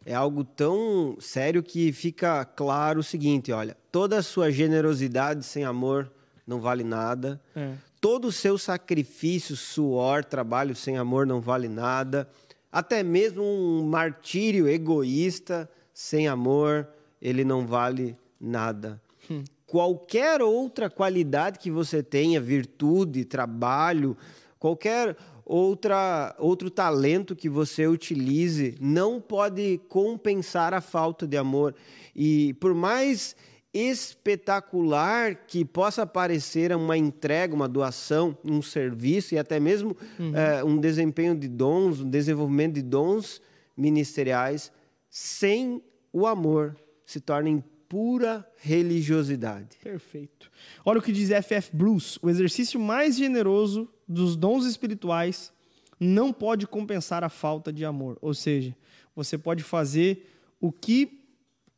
é 0.04 0.14
algo 0.14 0.44
tão 0.44 1.16
sério 1.20 1.62
que 1.62 1.92
fica 1.92 2.44
claro 2.44 3.00
o 3.00 3.02
seguinte: 3.02 3.52
olha, 3.52 3.76
toda 3.90 4.18
a 4.18 4.22
sua 4.22 4.50
generosidade 4.50 5.44
sem 5.44 5.64
amor 5.64 6.10
não 6.46 6.60
vale 6.60 6.84
nada. 6.84 7.40
É. 7.54 7.72
Todo 8.00 8.28
o 8.28 8.32
seu 8.32 8.58
sacrifício, 8.58 9.56
suor, 9.56 10.24
trabalho 10.24 10.74
sem 10.74 10.98
amor 10.98 11.26
não 11.26 11.40
vale 11.40 11.68
nada. 11.68 12.28
Até 12.70 13.02
mesmo 13.02 13.42
um 13.42 13.86
martírio 13.86 14.68
egoísta 14.68 15.70
sem 15.92 16.28
amor, 16.28 16.88
ele 17.22 17.44
não 17.44 17.66
vale 17.66 18.16
nada. 18.40 19.00
Hum 19.30 19.42
qualquer 19.74 20.40
outra 20.40 20.88
qualidade 20.88 21.58
que 21.58 21.68
você 21.68 22.00
tenha, 22.00 22.40
virtude, 22.40 23.24
trabalho, 23.24 24.16
qualquer 24.56 25.16
outra, 25.44 26.34
outro 26.38 26.70
talento 26.70 27.36
que 27.36 27.48
você 27.48 27.86
utilize, 27.86 28.76
não 28.80 29.20
pode 29.20 29.80
compensar 29.88 30.72
a 30.72 30.80
falta 30.80 31.26
de 31.26 31.36
amor. 31.36 31.74
E 32.14 32.54
por 32.54 32.74
mais 32.74 33.36
espetacular 33.72 35.34
que 35.34 35.64
possa 35.64 36.06
parecer 36.06 36.74
uma 36.74 36.96
entrega, 36.96 37.54
uma 37.54 37.68
doação, 37.68 38.38
um 38.44 38.62
serviço 38.62 39.34
e 39.34 39.38
até 39.38 39.58
mesmo 39.58 39.96
uhum. 40.18 40.36
é, 40.36 40.62
um 40.62 40.78
desempenho 40.78 41.34
de 41.34 41.48
dons, 41.48 42.00
um 42.00 42.08
desenvolvimento 42.08 42.74
de 42.74 42.82
dons 42.82 43.42
ministeriais, 43.76 44.70
sem 45.10 45.82
o 46.12 46.24
amor 46.24 46.76
se 47.04 47.20
torna 47.20 47.62
pura 47.88 48.48
religiosidade. 48.56 49.76
Perfeito. 49.82 50.50
Olha 50.84 50.98
o 50.98 51.02
que 51.02 51.12
diz 51.12 51.30
F.F. 51.30 51.70
Bruce: 51.76 52.18
o 52.22 52.30
exercício 52.30 52.78
mais 52.78 53.16
generoso 53.16 53.88
dos 54.06 54.36
dons 54.36 54.66
espirituais 54.66 55.52
não 55.98 56.32
pode 56.32 56.66
compensar 56.66 57.24
a 57.24 57.28
falta 57.28 57.72
de 57.72 57.84
amor. 57.84 58.18
Ou 58.20 58.34
seja, 58.34 58.76
você 59.14 59.38
pode 59.38 59.62
fazer 59.62 60.30
o 60.60 60.72
que 60.72 61.20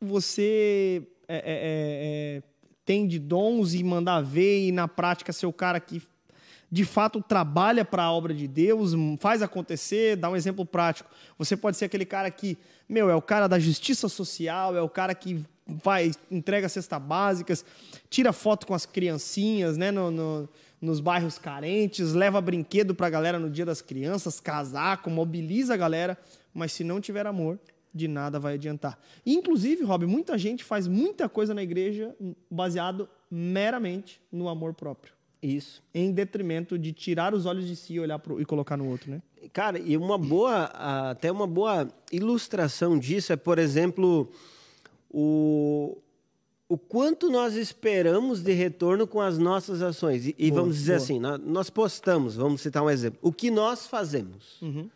você 0.00 1.06
é, 1.28 1.36
é, 1.36 1.40
é, 1.40 2.36
é 2.38 2.42
tem 2.84 3.06
de 3.06 3.18
dons 3.18 3.74
e 3.74 3.82
mandar 3.82 4.20
ver, 4.20 4.68
e 4.68 4.72
na 4.72 4.86
prática 4.86 5.32
ser 5.32 5.46
o 5.46 5.52
cara 5.52 5.80
que 5.80 6.00
de 6.70 6.84
fato 6.84 7.22
trabalha 7.22 7.84
para 7.84 8.04
a 8.04 8.12
obra 8.12 8.32
de 8.34 8.46
Deus, 8.46 8.92
faz 9.18 9.42
acontecer, 9.42 10.16
dá 10.16 10.30
um 10.30 10.36
exemplo 10.36 10.64
prático. 10.64 11.10
Você 11.38 11.56
pode 11.56 11.76
ser 11.76 11.86
aquele 11.86 12.04
cara 12.04 12.30
que, 12.30 12.56
meu, 12.88 13.10
é 13.10 13.14
o 13.14 13.22
cara 13.22 13.46
da 13.46 13.58
justiça 13.58 14.08
social, 14.08 14.76
é 14.76 14.80
o 14.80 14.88
cara 14.88 15.14
que 15.14 15.44
vai, 15.66 16.12
entrega 16.30 16.68
cesta 16.68 16.98
básicas, 16.98 17.64
tira 18.08 18.32
foto 18.32 18.66
com 18.66 18.74
as 18.74 18.86
criancinhas, 18.86 19.76
né, 19.76 19.90
no, 19.90 20.10
no, 20.10 20.48
nos 20.80 21.00
bairros 21.00 21.38
carentes, 21.38 22.12
leva 22.12 22.40
brinquedo 22.40 22.94
para 22.94 23.06
a 23.06 23.10
galera 23.10 23.38
no 23.38 23.50
dia 23.50 23.64
das 23.64 23.80
crianças, 23.80 24.40
casaco, 24.40 25.10
mobiliza 25.10 25.74
a 25.74 25.76
galera, 25.76 26.18
mas 26.52 26.72
se 26.72 26.84
não 26.84 27.00
tiver 27.00 27.26
amor, 27.26 27.58
de 27.94 28.06
nada 28.06 28.38
vai 28.38 28.54
adiantar. 28.54 28.98
inclusive, 29.24 29.82
Rob, 29.82 30.04
muita 30.06 30.36
gente 30.36 30.62
faz 30.62 30.86
muita 30.86 31.28
coisa 31.28 31.54
na 31.54 31.62
igreja 31.62 32.14
baseado 32.50 33.08
meramente 33.30 34.20
no 34.30 34.48
amor 34.48 34.74
próprio. 34.74 35.14
Isso. 35.42 35.82
Em 35.94 36.12
detrimento 36.12 36.78
de 36.78 36.92
tirar 36.92 37.32
os 37.34 37.46
olhos 37.46 37.66
de 37.66 37.76
si 37.76 37.94
e 37.94 38.00
olhar 38.00 38.18
pro, 38.18 38.40
e 38.40 38.44
colocar 38.44 38.76
no 38.76 38.88
outro, 38.88 39.10
né? 39.10 39.22
Cara, 39.52 39.78
e 39.78 39.96
uma 39.96 40.18
boa, 40.18 40.64
até 41.10 41.30
uma 41.30 41.46
boa 41.46 41.88
ilustração 42.10 42.98
disso 42.98 43.32
é, 43.32 43.36
por 43.36 43.58
exemplo, 43.58 44.30
o, 45.10 45.96
o 46.68 46.76
quanto 46.76 47.30
nós 47.30 47.54
esperamos 47.54 48.42
de 48.42 48.52
retorno 48.52 49.06
com 49.06 49.20
as 49.20 49.38
nossas 49.38 49.82
ações. 49.82 50.26
E, 50.26 50.34
e 50.36 50.50
boa, 50.50 50.62
vamos 50.62 50.76
dizer 50.76 50.96
boa. 50.98 51.04
assim, 51.04 51.20
nós 51.44 51.70
postamos, 51.70 52.34
vamos 52.34 52.60
citar 52.60 52.82
um 52.82 52.90
exemplo. 52.90 53.18
O 53.22 53.32
que 53.32 53.50
nós 53.50 53.86
fazemos? 53.86 54.60
Uhum. 54.60 54.90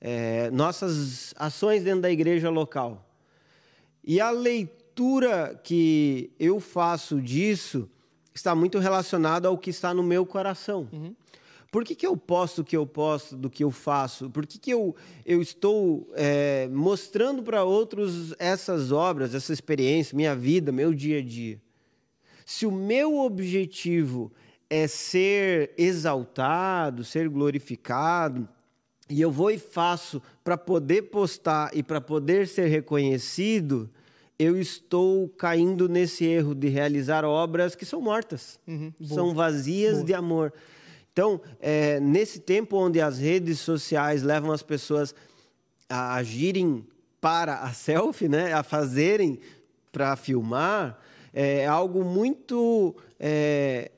É, 0.00 0.50
nossas 0.50 1.34
ações 1.36 1.84
dentro 1.84 2.02
da 2.02 2.10
igreja 2.10 2.48
local. 2.50 3.06
E 4.02 4.20
a 4.20 4.30
leitura 4.30 5.60
que 5.62 6.30
eu 6.38 6.60
faço 6.60 7.20
disso 7.20 7.88
está 8.34 8.54
muito 8.54 8.78
relacionada 8.78 9.48
ao 9.48 9.56
que 9.58 9.70
está 9.70 9.92
no 9.94 10.02
meu 10.02 10.24
coração. 10.24 10.88
Uhum. 10.92 11.14
Por 11.74 11.84
que, 11.84 11.96
que 11.96 12.06
eu 12.06 12.16
posto 12.16 12.60
o 12.60 12.64
que 12.64 12.76
eu 12.76 12.86
posto 12.86 13.36
do 13.36 13.50
que 13.50 13.64
eu 13.64 13.70
faço? 13.72 14.30
Por 14.30 14.46
que, 14.46 14.60
que 14.60 14.70
eu, 14.70 14.94
eu 15.26 15.42
estou 15.42 16.08
é, 16.14 16.68
mostrando 16.68 17.42
para 17.42 17.64
outros 17.64 18.32
essas 18.38 18.92
obras, 18.92 19.34
essa 19.34 19.52
experiência, 19.52 20.14
minha 20.14 20.36
vida, 20.36 20.70
meu 20.70 20.94
dia 20.94 21.18
a 21.18 21.20
dia? 21.20 21.60
Se 22.46 22.64
o 22.64 22.70
meu 22.70 23.18
objetivo 23.18 24.30
é 24.70 24.86
ser 24.86 25.72
exaltado, 25.76 27.02
ser 27.02 27.28
glorificado, 27.28 28.48
e 29.10 29.20
eu 29.20 29.32
vou 29.32 29.50
e 29.50 29.58
faço 29.58 30.22
para 30.44 30.56
poder 30.56 31.10
postar 31.10 31.76
e 31.76 31.82
para 31.82 32.00
poder 32.00 32.46
ser 32.46 32.68
reconhecido, 32.68 33.90
eu 34.38 34.56
estou 34.56 35.28
caindo 35.30 35.88
nesse 35.88 36.24
erro 36.24 36.54
de 36.54 36.68
realizar 36.68 37.24
obras 37.24 37.74
que 37.74 37.84
são 37.84 38.00
mortas, 38.00 38.60
uhum, 38.64 38.92
são 39.02 39.34
vazias 39.34 39.94
boa. 39.94 40.04
de 40.04 40.14
amor. 40.14 40.52
Então, 41.14 41.40
é, 41.60 42.00
nesse 42.00 42.40
tempo 42.40 42.76
onde 42.76 43.00
as 43.00 43.20
redes 43.20 43.60
sociais 43.60 44.24
levam 44.24 44.50
as 44.50 44.64
pessoas 44.64 45.14
a 45.88 46.16
agirem 46.16 46.84
para 47.20 47.60
a 47.60 47.70
selfie, 47.72 48.28
né, 48.28 48.52
a 48.52 48.64
fazerem 48.64 49.38
para 49.92 50.16
filmar, 50.16 50.98
é 51.32 51.66
algo 51.66 52.02
muito 52.02 52.96
é, 53.18 53.92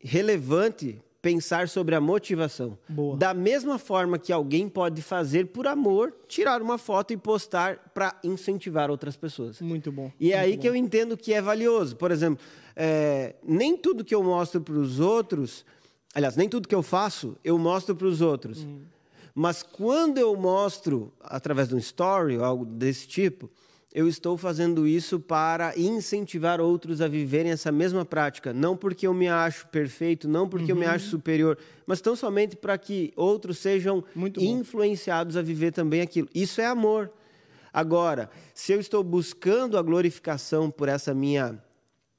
relevante 0.00 0.98
pensar 1.20 1.68
sobre 1.68 1.94
a 1.94 2.00
motivação. 2.00 2.78
Boa. 2.88 3.18
Da 3.18 3.34
mesma 3.34 3.78
forma 3.78 4.18
que 4.18 4.32
alguém 4.32 4.66
pode 4.66 5.02
fazer 5.02 5.48
por 5.48 5.66
amor, 5.66 6.14
tirar 6.26 6.62
uma 6.62 6.78
foto 6.78 7.12
e 7.12 7.18
postar 7.18 7.90
para 7.92 8.18
incentivar 8.24 8.90
outras 8.90 9.14
pessoas. 9.16 9.60
Muito 9.60 9.92
bom. 9.92 10.10
E 10.18 10.32
é 10.32 10.38
aí 10.38 10.54
bom. 10.54 10.62
que 10.62 10.68
eu 10.68 10.76
entendo 10.76 11.16
que 11.18 11.34
é 11.34 11.42
valioso. 11.42 11.96
Por 11.96 12.10
exemplo, 12.10 12.42
é, 12.74 13.34
nem 13.42 13.76
tudo 13.76 14.04
que 14.04 14.14
eu 14.14 14.22
mostro 14.22 14.60
para 14.60 14.74
os 14.74 15.00
outros 15.00 15.66
Aliás, 16.16 16.34
nem 16.34 16.48
tudo 16.48 16.66
que 16.66 16.74
eu 16.74 16.82
faço 16.82 17.36
eu 17.44 17.58
mostro 17.58 17.94
para 17.94 18.06
os 18.06 18.22
outros. 18.22 18.64
Uhum. 18.64 18.80
Mas 19.34 19.62
quando 19.62 20.16
eu 20.16 20.34
mostro 20.34 21.12
através 21.20 21.68
de 21.68 21.74
um 21.74 21.78
story 21.78 22.38
ou 22.38 22.44
algo 22.44 22.64
desse 22.64 23.06
tipo, 23.06 23.50
eu 23.92 24.08
estou 24.08 24.38
fazendo 24.38 24.86
isso 24.86 25.20
para 25.20 25.78
incentivar 25.78 26.58
outros 26.58 27.02
a 27.02 27.06
viverem 27.06 27.52
essa 27.52 27.70
mesma 27.70 28.02
prática. 28.02 28.50
Não 28.54 28.74
porque 28.74 29.06
eu 29.06 29.12
me 29.12 29.28
acho 29.28 29.66
perfeito, 29.66 30.26
não 30.26 30.48
porque 30.48 30.72
uhum. 30.72 30.78
eu 30.78 30.80
me 30.80 30.86
uhum. 30.86 30.92
acho 30.92 31.06
superior, 31.10 31.58
mas 31.86 32.00
tão 32.00 32.16
somente 32.16 32.56
para 32.56 32.78
que 32.78 33.12
outros 33.14 33.58
sejam 33.58 34.02
influenciados 34.38 35.36
a 35.36 35.42
viver 35.42 35.72
também 35.72 36.00
aquilo. 36.00 36.30
Isso 36.34 36.62
é 36.62 36.66
amor. 36.66 37.12
Agora, 37.70 38.30
se 38.54 38.72
eu 38.72 38.80
estou 38.80 39.04
buscando 39.04 39.76
a 39.76 39.82
glorificação 39.82 40.70
por 40.70 40.88
essa 40.88 41.12
minha 41.12 41.62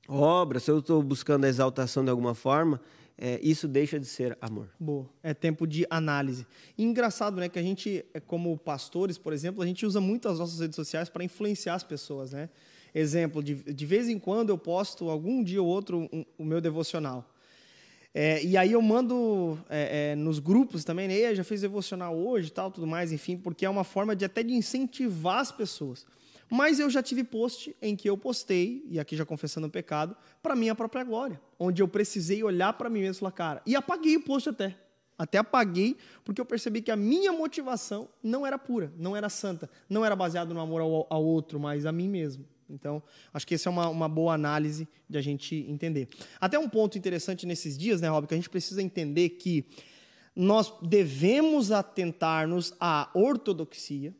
obra, 0.08 0.60
se 0.60 0.70
eu 0.70 0.78
estou 0.78 1.02
buscando 1.02 1.46
a 1.46 1.50
exaltação 1.50 2.04
de 2.04 2.12
alguma 2.12 2.36
forma, 2.36 2.80
é, 3.20 3.40
isso 3.42 3.68
deixa 3.68 4.00
de 4.00 4.06
ser 4.06 4.38
amor. 4.40 4.70
Boa. 4.80 5.10
É 5.24 5.34
tempo 5.34 5.66
de 5.66 5.88
análise. 5.90 6.46
E 6.78 6.84
engraçado, 6.84 7.38
né, 7.38 7.50
que 7.50 7.58
a 7.58 7.64
gente, 7.64 8.06
é, 8.14 8.20
como 8.20 8.56
pastores, 8.58 9.18
por 9.18 9.34
exemplo, 9.34 9.64
a 9.64 9.66
gente 9.66 9.86
usa 9.86 10.00
muito 10.00 10.30
as 10.30 10.38
nossas 10.38 10.60
redes 10.60 10.76
sociais 10.76 11.10
para 11.10 11.24
influenciar 11.24 11.74
as 11.74 11.84
pessoas, 11.84 12.32
né? 12.32 12.50
Exemplo, 12.94 13.44
de, 13.44 13.56
de 13.56 13.86
vez 13.86 14.08
em 14.08 14.18
quando 14.20 14.50
eu 14.50 14.58
posto 14.58 15.10
algum 15.10 15.44
dia 15.44 15.62
ou 15.62 15.68
outro 15.68 16.08
um, 16.12 16.26
o 16.38 16.46
meu 16.46 16.62
devocional. 16.62 17.28
É, 18.14 18.44
e 18.44 18.56
aí 18.58 18.72
eu 18.72 18.82
mando 18.82 19.60
é, 19.70 20.12
é, 20.12 20.16
nos 20.16 20.40
grupos 20.40 20.84
também, 20.84 21.08
né? 21.08 21.36
já 21.36 21.44
fez 21.44 21.62
devocional 21.62 22.18
hoje, 22.18 22.52
tal, 22.52 22.72
tudo 22.72 22.88
mais, 22.88 23.12
enfim, 23.12 23.38
porque 23.38 23.66
é 23.66 23.70
uma 23.70 23.84
forma 23.84 24.16
de 24.16 24.26
até 24.26 24.42
de 24.42 24.54
incentivar 24.54 25.40
as 25.40 25.52
pessoas. 25.52 26.06
Mas 26.50 26.80
eu 26.80 26.90
já 26.90 27.04
tive 27.04 27.24
post 27.24 27.76
em 27.82 27.96
que 27.96 28.10
eu 28.10 28.18
postei, 28.18 28.86
e 28.90 29.00
aqui 29.00 29.16
já 29.16 29.26
confessando 29.26 29.68
o 29.68 29.70
pecado, 29.70 30.16
para 30.42 30.56
minha 30.56 30.74
própria 30.74 31.04
glória. 31.04 31.42
Onde 31.60 31.82
eu 31.82 31.88
precisei 31.88 32.44
olhar 32.44 32.74
para 32.74 32.90
mim 32.90 33.02
mesmo 33.02 33.18
e 33.18 33.20
falar, 33.20 33.32
cara, 33.32 33.62
e 33.66 33.76
apaguei 33.76 34.16
o 34.16 34.24
post 34.24 34.50
até. 34.50 34.76
até 35.18 35.38
apaguei, 35.40 35.98
porque 36.24 36.40
eu 36.40 36.46
percebi 36.46 36.82
que 36.82 36.92
a 36.92 36.96
minha 36.96 37.34
motivação 37.34 38.08
não 38.24 38.46
era 38.46 38.58
pura, 38.58 38.94
não 38.98 39.16
era 39.16 39.30
santa, 39.30 39.70
não 39.90 40.06
era 40.06 40.16
baseado 40.16 40.54
no 40.54 40.60
amor 40.60 40.82
ao, 40.82 41.08
ao 41.10 41.24
outro, 41.24 41.60
mas 41.60 41.86
a 41.86 41.92
mim 41.92 42.08
mesmo. 42.08 42.46
Então, 42.70 43.02
acho 43.34 43.48
que 43.48 43.56
essa 43.56 43.70
é 43.70 43.72
uma, 43.72 43.88
uma 43.90 44.10
boa 44.10 44.34
análise 44.34 44.88
de 45.10 45.18
a 45.18 45.22
gente 45.22 45.56
entender. 45.70 46.08
Até 46.40 46.60
um 46.60 46.70
ponto 46.70 46.98
interessante 46.98 47.46
nesses 47.46 47.78
dias, 47.78 48.02
né, 48.02 48.10
Rob, 48.10 48.28
que 48.28 48.34
a 48.34 48.38
gente 48.38 48.50
precisa 48.50 48.82
entender 48.82 49.30
que 49.30 49.66
nós 50.36 50.72
devemos 50.82 51.72
atentar-nos 51.72 52.74
à 52.80 53.10
ortodoxia 53.14 54.14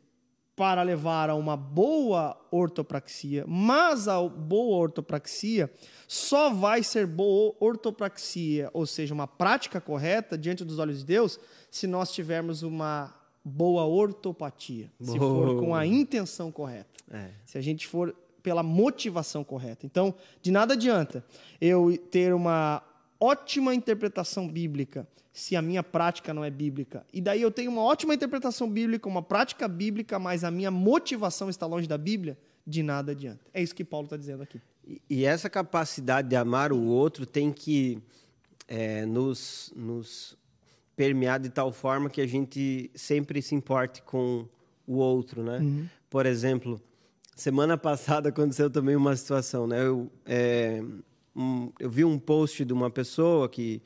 para 0.58 0.82
levar 0.82 1.30
a 1.30 1.36
uma 1.36 1.56
boa 1.56 2.36
ortopraxia, 2.50 3.44
mas 3.46 4.08
a 4.08 4.20
boa 4.20 4.76
ortopraxia 4.76 5.72
só 6.08 6.52
vai 6.52 6.82
ser 6.82 7.06
boa 7.06 7.54
ortopraxia, 7.60 8.68
ou 8.72 8.84
seja, 8.84 9.14
uma 9.14 9.28
prática 9.28 9.80
correta 9.80 10.36
diante 10.36 10.64
dos 10.64 10.80
olhos 10.80 10.98
de 10.98 11.04
Deus, 11.04 11.38
se 11.70 11.86
nós 11.86 12.12
tivermos 12.12 12.64
uma 12.64 13.14
boa 13.44 13.86
ortopatia, 13.86 14.90
boa. 14.98 15.12
se 15.12 15.18
for 15.18 15.60
com 15.60 15.76
a 15.76 15.86
intenção 15.86 16.50
correta. 16.50 16.88
É. 17.08 17.30
Se 17.46 17.56
a 17.56 17.60
gente 17.60 17.86
for 17.86 18.12
pela 18.42 18.62
motivação 18.62 19.44
correta. 19.44 19.86
Então, 19.86 20.12
de 20.42 20.50
nada 20.50 20.74
adianta 20.74 21.24
eu 21.60 21.96
ter 22.10 22.34
uma 22.34 22.82
ótima 23.20 23.74
interpretação 23.74 24.48
bíblica 24.48 25.06
se 25.32 25.54
a 25.54 25.62
minha 25.62 25.82
prática 25.82 26.34
não 26.34 26.44
é 26.44 26.50
bíblica. 26.50 27.06
E 27.12 27.20
daí 27.20 27.40
eu 27.40 27.50
tenho 27.50 27.70
uma 27.70 27.82
ótima 27.82 28.14
interpretação 28.14 28.68
bíblica, 28.68 29.08
uma 29.08 29.22
prática 29.22 29.68
bíblica, 29.68 30.18
mas 30.18 30.42
a 30.42 30.50
minha 30.50 30.70
motivação 30.70 31.48
está 31.48 31.64
longe 31.64 31.86
da 31.86 31.96
Bíblia, 31.96 32.36
de 32.66 32.82
nada 32.82 33.12
adianta. 33.12 33.44
É 33.54 33.62
isso 33.62 33.74
que 33.74 33.84
Paulo 33.84 34.06
está 34.06 34.16
dizendo 34.16 34.42
aqui. 34.42 34.60
E 35.08 35.24
essa 35.24 35.48
capacidade 35.48 36.28
de 36.28 36.36
amar 36.36 36.72
o 36.72 36.82
outro 36.82 37.24
tem 37.24 37.52
que 37.52 38.02
é, 38.66 39.06
nos, 39.06 39.72
nos 39.76 40.36
permear 40.96 41.38
de 41.38 41.50
tal 41.50 41.70
forma 41.72 42.10
que 42.10 42.20
a 42.20 42.26
gente 42.26 42.90
sempre 42.94 43.40
se 43.40 43.54
importe 43.54 44.02
com 44.02 44.46
o 44.86 44.96
outro, 44.96 45.44
né? 45.44 45.58
Uhum. 45.58 45.86
Por 46.10 46.26
exemplo, 46.26 46.80
semana 47.36 47.76
passada 47.76 48.30
aconteceu 48.30 48.68
também 48.68 48.96
uma 48.96 49.14
situação, 49.14 49.66
né? 49.66 49.86
Eu, 49.86 50.10
é, 50.26 50.82
um, 51.38 51.70
eu 51.78 51.88
vi 51.88 52.04
um 52.04 52.18
post 52.18 52.64
de 52.64 52.72
uma 52.72 52.90
pessoa 52.90 53.48
que 53.48 53.80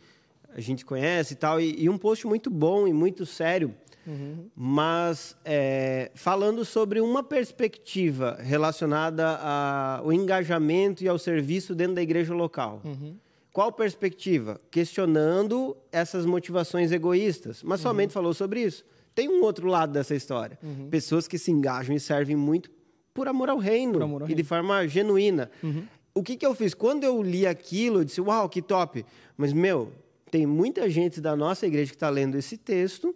a 0.55 0.61
gente 0.61 0.85
conhece 0.85 1.35
e 1.35 1.37
tal, 1.37 1.61
e, 1.61 1.85
e 1.85 1.89
um 1.89 1.99
post 1.99 2.27
muito 2.27 2.51
bom 2.51 2.89
e 2.89 2.93
muito 2.93 3.27
sério, 3.27 3.75
uhum. 4.07 4.47
mas 4.57 5.37
é, 5.45 6.11
falando 6.15 6.65
sobre 6.65 7.01
uma 7.01 7.23
perspectiva 7.23 8.39
relacionada 8.41 9.37
ao 9.37 10.13
engajamento 10.13 11.05
e 11.05 11.09
ao 11.09 11.19
serviço 11.19 11.75
dentro 11.75 11.95
da 11.95 12.03
igreja 12.03 12.35
local. 12.35 12.81
Uhum. 12.85 13.17
Qual 13.53 13.71
perspectiva? 13.71 14.59
Questionando 14.71 15.77
essas 15.91 16.25
motivações 16.25 16.91
egoístas, 16.91 17.63
mas 17.63 17.81
uhum. 17.81 17.91
somente 17.91 18.13
falou 18.13 18.33
sobre 18.33 18.63
isso. 18.63 18.85
Tem 19.15 19.29
um 19.29 19.43
outro 19.43 19.67
lado 19.67 19.93
dessa 19.93 20.15
história. 20.15 20.59
Uhum. 20.63 20.89
Pessoas 20.89 21.29
que 21.29 21.37
se 21.37 21.51
engajam 21.51 21.95
e 21.95 22.01
servem 22.01 22.35
muito 22.35 22.71
por 23.13 23.29
amor 23.29 23.51
ao 23.51 23.59
reino, 23.59 24.03
amor 24.03 24.23
ao 24.23 24.27
e 24.27 24.31
reino. 24.31 24.43
de 24.43 24.49
forma 24.49 24.87
genuína. 24.89 25.51
Uhum. 25.63 25.85
O 26.15 26.23
que, 26.23 26.37
que 26.37 26.45
eu 26.45 26.55
fiz? 26.55 26.75
Quando 26.75 27.05
eu 27.05 27.23
li 27.23 27.47
aquilo, 27.47 28.01
eu 28.01 28.05
disse, 28.05 28.21
uau, 28.21 28.49
que 28.49 28.61
top. 28.61 29.05
Mas, 29.37 29.53
meu, 29.53 29.93
tem 30.31 30.47
muita 30.47 30.89
gente 30.89 31.21
da 31.21 31.35
nossa 31.37 31.67
igreja 31.67 31.91
que 31.91 31.97
está 31.97 32.11
lendo 32.11 32.37
esse 32.37 32.57
texto. 32.57 33.15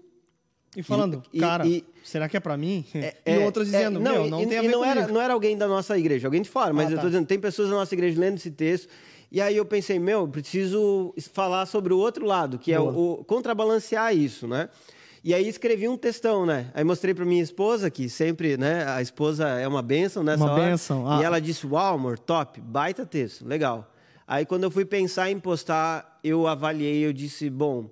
E 0.77 0.83
falando, 0.83 1.23
e, 1.33 1.41
cara, 1.41 1.67
e, 1.67 1.85
será 2.05 2.29
que 2.29 2.37
é 2.37 2.41
para 2.41 2.57
mim? 2.57 2.85
É, 2.95 3.17
e 3.25 3.31
é, 3.33 3.45
outras 3.45 3.73
é, 3.73 3.79
dizendo, 3.79 3.99
é, 3.99 4.03
não, 4.03 4.13
meu, 4.13 4.31
não 4.31 4.47
tem 4.47 4.59
a 4.59 4.63
ver 4.63 4.69
não 4.69 4.85
era, 4.85 5.09
não 5.09 5.21
era 5.21 5.33
alguém 5.33 5.57
da 5.57 5.67
nossa 5.67 5.99
igreja, 5.99 6.27
alguém 6.27 6.43
de 6.43 6.51
fora, 6.51 6.75
mas 6.75 6.89
ah, 6.89 6.91
eu 6.91 6.95
estou 6.97 7.05
tá. 7.05 7.09
dizendo, 7.09 7.27
tem 7.27 7.39
pessoas 7.39 7.71
da 7.71 7.75
nossa 7.75 7.95
igreja 7.95 8.21
lendo 8.21 8.37
esse 8.37 8.51
texto. 8.51 8.89
E 9.33 9.41
aí 9.41 9.57
eu 9.57 9.65
pensei, 9.65 9.99
meu, 9.99 10.29
preciso 10.29 11.15
falar 11.33 11.65
sobre 11.67 11.93
o 11.93 11.99
outro 11.99 12.27
lado, 12.27 12.59
que 12.59 12.77
Boa. 12.77 12.91
é 12.91 12.95
o, 12.95 13.13
o 13.21 13.25
contrabalancear 13.25 14.15
isso, 14.15 14.47
né? 14.47 14.69
E 15.27 15.35
aí 15.35 15.49
escrevi 15.49 15.89
um 15.89 15.97
textão, 15.97 16.47
né? 16.47 16.71
Aí 16.73 16.85
mostrei 16.85 17.13
para 17.13 17.25
minha 17.25 17.43
esposa, 17.43 17.91
que 17.91 18.09
sempre, 18.09 18.57
né? 18.57 18.87
A 18.87 19.03
esposa 19.03 19.49
é 19.49 19.67
uma 19.67 19.83
benção 19.83 20.23
nessa 20.23 20.45
uma 20.45 20.53
hora. 20.53 20.71
Benção. 20.71 21.11
Ah. 21.11 21.21
E 21.21 21.25
ela 21.25 21.41
disse, 21.41 21.67
uau, 21.67 21.97
amor, 21.97 22.17
top, 22.17 22.61
baita 22.61 23.05
texto, 23.05 23.45
legal. 23.45 23.93
Aí 24.25 24.47
quando 24.47 24.63
eu 24.63 24.71
fui 24.71 24.85
pensar 24.85 25.29
em 25.29 25.41
postar, 25.41 26.21
eu 26.23 26.47
avaliei, 26.47 27.05
eu 27.05 27.13
disse, 27.13 27.51
bom, 27.51 27.91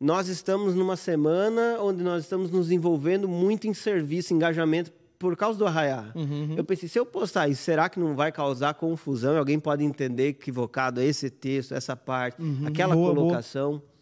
nós 0.00 0.28
estamos 0.28 0.76
numa 0.76 0.94
semana 0.94 1.76
onde 1.80 2.04
nós 2.04 2.22
estamos 2.22 2.52
nos 2.52 2.70
envolvendo 2.70 3.26
muito 3.26 3.66
em 3.66 3.74
serviço, 3.74 4.32
engajamento 4.32 4.92
por 5.18 5.36
causa 5.36 5.58
do 5.58 5.66
arraiar. 5.66 6.12
Uhum. 6.14 6.54
Eu 6.56 6.62
pensei, 6.62 6.88
se 6.88 6.96
eu 6.96 7.04
postar 7.04 7.48
isso, 7.48 7.64
será 7.64 7.88
que 7.88 7.98
não 7.98 8.14
vai 8.14 8.30
causar 8.30 8.74
confusão? 8.74 9.36
Alguém 9.36 9.58
pode 9.58 9.82
entender 9.82 10.28
equivocado 10.28 11.00
esse 11.00 11.30
texto, 11.30 11.74
essa 11.74 11.96
parte, 11.96 12.40
uhum, 12.40 12.64
aquela 12.64 12.94
boa, 12.94 13.12
colocação. 13.12 13.70
Boa. 13.70 13.95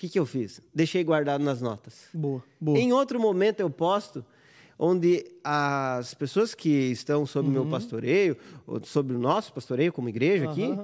O 0.00 0.02
que, 0.02 0.08
que 0.08 0.18
eu 0.18 0.24
fiz? 0.24 0.62
Deixei 0.74 1.04
guardado 1.04 1.44
nas 1.44 1.60
notas. 1.60 2.06
Boa, 2.14 2.42
boa. 2.58 2.78
Em 2.78 2.90
outro 2.90 3.20
momento 3.20 3.60
eu 3.60 3.68
posto, 3.68 4.24
onde 4.78 5.26
as 5.44 6.14
pessoas 6.14 6.54
que 6.54 6.70
estão 6.70 7.26
sob 7.26 7.46
o 7.46 7.52
meu 7.52 7.64
uhum. 7.64 7.70
pastoreio, 7.70 8.34
ou 8.66 8.82
sobre 8.82 9.14
o 9.14 9.18
nosso 9.18 9.52
pastoreio 9.52 9.92
como 9.92 10.08
igreja 10.08 10.50
aqui, 10.50 10.74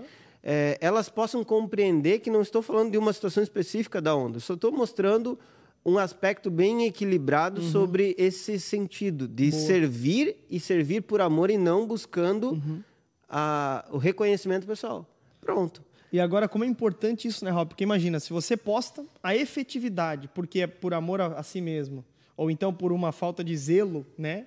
é, 0.43 0.77
elas 0.83 1.09
possam 1.09 1.43
compreender 1.43 2.19
que 2.19 2.29
não 2.29 2.43
estou 2.43 2.61
falando 2.61 2.91
de 2.91 2.99
uma 2.99 3.11
situação 3.11 3.43
específica 3.43 4.03
da 4.03 4.15
onda, 4.15 4.39
só 4.39 4.53
estou 4.53 4.71
mostrando 4.71 5.39
um 5.83 5.97
aspecto 5.97 6.51
bem 6.51 6.85
equilibrado 6.85 7.63
uhum. 7.63 7.71
sobre 7.71 8.15
esse 8.19 8.61
sentido 8.61 9.27
de 9.27 9.51
Boa. 9.51 9.63
servir 9.63 10.37
e 10.51 10.61
servir 10.61 11.01
por 11.01 11.23
amor 11.23 11.49
e 11.51 11.57
não 11.57 11.87
buscando 11.87 12.51
uhum. 12.51 12.83
a, 13.31 13.83
o 13.91 13.97
reconhecimento 13.97 14.67
pessoal. 14.67 15.09
Pronto. 15.41 15.83
E 16.17 16.21
agora, 16.21 16.49
como 16.49 16.65
é 16.65 16.67
importante 16.67 17.29
isso, 17.29 17.45
né, 17.45 17.51
Rob? 17.51 17.69
Porque 17.69 17.85
imagina, 17.85 18.21
se 18.21 18.33
você 18.33 18.57
posta 18.57 19.05
a 19.23 19.35
efetividade, 19.35 20.29
porque 20.35 20.61
é 20.61 20.67
por 20.67 20.93
amor 20.93 21.21
a, 21.21 21.27
a 21.27 21.43
si 21.43 21.61
mesmo, 21.61 22.05
ou 22.37 22.51
então 22.51 22.73
por 22.73 22.93
uma 22.93 23.13
falta 23.13 23.43
de 23.43 23.57
zelo, 23.57 24.07
né, 24.19 24.47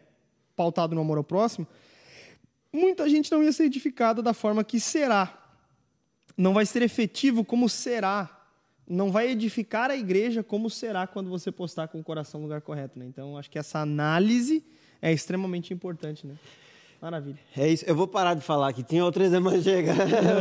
pautado 0.56 0.94
no 0.94 1.02
amor 1.02 1.18
ao 1.18 1.24
próximo, 1.24 1.68
muita 2.72 3.08
gente 3.10 3.32
não 3.32 3.44
ia 3.44 3.52
ser 3.52 3.66
edificada 3.66 4.22
da 4.22 4.34
forma 4.34 4.64
que 4.64 4.80
será 4.80 5.40
não 6.40 6.54
vai 6.54 6.66
ser 6.66 6.82
efetivo 6.82 7.44
como 7.44 7.68
será. 7.68 8.38
Não 8.88 9.12
vai 9.12 9.30
edificar 9.30 9.92
a 9.92 9.98
igreja 9.98 10.42
como 10.42 10.70
será 10.70 11.06
quando 11.06 11.30
você 11.30 11.52
postar 11.52 11.90
com 11.90 12.00
o 12.00 12.04
coração 12.04 12.40
no 12.40 12.46
lugar 12.46 12.62
correto. 12.62 12.98
Né? 12.98 13.06
Então, 13.06 13.38
acho 13.38 13.52
que 13.52 13.60
essa 13.60 13.80
análise 13.80 14.64
é 15.02 15.12
extremamente 15.12 15.74
importante. 15.74 16.26
Né? 16.26 16.36
Maravilha. 17.02 17.38
É 17.56 17.68
isso. 17.68 17.86
Eu 17.88 17.96
vou 17.96 18.08
parar 18.08 18.34
de 18.34 18.42
falar 18.42 18.68
aqui. 18.68 18.84
Tinha 18.84 19.06
outro 19.06 19.24
exemplo, 19.24 19.52
mas 19.52 19.64
chega. 19.64 19.94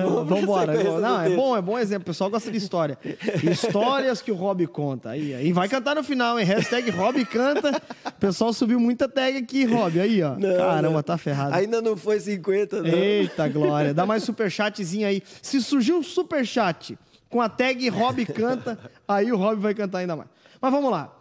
Vamos 0.05 0.43
embora. 0.43 0.73
Não, 1.01 1.21
é 1.21 1.31
bom, 1.31 1.57
é 1.57 1.63
bom 1.63 1.79
exemplo. 1.79 2.03
O 2.03 2.07
pessoal 2.07 2.29
gosta 2.29 2.51
de 2.51 2.59
história. 2.59 2.99
Histórias 3.45 4.21
que 4.21 4.33
o 4.33 4.35
Rob 4.35 4.67
conta. 4.67 5.11
Aí, 5.11 5.33
aí 5.35 5.53
vai 5.53 5.69
cantar 5.69 5.95
no 5.95 6.03
final, 6.03 6.39
hein? 6.39 6.45
Hashtag 6.45 6.91
Rob 6.91 7.25
canta. 7.27 7.81
O 8.07 8.13
pessoal 8.21 8.53
subiu 8.53 8.81
muita 8.81 9.09
tag 9.09 9.37
aqui, 9.39 9.65
Rob. 9.65 10.01
Aí, 10.01 10.21
ó. 10.21 10.35
Não, 10.37 10.57
Caramba, 10.57 10.95
não. 10.95 11.03
tá 11.03 11.17
ferrado. 11.17 11.55
Ainda 11.55 11.81
não 11.81 11.97
foi 11.97 12.19
50, 12.19 12.83
não. 12.83 12.89
Eita, 12.89 13.49
glória. 13.49 13.95
Dá 13.95 14.05
mais 14.05 14.25
superchatzinho 14.25 15.07
aí. 15.07 15.23
Se 15.41 15.63
surgiu 15.63 15.99
um 15.99 16.03
superchat 16.03 16.99
com 17.31 17.41
a 17.41 17.49
tag 17.49 17.89
Rob 17.89 18.27
canta, 18.27 18.77
aí 19.07 19.31
o 19.31 19.37
Rob 19.37 19.61
vai 19.61 19.75
cantar 19.75 19.99
ainda 19.99 20.17
mais. 20.17 20.29
Mas 20.61 20.73
vamos 20.73 20.91
lá. 20.91 21.15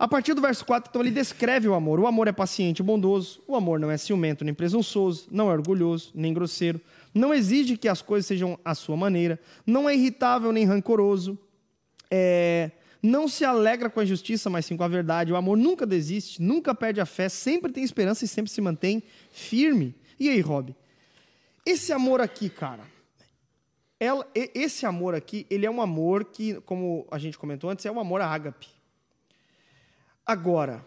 A 0.00 0.08
partir 0.08 0.32
do 0.32 0.40
verso 0.40 0.64
4, 0.64 0.88
então, 0.88 1.02
ele 1.02 1.10
descreve 1.10 1.68
o 1.68 1.74
amor. 1.74 2.00
O 2.00 2.06
amor 2.06 2.26
é 2.26 2.32
paciente 2.32 2.78
e 2.78 2.82
bondoso. 2.82 3.42
O 3.46 3.54
amor 3.54 3.78
não 3.78 3.90
é 3.90 3.98
ciumento 3.98 4.42
nem 4.46 4.54
presunçoso. 4.54 5.28
Não 5.30 5.50
é 5.50 5.52
orgulhoso 5.52 6.10
nem 6.14 6.32
grosseiro. 6.32 6.80
Não 7.12 7.34
exige 7.34 7.76
que 7.76 7.86
as 7.86 8.00
coisas 8.00 8.24
sejam 8.24 8.58
à 8.64 8.74
sua 8.74 8.96
maneira. 8.96 9.38
Não 9.66 9.86
é 9.86 9.94
irritável 9.94 10.52
nem 10.52 10.64
rancoroso. 10.64 11.38
É... 12.10 12.70
Não 13.02 13.28
se 13.28 13.44
alegra 13.44 13.90
com 13.90 14.00
a 14.00 14.04
justiça, 14.06 14.48
mas 14.48 14.64
sim 14.64 14.74
com 14.74 14.84
a 14.84 14.88
verdade. 14.88 15.34
O 15.34 15.36
amor 15.36 15.58
nunca 15.58 15.84
desiste, 15.84 16.40
nunca 16.40 16.74
perde 16.74 16.98
a 16.98 17.04
fé, 17.04 17.28
sempre 17.28 17.70
tem 17.70 17.84
esperança 17.84 18.24
e 18.24 18.28
sempre 18.28 18.50
se 18.50 18.60
mantém 18.62 19.02
firme. 19.30 19.94
E 20.18 20.30
aí, 20.30 20.40
Rob? 20.40 20.74
Esse 21.66 21.92
amor 21.92 22.22
aqui, 22.22 22.48
cara, 22.48 22.84
ela, 23.98 24.26
esse 24.34 24.86
amor 24.86 25.14
aqui, 25.14 25.46
ele 25.50 25.66
é 25.66 25.70
um 25.70 25.82
amor 25.82 26.24
que, 26.24 26.54
como 26.62 27.06
a 27.10 27.18
gente 27.18 27.36
comentou 27.36 27.68
antes, 27.68 27.84
é 27.84 27.92
um 27.92 28.00
amor 28.00 28.22
ágape. 28.22 28.79
Agora, 30.30 30.86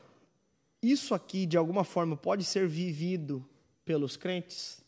isso 0.81 1.13
aqui 1.13 1.45
de 1.45 1.57
alguma 1.57 1.83
forma 1.83 2.15
pode 2.15 2.45
ser 2.45 2.65
vivido 2.65 3.45
pelos 3.83 4.15
crentes? 4.15 4.81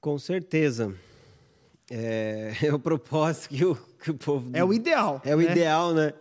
Com 0.00 0.18
certeza. 0.18 0.92
É, 1.88 2.54
é 2.66 2.74
o 2.74 2.78
propósito 2.80 3.50
que 3.50 3.64
o, 3.64 3.76
que 3.76 4.10
o 4.10 4.14
povo. 4.14 4.50
É 4.52 4.64
o 4.64 4.74
ideal. 4.74 5.22
É 5.24 5.32
o 5.36 5.38
né? 5.38 5.44
ideal, 5.44 5.94
né? 5.94 6.12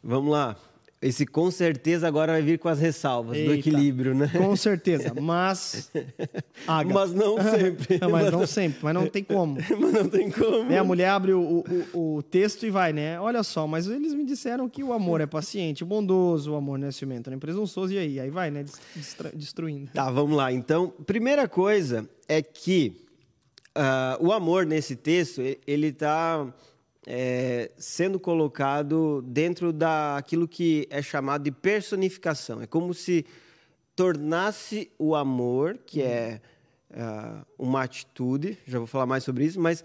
Vamos 0.00 0.30
lá. 0.30 0.56
Esse 1.04 1.26
com 1.26 1.50
certeza 1.50 2.08
agora 2.08 2.32
vai 2.32 2.40
vir 2.40 2.58
com 2.58 2.66
as 2.66 2.80
ressalvas 2.80 3.36
Eita, 3.36 3.50
do 3.50 3.54
equilíbrio, 3.54 4.14
né? 4.14 4.26
Com 4.34 4.56
certeza, 4.56 5.12
mas. 5.20 5.90
Mas 6.66 7.12
não 7.12 7.36
sempre. 7.42 7.98
não, 8.00 8.10
mas 8.10 8.32
não 8.32 8.46
sempre, 8.46 8.78
mas 8.82 8.94
não 8.94 9.06
tem 9.06 9.22
como. 9.22 9.58
mas 9.78 9.92
não 9.92 10.08
tem 10.08 10.30
como. 10.30 10.64
Né? 10.64 10.78
A 10.78 10.84
mulher 10.84 11.08
abre 11.08 11.32
o, 11.32 11.62
o, 11.92 12.16
o, 12.16 12.22
texto 12.22 12.64
e 12.64 12.70
vai, 12.70 12.92
né? 12.92 13.20
Olha 13.20 13.42
só, 13.42 13.66
mas 13.66 13.86
eles 13.86 14.14
me 14.14 14.24
disseram 14.24 14.68
que 14.68 14.82
o 14.82 14.92
amor 14.92 15.20
é 15.20 15.26
paciente, 15.26 15.84
bondoso, 15.84 16.52
o 16.52 16.56
amor 16.56 16.78
não 16.78 16.88
é 16.88 16.92
ciumento, 16.92 17.28
nem 17.28 17.38
presunçoso, 17.38 17.92
e 17.92 17.98
aí? 17.98 18.18
Aí 18.18 18.30
vai, 18.30 18.50
né? 18.50 18.64
Destruindo. 19.34 19.90
Tá, 19.92 20.10
vamos 20.10 20.36
lá. 20.36 20.50
Então, 20.52 20.88
primeira 21.04 21.46
coisa 21.46 22.08
é 22.26 22.40
que 22.40 22.96
uh, 23.76 24.24
o 24.24 24.32
amor 24.32 24.64
nesse 24.64 24.96
texto, 24.96 25.42
ele 25.66 25.88
está 25.88 26.46
é, 27.06 27.70
sendo 27.76 28.18
colocado 28.18 29.22
dentro 29.22 29.72
daquilo 29.72 30.48
que 30.48 30.86
é 30.90 31.02
chamado 31.02 31.42
de 31.42 31.50
personificação. 31.50 32.62
É 32.62 32.66
como 32.66 32.94
se 32.94 33.26
tornasse 33.94 34.90
o 34.98 35.14
amor, 35.14 35.78
que 35.86 36.02
é 36.02 36.40
uh, 36.90 37.44
uma 37.58 37.82
atitude, 37.82 38.58
já 38.66 38.78
vou 38.78 38.86
falar 38.86 39.06
mais 39.06 39.22
sobre 39.22 39.44
isso, 39.44 39.60
mas 39.60 39.84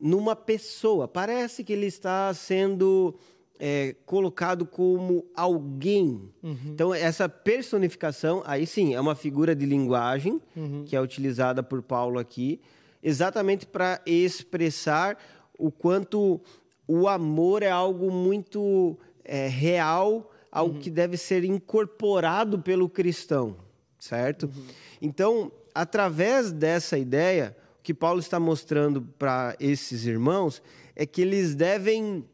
numa 0.00 0.36
pessoa. 0.36 1.08
Parece 1.08 1.64
que 1.64 1.72
ele 1.72 1.86
está 1.86 2.32
sendo 2.34 3.18
é, 3.58 3.96
colocado 4.06 4.64
como 4.64 5.26
alguém. 5.34 6.30
Uhum. 6.42 6.56
Então, 6.66 6.94
essa 6.94 7.28
personificação, 7.28 8.42
aí 8.46 8.66
sim, 8.66 8.94
é 8.94 9.00
uma 9.00 9.14
figura 9.14 9.54
de 9.54 9.66
linguagem 9.66 10.40
uhum. 10.54 10.84
que 10.84 10.94
é 10.94 11.00
utilizada 11.00 11.62
por 11.62 11.82
Paulo 11.82 12.18
aqui, 12.18 12.60
exatamente 13.02 13.66
para 13.66 14.00
expressar 14.06 15.18
o 15.58 15.70
quanto 15.70 16.40
o 16.86 17.08
amor 17.08 17.62
é 17.62 17.70
algo 17.70 18.10
muito 18.10 18.96
é, 19.24 19.48
real, 19.48 20.30
algo 20.50 20.76
uhum. 20.76 20.80
que 20.80 20.90
deve 20.90 21.16
ser 21.16 21.44
incorporado 21.44 22.60
pelo 22.60 22.88
cristão, 22.88 23.56
certo? 23.98 24.44
Uhum. 24.44 24.66
Então, 25.02 25.52
através 25.74 26.50
dessa 26.50 26.96
ideia, 26.96 27.54
o 27.78 27.82
que 27.82 27.92
Paulo 27.92 28.20
está 28.20 28.40
mostrando 28.40 29.02
para 29.18 29.54
esses 29.60 30.06
irmãos 30.06 30.62
é 30.96 31.04
que 31.04 31.20
eles 31.20 31.54
devem 31.54 32.24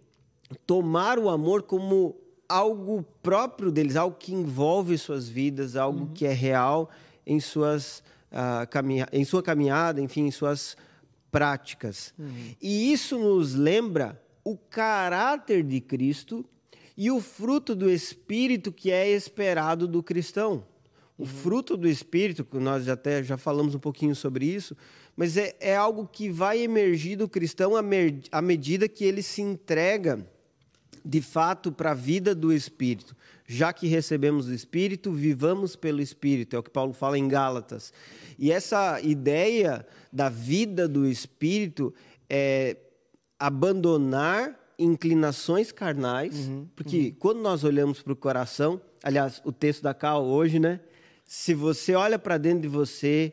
tomar 0.66 1.18
o 1.18 1.29
amor 1.29 1.62
como 1.62 2.16
algo 2.49 3.05
próprio 3.22 3.72
deles, 3.72 3.97
algo 3.97 4.16
que 4.16 4.33
envolve 4.33 4.97
suas 4.99 5.29
vidas, 5.29 5.75
algo 5.75 6.01
uhum. 6.01 6.12
que 6.12 6.27
é 6.27 6.33
real 6.33 6.91
em 7.27 7.41
suas 7.41 8.03
uh, 8.31 9.09
em 9.12 9.25
sua 9.25 9.43
caminhada, 9.43 10.01
enfim, 10.01 10.27
em 10.27 10.31
suas 10.31 10.77
práticas. 11.35 12.14
Uhum. 12.16 12.55
E 12.62 12.93
isso 12.93 13.18
nos 13.18 13.55
lembra 13.55 14.22
o 14.45 14.57
caráter 14.57 15.64
de 15.64 15.80
Cristo 15.80 16.45
e 16.97 17.11
o 17.11 17.20
fruto 17.20 17.74
do 17.74 17.91
Espírito 17.91 18.70
que 18.70 18.93
é 18.93 19.11
esperado 19.11 19.89
do 19.89 20.01
cristão. 20.01 20.64
O 21.18 21.22
uhum. 21.22 21.28
fruto 21.28 21.76
do 21.76 21.89
Espírito, 21.89 22.45
que 22.45 22.57
nós 22.59 22.89
até 22.89 23.20
já 23.24 23.37
falamos 23.37 23.74
um 23.74 23.80
pouquinho 23.80 24.14
sobre 24.14 24.47
isso, 24.47 24.76
mas 25.16 25.37
é, 25.37 25.57
é 25.59 25.74
algo 25.74 26.07
que 26.07 26.30
vai 26.30 26.61
emergir 26.61 27.16
do 27.16 27.28
cristão 27.28 27.74
à, 27.76 27.82
à 28.30 28.41
medida 28.41 28.89
que 28.89 29.05
ele 29.05 29.22
se 29.22 29.43
entrega 29.43 30.24
de 31.05 31.20
fato 31.20 31.72
para 31.72 31.91
a 31.91 31.95
vida 31.95 32.32
do 32.32 32.53
Espírito. 32.53 33.16
Já 33.47 33.72
que 33.72 33.87
recebemos 33.87 34.49
o 34.49 34.55
Espírito, 34.55 35.12
vivamos 35.12 35.76
pelo 35.76 36.01
Espírito, 36.01 36.57
é 36.57 36.59
o 36.59 36.62
que 36.62 36.70
Paulo 36.70 36.95
fala 36.95 37.18
em 37.18 37.28
Gálatas. 37.28 37.93
E 38.39 38.51
essa 38.51 39.01
ideia 39.03 39.87
da 40.15 40.29
vida 40.29 40.87
do 40.87 41.05
Espírito 41.05 41.93
é 42.31 42.77
abandonar 43.37 44.57
inclinações 44.79 45.73
carnais, 45.73 46.47
uhum, 46.47 46.69
porque 46.77 47.09
uhum. 47.09 47.15
quando 47.19 47.41
nós 47.41 47.65
olhamos 47.65 48.01
para 48.01 48.12
o 48.12 48.17
coração, 48.17 48.81
aliás, 49.03 49.43
o 49.45 49.51
texto 49.51 49.83
da 49.83 49.93
Cal 49.93 50.25
hoje, 50.25 50.61
né? 50.61 50.79
Se 51.27 51.53
você 51.53 51.95
olha 51.95 52.17
para 52.17 52.39
dentro 52.39 52.61
de 52.62 52.69
você, 52.69 53.33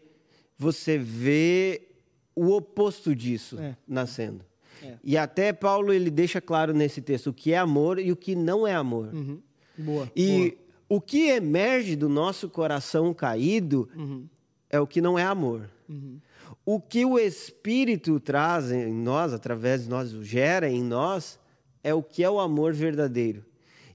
você 0.58 0.98
vê 0.98 1.88
o 2.36 2.50
oposto 2.50 3.16
disso 3.16 3.60
é. 3.60 3.78
nascendo. 3.88 4.44
É. 4.82 4.96
E 5.04 5.18
até 5.18 5.54
Paulo 5.54 5.94
ele 5.94 6.10
deixa 6.10 6.42
claro 6.42 6.74
nesse 6.74 7.00
texto 7.00 7.28
o 7.28 7.34
que 7.34 7.54
é 7.54 7.58
amor 7.60 8.00
e 8.00 8.12
o 8.12 8.16
que 8.16 8.34
não 8.34 8.66
é 8.66 8.74
amor. 8.74 9.14
Uhum. 9.14 9.40
Boa. 9.78 10.12
E 10.16 10.58
boa. 10.88 10.98
o 10.98 11.02
que 11.02 11.30
emerge 11.30 11.96
do 11.96 12.10
nosso 12.10 12.50
coração 12.50 13.14
caído 13.14 13.88
uhum. 13.96 14.26
é 14.68 14.80
o 14.80 14.88
que 14.88 15.00
não 15.00 15.20
é 15.20 15.24
amor. 15.24 15.70
Uhum. 15.88 16.18
O 16.66 16.80
que 16.80 17.06
o 17.06 17.18
Espírito 17.18 18.20
traz 18.20 18.72
em 18.72 18.94
nós, 18.94 19.34
através 19.34 19.84
de 19.84 19.90
nós, 19.90 20.12
gera 20.22 20.70
em 20.70 20.84
nós, 20.84 21.40
é 21.84 21.94
o 21.94 22.04
que 22.04 22.24
é 22.24 22.30
o 22.30 22.40
amor 22.40 22.74
verdadeiro. 22.74 23.46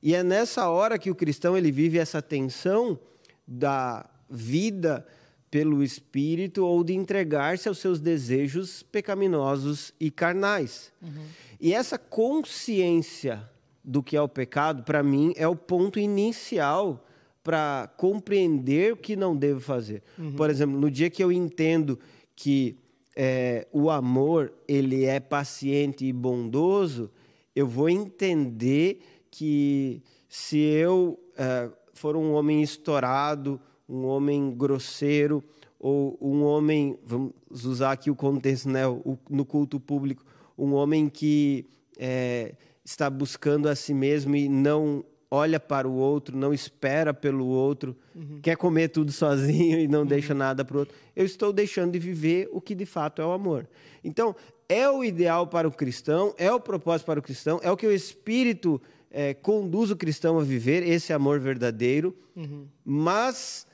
E 0.03 0.15
é 0.15 0.23
nessa 0.23 0.69
hora 0.69 0.99
que 0.99 1.11
o 1.11 1.15
cristão 1.15 1.57
ele 1.57 1.73
vive 1.73 1.99
essa 1.99 2.21
tensão 2.23 2.99
da 3.47 4.09
vida 4.29 5.07
pelo 5.51 5.83
espírito 5.83 6.67
ou 6.67 6.83
de 6.83 6.95
entregar-se 6.95 7.69
aos 7.69 7.79
seus 7.79 8.01
desejos 8.01 8.83
pecaminosos 8.83 9.95
e 9.99 10.11
carnais. 10.11 10.93
Uhum. 11.01 11.25
E 11.61 11.73
essa 11.73 11.99
consciência 11.99 13.49
do 13.83 14.03
que 14.03 14.17
é 14.17 14.21
o 14.21 14.29
pecado, 14.29 14.83
para 14.83 15.03
mim, 15.03 15.33
é 15.37 15.47
o 15.47 15.55
ponto 15.55 15.99
inicial 15.99 17.07
para 17.43 17.89
compreender 17.97 18.93
o 18.93 18.97
que 18.97 19.15
não 19.15 19.37
devo 19.37 19.61
fazer. 19.61 20.03
Uhum. 20.19 20.33
Por 20.33 20.51
exemplo, 20.51 20.79
no 20.79 20.91
dia 20.91 21.09
que 21.09 21.23
eu 21.23 21.31
entendo 21.31 21.99
que 22.37 22.77
é, 23.17 23.67
o 23.73 23.91
amor 23.91 24.53
ele 24.69 25.07
é 25.07 25.19
paciente 25.19 26.05
e 26.05 26.13
bondoso, 26.13 27.11
eu 27.55 27.67
vou 27.67 27.89
entender 27.89 29.01
que 29.31 30.03
se 30.29 30.59
eu 30.59 31.19
é, 31.37 31.71
for 31.95 32.15
um 32.15 32.35
homem 32.35 32.63
estourado, 32.63 33.59
um 33.89 34.05
homem 34.05 34.55
grosseiro 34.55 35.43
ou 35.81 36.19
um 36.21 36.43
homem, 36.45 36.99
vamos 37.05 37.33
usar 37.65 37.93
aqui 37.93 38.11
o 38.11 38.15
contexto, 38.15 38.69
né, 38.69 38.87
o, 38.87 39.19
no 39.31 39.47
culto 39.47 39.81
público, 39.81 40.23
um 40.59 40.75
homem 40.75 41.09
que 41.09 41.67
é, 41.99 42.55
está 42.85 43.09
buscando 43.09 43.69
a 43.69 43.75
si 43.75 43.95
mesmo 43.95 44.37
e 44.37 44.49
não 44.49 45.05
olha 45.31 45.59
para 45.59 45.89
o 45.89 45.95
outro, 45.95 46.37
não 46.37 46.53
espera 46.53 47.13
pelo 47.13 47.47
outro, 47.47 47.97
uhum. 48.15 48.41
quer 48.41 48.57
comer 48.57 48.89
tudo 48.89 49.11
sozinho 49.13 49.79
e 49.79 49.89
não 49.89 50.01
uhum. 50.01 50.07
deixa 50.07 50.35
nada 50.35 50.65
para 50.65 50.77
o 50.77 50.81
outro. 50.81 50.95
Eu 51.15 51.25
estou 51.25 51.53
deixando 51.53 51.93
de 51.93 51.99
viver 51.99 52.49
o 52.53 52.61
que 52.61 52.75
de 52.75 52.87
fato 52.87 53.21
é 53.21 53.27
o 53.27 53.33
amor. 53.33 53.69
Então, 54.05 54.35
é 54.69 54.89
o 54.89 55.05
ideal 55.05 55.47
para 55.47 55.67
o 55.67 55.73
cristão, 55.73 56.35
é 56.37 56.51
o 56.53 56.61
propósito 56.61 57.07
para 57.07 57.21
o 57.21 57.23
cristão, 57.23 57.61
é 57.63 57.71
o 57.71 57.77
que 57.77 57.87
o 57.87 57.93
Espírito 57.93 58.81
é, 59.11 59.35
conduz 59.35 59.91
o 59.91 59.97
cristão 59.97 60.39
a 60.39 60.43
viver, 60.43 60.87
esse 60.87 61.13
amor 61.13 61.41
verdadeiro, 61.41 62.17
uhum. 62.35 62.67
mas 62.85 63.67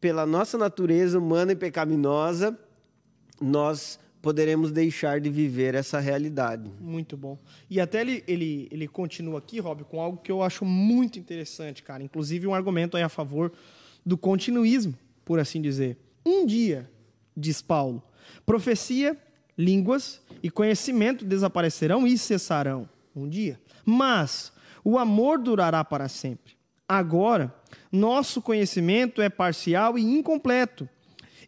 pela 0.00 0.26
nossa 0.26 0.58
natureza 0.58 1.18
humana 1.18 1.52
e 1.52 1.56
pecaminosa, 1.56 2.58
nós 3.40 3.98
poderemos 4.24 4.72
deixar 4.72 5.20
de 5.20 5.28
viver 5.28 5.74
essa 5.74 6.00
realidade. 6.00 6.72
Muito 6.80 7.14
bom. 7.14 7.38
E 7.68 7.78
até 7.78 8.00
ele, 8.00 8.24
ele, 8.26 8.66
ele 8.72 8.88
continua 8.88 9.38
aqui, 9.38 9.60
Rob, 9.60 9.84
com 9.84 10.00
algo 10.00 10.16
que 10.16 10.32
eu 10.32 10.42
acho 10.42 10.64
muito 10.64 11.18
interessante, 11.18 11.82
cara. 11.82 12.02
Inclusive 12.02 12.46
um 12.46 12.54
argumento 12.54 12.96
aí 12.96 13.02
a 13.02 13.10
favor 13.10 13.52
do 14.04 14.16
continuismo, 14.16 14.94
por 15.26 15.38
assim 15.38 15.60
dizer. 15.60 15.98
Um 16.24 16.46
dia, 16.46 16.90
diz 17.36 17.60
Paulo, 17.60 18.02
profecia, 18.46 19.14
línguas 19.58 20.22
e 20.42 20.50
conhecimento 20.50 21.22
desaparecerão 21.22 22.06
e 22.06 22.16
cessarão. 22.16 22.88
Um 23.14 23.28
dia. 23.28 23.60
Mas 23.84 24.50
o 24.82 24.98
amor 24.98 25.38
durará 25.38 25.84
para 25.84 26.08
sempre. 26.08 26.54
Agora, 26.88 27.54
nosso 27.92 28.40
conhecimento 28.40 29.20
é 29.20 29.28
parcial 29.28 29.98
e 29.98 30.02
incompleto. 30.02 30.88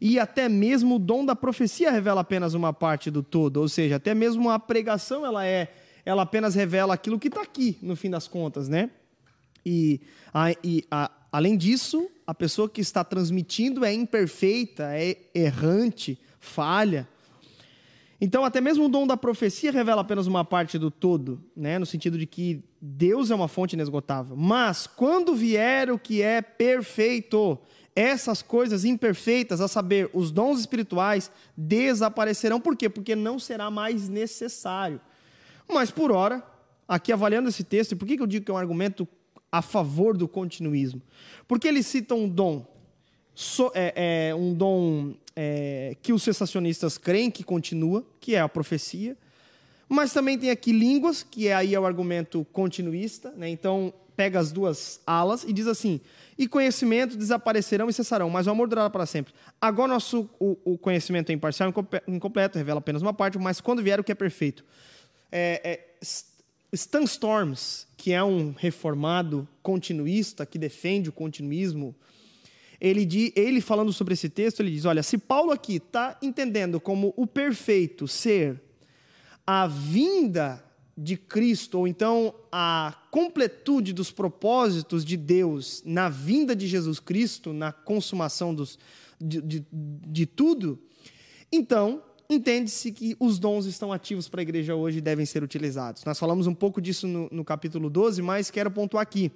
E 0.01 0.19
até 0.19 0.49
mesmo 0.49 0.97
o 0.97 0.99
dom 0.99 1.25
da 1.25 1.35
profecia 1.35 1.91
revela 1.91 2.21
apenas 2.21 2.55
uma 2.55 2.73
parte 2.73 3.11
do 3.11 3.23
todo, 3.23 3.59
ou 3.59 3.69
seja, 3.69 3.97
até 3.97 4.15
mesmo 4.15 4.51
a 4.51 4.59
pregação 4.59 5.25
ela 5.25 5.47
é, 5.47 5.73
ela 6.05 6.23
apenas 6.23 6.55
revela 6.55 6.95
aquilo 6.95 7.19
que 7.19 7.29
está 7.29 7.43
aqui, 7.43 7.79
no 7.83 7.97
fim 7.97 8.11
das 8.11 8.29
contas, 8.29 8.69
né? 8.69 8.91
E, 9.65 10.01
a, 10.33 10.53
e 10.63 10.85
a, 10.91 11.11
além 11.33 11.57
disso, 11.57 12.09
a 12.27 12.35
pessoa 12.35 12.69
que 12.69 12.81
está 12.81 13.03
transmitindo 13.03 13.85
é 13.85 13.93
imperfeita, 13.93 14.91
é 14.93 15.17
errante, 15.35 16.19
falha. 16.39 17.09
Então, 18.21 18.45
até 18.45 18.61
mesmo 18.61 18.87
o 18.87 18.89
dom 18.89 19.07
da 19.07 19.17
profecia 19.17 19.71
revela 19.71 20.01
apenas 20.01 20.27
uma 20.27 20.45
parte 20.45 20.79
do 20.79 20.91
todo, 20.91 21.43
né? 21.55 21.79
no 21.79 21.85
sentido 21.85 22.17
de 22.17 22.27
que 22.27 22.63
Deus 22.81 23.31
é 23.31 23.35
uma 23.35 23.49
fonte 23.49 23.75
inesgotável. 23.75 24.37
Mas, 24.37 24.87
quando 24.87 25.35
vier 25.35 25.91
o 25.91 25.99
que 25.99 26.23
é 26.23 26.41
perfeito, 26.41 27.59
essas 27.97 28.43
coisas 28.43 28.85
imperfeitas, 28.85 29.63
a 29.63 29.67
saber, 29.67 30.11
os 30.13 30.31
dons 30.31 30.61
espirituais, 30.61 31.31
desaparecerão. 31.57 32.61
Por 32.61 32.77
quê? 32.77 32.91
Porque 32.91 33.17
não 33.17 33.39
será 33.39 33.71
mais 33.71 34.07
necessário. 34.07 35.01
Mas, 35.67 35.91
por 35.91 36.13
hora, 36.13 36.45
aqui 36.87 37.11
avaliando 37.11 37.49
esse 37.49 37.65
texto, 37.65 37.93
e 37.93 37.97
por 37.97 38.07
que 38.07 38.21
eu 38.21 38.27
digo 38.27 38.45
que 38.45 38.51
é 38.51 38.55
um 38.55 38.59
argumento 38.59 39.09
a 39.51 39.63
favor 39.63 40.15
do 40.15 40.29
continuismo? 40.29 41.01
Porque 41.49 41.67
ele 41.67 41.83
cita 41.83 42.15
um 42.15 42.29
dom, 42.29 42.67
é, 43.73 44.29
é, 44.29 44.35
um 44.35 44.53
dom 44.53 45.15
é, 45.35 45.97
que 46.03 46.13
os 46.13 46.23
sensacionistas 46.23 46.99
creem 46.99 47.31
que 47.31 47.43
continua, 47.43 48.05
que 48.21 48.35
é 48.35 48.41
a 48.41 48.49
profecia. 48.49 49.17
Mas 49.89 50.13
também 50.13 50.39
tem 50.39 50.51
aqui 50.51 50.71
línguas, 50.71 51.23
que 51.23 51.51
aí 51.51 51.75
é 51.75 51.81
o 51.81 51.87
argumento 51.87 52.45
continuista, 52.53 53.31
né? 53.37 53.49
Então 53.49 53.95
pega 54.17 54.39
as 54.39 54.51
duas 54.51 55.01
alas 55.07 55.45
e 55.45 55.53
diz 55.53 55.67
assim: 55.67 56.01
e 56.39 56.49
conhecimento 56.49 57.17
desaparecerão 57.17 57.89
e 57.89 57.93
cessarão, 57.93 58.31
mas 58.31 58.47
o 58.47 58.51
amor 58.51 58.69
durará 58.69 58.91
para 58.91 59.07
sempre. 59.07 59.33
Agora 59.61 59.93
nosso 59.93 60.29
o, 60.41 60.57
o 60.65 60.79
conhecimento 60.79 61.31
é 61.31 61.33
imparcial, 61.33 61.73
incompleto, 62.09 62.59
revela 62.59 62.79
apenas 62.79 63.03
uma 63.03 63.13
parte, 63.13 63.39
mas 63.39 63.61
quando 63.61 63.83
vier 63.83 64.01
o 64.01 64.05
que 64.05 64.13
é 64.13 64.15
perfeito. 64.15 64.65
É, 65.31 65.61
é, 65.63 66.07
Stan 66.73 67.03
Storms, 67.03 67.87
que 67.97 68.13
é 68.13 68.23
um 68.23 68.53
reformado 68.57 69.47
continuista 69.63 70.47
que 70.47 70.59
defende 70.59 71.09
o 71.09 71.13
continuismo 71.13 71.95
ele, 72.81 73.33
ele 73.35 73.61
falando 73.61 73.93
sobre 73.93 74.15
esse 74.15 74.29
texto, 74.29 74.61
ele 74.61 74.71
diz: 74.71 74.85
olha, 74.85 75.03
se 75.03 75.19
Paulo 75.19 75.51
aqui 75.51 75.77
está 75.77 76.17
entendendo 76.21 76.81
como 76.81 77.13
o 77.17 77.27
perfeito 77.27 78.07
ser 78.07 78.61
a 79.47 79.67
vinda 79.67 80.63
de 80.97 81.17
Cristo, 81.17 81.81
ou 81.81 81.89
então 81.89 82.35
a 82.51 82.97
completude 83.11 83.93
dos 83.93 84.11
propósitos 84.11 85.05
de 85.05 85.17
Deus 85.17 85.83
na 85.85 86.09
vinda 86.09 86.57
de 86.57 86.67
Jesus 86.67 86.99
Cristo, 86.99 87.53
na 87.53 87.71
consumação 87.71 88.55
dos, 88.55 88.79
de, 89.21 89.43
de, 89.43 89.67
de 89.71 90.27
tudo, 90.27 90.79
então 91.53 92.03
entende-se 92.29 92.91
que 92.93 93.17
os 93.21 93.39
dons 93.39 93.67
estão 93.67 93.93
ativos 93.93 94.29
para 94.29 94.41
a 94.41 94.43
igreja 94.43 94.75
hoje 94.75 94.99
e 94.99 95.01
devem 95.01 95.27
ser 95.27 95.43
utilizados. 95.43 96.05
Nós 96.05 96.19
falamos 96.19 96.47
um 96.47 96.55
pouco 96.55 96.81
disso 96.81 97.07
no, 97.07 97.29
no 97.31 97.45
capítulo 97.45 97.91
12, 97.91 98.23
mas 98.23 98.51
quero 98.51 98.71
pontuar 98.71 99.03
aqui. 99.03 99.31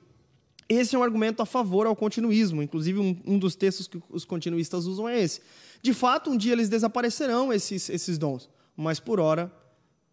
Esse 0.69 0.95
é 0.95 0.99
um 0.99 1.03
argumento 1.03 1.43
a 1.43 1.47
favor 1.47 1.87
ao 1.87 1.97
continuismo. 1.97 2.63
Inclusive, 2.63 2.99
um, 2.99 3.21
um, 3.27 3.39
dos 3.39 3.57
textos 3.57 3.89
que 3.89 4.01
os 4.09 4.25
continuistas 4.25 4.87
usam 4.87 5.09
é 5.09 5.21
esse. 5.21 5.41
De 5.83 5.93
fato, 5.93 6.31
um 6.31 6.37
dia 6.37 6.53
eles 6.53 6.69
desaparecerão, 6.69 7.53
esses, 7.53 7.89
esses 7.91 8.17
dons. 8.17 8.49
Mas, 8.77 9.01
por 9.01 9.19
hora, 9.19 9.53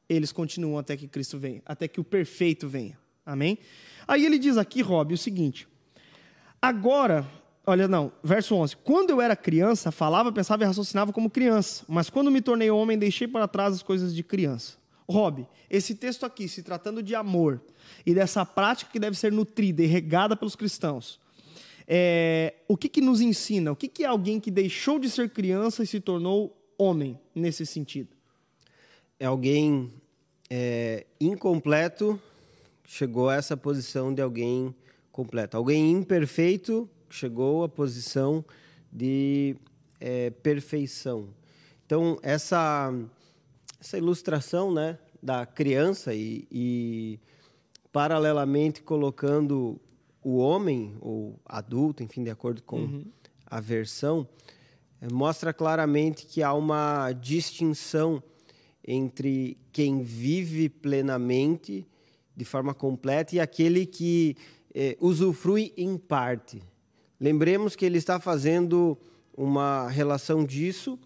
eles 0.10 0.32
continuam 0.32 0.78
até 0.78 0.96
que 0.96 1.08
Cristo 1.08 1.38
venha, 1.38 1.62
até 1.66 1.88
que 1.88 2.00
o 2.00 2.04
perfeito 2.04 2.68
venha. 2.68 2.98
Amém? 3.26 3.58
Aí 4.08 4.26
ele 4.26 4.40
diz 4.40 4.58
aqui, 4.58 4.82
Rob, 4.82 5.14
o 5.14 5.18
seguinte: 5.18 5.68
Agora, 6.62 7.28
olha, 7.66 7.88
não, 7.88 8.12
verso 8.24 8.56
11: 8.56 8.78
Quando 8.78 9.10
eu 9.10 9.22
era 9.22 9.36
criança, 9.36 9.92
falava, 9.92 10.32
pensava 10.32 10.64
e 10.64 10.66
raciocinava 10.66 11.12
como 11.12 11.30
criança, 11.30 11.84
mas 11.88 12.10
quando 12.10 12.32
me 12.32 12.42
tornei 12.42 12.72
homem, 12.72 12.98
deixei 12.98 13.28
para 13.28 13.48
trás 13.48 13.74
as 13.74 13.84
coisas 13.84 14.16
de 14.16 14.24
criança. 14.24 14.78
Rob, 15.10 15.48
esse 15.70 15.96
texto 15.96 16.26
aqui, 16.26 16.50
se 16.50 16.62
tratando 16.62 17.02
de 17.02 17.16
amor 17.16 17.62
e 18.06 18.14
dessa 18.14 18.46
prática 18.46 18.92
que 18.92 19.00
deve 19.00 19.18
ser 19.18 19.32
nutrida 19.32 19.82
e 19.82 19.86
regada 19.86 20.36
pelos 20.36 20.56
cristãos, 20.56 21.20
é, 21.88 22.56
o 22.68 22.76
que, 22.76 22.90
que 22.90 23.00
nos 23.00 23.22
ensina? 23.22 23.72
O 23.72 23.76
que, 23.76 23.88
que 23.88 24.04
é 24.04 24.08
alguém 24.08 24.40
que 24.40 24.52
deixou 24.52 25.00
de 25.00 25.10
ser 25.10 25.30
criança 25.30 25.84
e 25.84 25.88
se 25.88 26.02
tornou 26.02 26.58
homem 26.78 27.18
nesse 27.34 27.66
sentido? 27.66 28.17
É 29.20 29.26
alguém 29.26 29.94
é, 30.50 31.06
incompleto 31.20 32.20
chegou 32.86 33.30
a 33.30 33.36
essa 33.36 33.58
posição 33.58 34.14
de 34.14 34.22
alguém 34.22 34.74
completo. 35.12 35.58
Alguém 35.58 35.92
imperfeito 35.92 36.90
chegou 37.10 37.64
à 37.64 37.70
posição 37.70 38.46
de 38.92 39.56
é, 40.00 40.30
perfeição. 40.30 41.30
Então, 41.86 42.18
essa, 42.22 42.94
essa 43.80 43.98
ilustração 43.98 44.74
né, 44.74 44.98
da 45.22 45.46
criança 45.46 46.14
e, 46.14 46.48
e, 46.52 47.20
paralelamente 47.92 48.82
colocando 48.82 49.80
o 50.22 50.38
homem, 50.38 50.96
ou 51.02 51.40
adulto, 51.46 52.04
enfim, 52.04 52.24
de 52.24 52.30
acordo 52.30 52.62
com 52.62 52.80
uhum. 52.80 53.06
a 53.46 53.60
versão, 53.60 54.28
é, 55.02 55.12
mostra 55.12 55.54
claramente 55.54 56.26
que 56.26 56.44
há 56.44 56.54
uma 56.54 57.12
distinção 57.14 58.22
entre 58.88 59.58
quem 59.72 60.02
vive 60.02 60.70
plenamente, 60.70 61.86
de 62.36 62.46
forma 62.46 62.74
completa, 62.74 63.36
e 63.36 63.40
aquele 63.40 63.86
que 63.86 64.38
eh, 64.74 64.98
usufrui 65.02 65.74
em 65.76 65.98
parte. 65.98 66.64
Lembremos 67.20 67.76
que 67.76 67.86
ele 67.86 67.98
está 67.98 68.20
fazendo 68.20 68.98
uma 69.36 69.90
relação 69.90 70.46
disso 70.46 70.98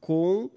com 0.00 0.50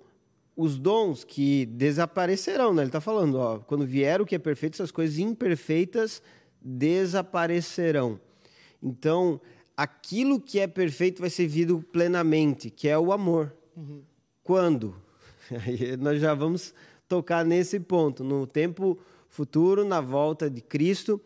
os 0.56 0.78
dons 0.78 1.24
que 1.24 1.66
desaparecerão. 1.66 2.74
Né? 2.74 2.84
Ele 2.84 2.90
está 2.90 3.02
falando, 3.02 3.36
ó, 3.36 3.60
quando 3.60 3.86
vier 3.86 4.22
o 4.22 4.26
que 4.26 4.36
é 4.36 4.40
perfeito, 4.40 4.76
essas 4.76 4.92
coisas 4.92 5.18
imperfeitas 5.18 6.22
desaparecerão. 6.62 8.20
Então, 8.82 9.42
aquilo 9.76 10.40
que 10.40 10.60
é 10.60 10.68
perfeito 10.68 11.20
vai 11.20 11.30
ser 11.30 11.48
vivido 11.48 11.84
plenamente, 11.92 12.70
que 12.70 12.88
é 12.88 12.98
o 12.98 13.12
amor. 13.12 13.54
Uhum. 13.76 14.04
Quando? 14.44 14.96
Nós 15.99 16.22
já 16.22 16.34
vamos 16.34 16.74
tocar 17.08 17.45
nesse 17.45 17.80
ponto, 17.80 18.24
no 18.24 18.47
tempo 18.47 18.97
futuro, 19.30 19.84
na 19.84 20.02
volta 20.02 20.49
de 20.49 20.62
Cristo. 20.62 21.22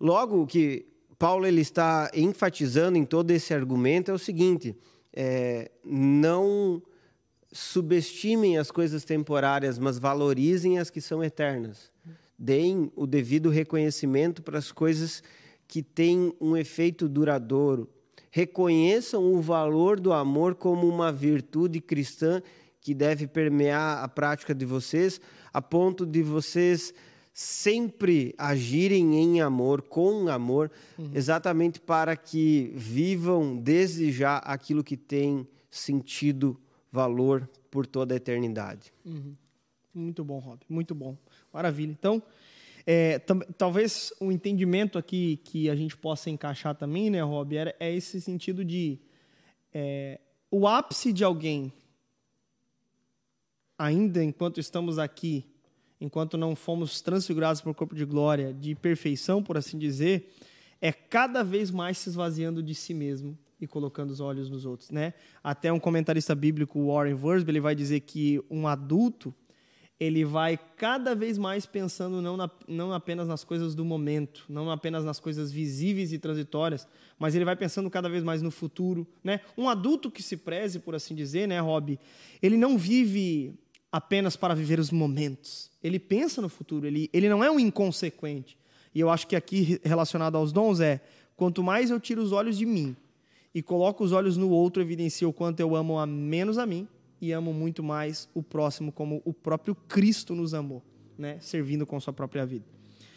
Logo, 0.00 0.42
o 0.42 0.46
que 0.46 0.86
Paulo 1.18 1.46
ele 1.46 1.60
está 1.60 2.10
enfatizando 2.14 2.98
em 2.98 3.04
todo 3.04 3.30
esse 3.30 3.54
argumento 3.54 4.10
é 4.10 4.14
o 4.14 4.18
seguinte: 4.18 4.76
é, 5.12 5.70
não 5.84 6.82
subestimem 7.52 8.58
as 8.58 8.70
coisas 8.70 9.04
temporárias, 9.04 9.78
mas 9.78 9.98
valorizem 9.98 10.78
as 10.78 10.90
que 10.90 11.00
são 11.00 11.22
eternas. 11.22 11.90
Deem 12.38 12.90
o 12.96 13.06
devido 13.06 13.50
reconhecimento 13.50 14.42
para 14.42 14.58
as 14.58 14.72
coisas 14.72 15.22
que 15.68 15.82
têm 15.82 16.34
um 16.40 16.56
efeito 16.56 17.08
duradouro. 17.08 17.88
Reconheçam 18.30 19.32
o 19.32 19.40
valor 19.40 20.00
do 20.00 20.12
amor 20.12 20.54
como 20.54 20.88
uma 20.88 21.12
virtude 21.12 21.80
cristã 21.80 22.42
que 22.82 22.92
deve 22.92 23.28
permear 23.28 24.02
a 24.02 24.08
prática 24.08 24.52
de 24.52 24.66
vocês, 24.66 25.20
a 25.52 25.62
ponto 25.62 26.04
de 26.04 26.20
vocês 26.20 26.92
sempre 27.32 28.34
agirem 28.36 29.14
em 29.14 29.40
amor, 29.40 29.82
com 29.82 30.28
amor, 30.28 30.70
uhum. 30.98 31.12
exatamente 31.14 31.80
para 31.80 32.14
que 32.16 32.72
vivam 32.74 33.56
desde 33.56 34.10
já 34.10 34.36
aquilo 34.38 34.84
que 34.84 34.96
tem 34.96 35.46
sentido, 35.70 36.60
valor 36.90 37.48
por 37.70 37.86
toda 37.86 38.14
a 38.14 38.16
eternidade. 38.16 38.92
Uhum. 39.04 39.34
Muito 39.94 40.24
bom, 40.24 40.40
Rob, 40.40 40.60
muito 40.68 40.94
bom. 40.94 41.16
Maravilha. 41.52 41.92
Então, 41.92 42.20
é, 42.84 43.20
talvez 43.56 44.12
o 44.20 44.32
entendimento 44.32 44.98
aqui 44.98 45.38
que 45.44 45.70
a 45.70 45.76
gente 45.76 45.96
possa 45.96 46.28
encaixar 46.28 46.74
também, 46.74 47.08
né, 47.10 47.22
Rob, 47.22 47.56
é, 47.56 47.76
é 47.78 47.94
esse 47.94 48.20
sentido 48.20 48.64
de 48.64 48.98
é, 49.72 50.20
o 50.50 50.66
ápice 50.66 51.12
de 51.12 51.22
alguém 51.22 51.72
ainda 53.82 54.22
enquanto 54.22 54.60
estamos 54.60 54.96
aqui, 54.96 55.44
enquanto 56.00 56.38
não 56.38 56.54
fomos 56.54 57.00
transfigurados 57.00 57.60
o 57.66 57.74
corpo 57.74 57.96
de 57.96 58.04
glória, 58.04 58.54
de 58.54 58.76
perfeição, 58.76 59.42
por 59.42 59.56
assim 59.56 59.76
dizer, 59.76 60.32
é 60.80 60.92
cada 60.92 61.42
vez 61.42 61.68
mais 61.70 61.98
se 61.98 62.08
esvaziando 62.08 62.62
de 62.62 62.76
si 62.76 62.94
mesmo 62.94 63.36
e 63.60 63.66
colocando 63.66 64.10
os 64.10 64.20
olhos 64.20 64.48
nos 64.48 64.64
outros, 64.64 64.90
né? 64.90 65.14
Até 65.42 65.72
um 65.72 65.80
comentarista 65.80 66.32
bíblico, 66.32 66.86
Warren 66.86 67.14
Wiersbe, 67.14 67.50
ele 67.50 67.60
vai 67.60 67.74
dizer 67.74 68.00
que 68.00 68.40
um 68.48 68.68
adulto 68.68 69.34
ele 69.98 70.24
vai 70.24 70.58
cada 70.76 71.14
vez 71.14 71.38
mais 71.38 71.64
pensando 71.64 72.20
não, 72.20 72.36
na, 72.36 72.50
não 72.66 72.92
apenas 72.92 73.28
nas 73.28 73.44
coisas 73.44 73.72
do 73.72 73.84
momento, 73.84 74.44
não 74.48 74.68
apenas 74.68 75.04
nas 75.04 75.20
coisas 75.20 75.52
visíveis 75.52 76.12
e 76.12 76.18
transitórias, 76.18 76.88
mas 77.16 77.36
ele 77.36 77.44
vai 77.44 77.54
pensando 77.54 77.88
cada 77.88 78.08
vez 78.08 78.24
mais 78.24 78.42
no 78.42 78.50
futuro, 78.50 79.06
né? 79.22 79.40
Um 79.56 79.68
adulto 79.68 80.10
que 80.10 80.20
se 80.20 80.36
preze, 80.36 80.80
por 80.80 80.96
assim 80.96 81.14
dizer, 81.14 81.46
né, 81.46 81.60
Rob, 81.60 82.00
ele 82.42 82.56
não 82.56 82.76
vive 82.76 83.56
apenas 83.92 84.34
para 84.34 84.54
viver 84.54 84.80
os 84.80 84.90
momentos. 84.90 85.70
Ele 85.84 85.98
pensa 85.98 86.40
no 86.40 86.48
futuro, 86.48 86.86
ele, 86.86 87.10
ele 87.12 87.28
não 87.28 87.44
é 87.44 87.50
um 87.50 87.60
inconsequente. 87.60 88.58
E 88.94 89.00
eu 89.00 89.10
acho 89.10 89.26
que 89.26 89.36
aqui, 89.36 89.78
relacionado 89.84 90.36
aos 90.36 90.50
dons, 90.52 90.80
é: 90.80 91.00
quanto 91.36 91.62
mais 91.62 91.90
eu 91.90 92.00
tiro 92.00 92.22
os 92.22 92.32
olhos 92.32 92.56
de 92.56 92.64
mim 92.64 92.96
e 93.54 93.62
coloco 93.62 94.02
os 94.02 94.12
olhos 94.12 94.36
no 94.36 94.48
outro, 94.48 94.82
evidencia 94.82 95.28
o 95.28 95.32
quanto 95.32 95.60
eu 95.60 95.76
amo 95.76 95.98
a 95.98 96.06
menos 96.06 96.56
a 96.56 96.64
mim 96.64 96.88
e 97.20 97.32
amo 97.32 97.52
muito 97.52 97.82
mais 97.82 98.28
o 98.34 98.42
próximo, 98.42 98.90
como 98.90 99.20
o 99.24 99.32
próprio 99.32 99.74
Cristo 99.74 100.34
nos 100.34 100.54
amou, 100.54 100.82
né? 101.16 101.38
servindo 101.40 101.86
com 101.86 102.00
sua 102.00 102.12
própria 102.12 102.44
vida. 102.46 102.64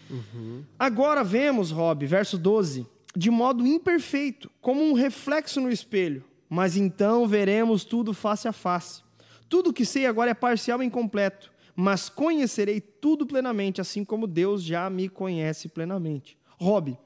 Uhum. 0.09 0.63
Agora 0.77 1.23
vemos, 1.23 1.71
Rob, 1.71 2.05
verso 2.05 2.37
12, 2.37 2.85
de 3.15 3.31
modo 3.31 3.65
imperfeito, 3.65 4.51
como 4.61 4.83
um 4.83 4.93
reflexo 4.93 5.59
no 5.59 5.71
espelho, 5.71 6.23
mas 6.49 6.77
então 6.77 7.27
veremos 7.27 7.83
tudo 7.83 8.13
face 8.13 8.47
a 8.47 8.51
face. 8.51 9.04
Tudo 9.49 9.73
que 9.73 9.85
sei 9.85 10.05
agora 10.05 10.31
é 10.31 10.33
parcial 10.33 10.81
e 10.81 10.85
incompleto, 10.85 11.51
mas 11.75 12.09
conhecerei 12.09 12.79
tudo 12.79 13.25
plenamente, 13.25 13.81
assim 13.81 14.03
como 14.03 14.27
Deus 14.27 14.63
já 14.63 14.89
me 14.89 15.09
conhece 15.09 15.67
plenamente. 15.67 16.37
Rob, 16.57 16.97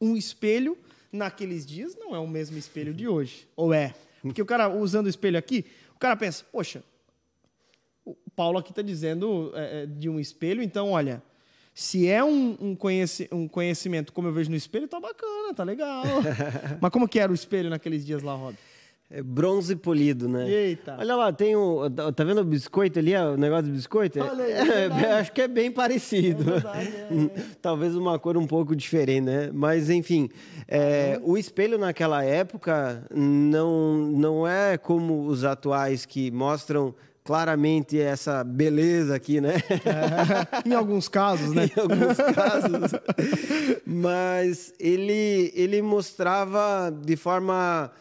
um 0.00 0.16
espelho 0.16 0.76
naqueles 1.10 1.64
dias 1.64 1.96
não 1.96 2.14
é 2.14 2.18
o 2.18 2.28
mesmo 2.28 2.58
espelho 2.58 2.92
de 2.92 3.08
hoje, 3.08 3.48
ou 3.56 3.72
é? 3.72 3.94
Porque 4.22 4.42
o 4.42 4.46
cara 4.46 4.68
usando 4.68 5.06
o 5.06 5.10
espelho 5.10 5.38
aqui, 5.38 5.64
o 5.94 5.98
cara 5.98 6.16
pensa, 6.16 6.44
poxa, 6.50 6.82
o 8.04 8.14
Paulo 8.34 8.58
aqui 8.58 8.70
está 8.70 8.82
dizendo 8.82 9.52
é, 9.54 9.82
é, 9.82 9.86
de 9.86 10.08
um 10.08 10.20
espelho, 10.20 10.62
então 10.62 10.90
olha, 10.90 11.22
se 11.74 12.08
é 12.08 12.24
um, 12.24 12.56
um, 12.60 12.74
conheci, 12.74 13.28
um, 13.30 13.46
conhecimento 13.46 14.12
como 14.12 14.28
eu 14.28 14.32
vejo 14.32 14.50
no 14.50 14.56
espelho, 14.56 14.88
tá 14.88 14.98
bacana, 14.98 15.54
tá 15.54 15.62
legal. 15.62 16.04
Mas 16.80 16.90
como 16.90 17.08
que 17.08 17.18
era 17.18 17.30
o 17.30 17.34
espelho 17.34 17.68
naqueles 17.68 18.04
dias 18.04 18.22
lá, 18.22 18.34
Rob? 18.34 18.56
É 19.08 19.22
bronze 19.22 19.76
polido, 19.76 20.28
né? 20.28 20.50
Eita. 20.50 20.96
Olha 20.98 21.14
lá, 21.14 21.32
tem 21.32 21.54
o. 21.54 21.88
Tá 21.90 22.24
vendo 22.24 22.40
o 22.40 22.44
biscoito 22.44 22.98
ali, 22.98 23.14
o 23.14 23.36
negócio 23.36 23.66
do 23.66 23.70
biscoito? 23.70 24.18
Olha 24.20 24.44
aí, 24.44 24.52
é, 25.04 25.12
acho 25.12 25.30
que 25.32 25.42
é 25.42 25.48
bem 25.48 25.70
parecido. 25.70 26.42
É 26.42 26.52
verdade, 26.54 26.88
é, 26.88 27.40
é. 27.40 27.44
Talvez 27.62 27.94
uma 27.94 28.18
cor 28.18 28.36
um 28.36 28.48
pouco 28.48 28.74
diferente, 28.74 29.20
né? 29.20 29.50
Mas, 29.52 29.90
enfim, 29.90 30.28
é, 30.66 31.20
uhum. 31.22 31.34
o 31.34 31.38
espelho 31.38 31.78
naquela 31.78 32.24
época 32.24 33.06
não, 33.14 33.96
não 33.96 34.46
é 34.46 34.76
como 34.76 35.26
os 35.26 35.44
atuais 35.44 36.04
que 36.04 36.32
mostram 36.32 36.92
claramente 37.22 38.00
essa 38.00 38.42
beleza 38.42 39.14
aqui, 39.14 39.40
né? 39.40 39.54
É, 39.84 40.68
em 40.68 40.74
alguns 40.74 41.06
casos, 41.06 41.52
né? 41.54 41.70
em 41.76 41.80
alguns 41.80 42.16
casos. 42.34 43.00
Mas 43.86 44.74
ele, 44.80 45.52
ele 45.54 45.80
mostrava 45.80 46.92
de 47.04 47.14
forma 47.14 47.92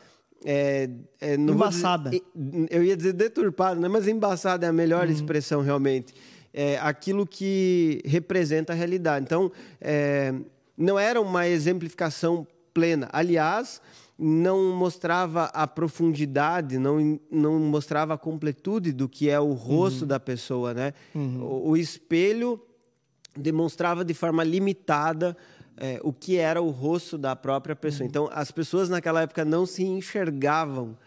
é, 0.46 0.90
é, 1.20 1.36
embaçada. 1.36 2.12
Dizer, 2.12 2.24
eu 2.70 2.84
ia 2.84 2.96
dizer 2.96 3.14
deturpado, 3.14 3.80
né? 3.82 3.88
mas 3.88 4.08
embaçada 4.08 4.66
é 4.66 4.70
a 4.70 4.74
melhor 4.74 5.08
uhum. 5.08 5.12
expressão 5.12 5.62
realmente. 5.62 6.14
é, 6.56 6.78
aquilo 6.78 7.28
que 7.28 8.02
representa 8.06 8.72
a 8.72 8.76
realidade. 8.76 9.26
Então, 9.26 9.52
é, 9.82 10.34
não 10.78 10.98
era 10.98 11.20
uma 11.20 11.46
exemplificação 11.46 12.48
plena. 12.74 13.10
Aliás, 13.12 13.82
não 14.18 14.74
mostrava 14.74 15.46
a 15.46 15.68
profundidade, 15.68 16.78
não, 16.80 17.20
não 17.30 17.60
mostrava 17.60 18.14
a 18.14 18.18
completude 18.18 18.94
do 18.94 19.10
que 19.10 19.30
é 19.30 19.38
o 19.38 19.52
rosto 19.52 20.04
uhum. 20.04 20.08
da 20.08 20.20
pessoa, 20.20 20.74
né? 20.74 20.94
Uhum. 21.14 21.44
O, 21.44 21.70
o, 21.72 21.78
espelho 21.78 22.62
demonstrava 23.36 24.06
de 24.06 24.14
forma 24.14 24.42
limitada 24.42 25.36
é, 25.78 26.00
o 26.04 26.14
que 26.14 26.38
era 26.38 26.62
o 26.62 26.70
rosto 26.70 27.18
da 27.18 27.36
própria 27.36 27.76
pessoa. 27.76 28.04
Uhum. 28.04 28.10
Então, 28.10 28.30
as 28.32 28.52
pessoas 28.52 28.90
naquela 28.90 29.22
época 29.22 29.44
não 29.44 29.66
se 29.66 29.84
enxergavam, 29.84 30.98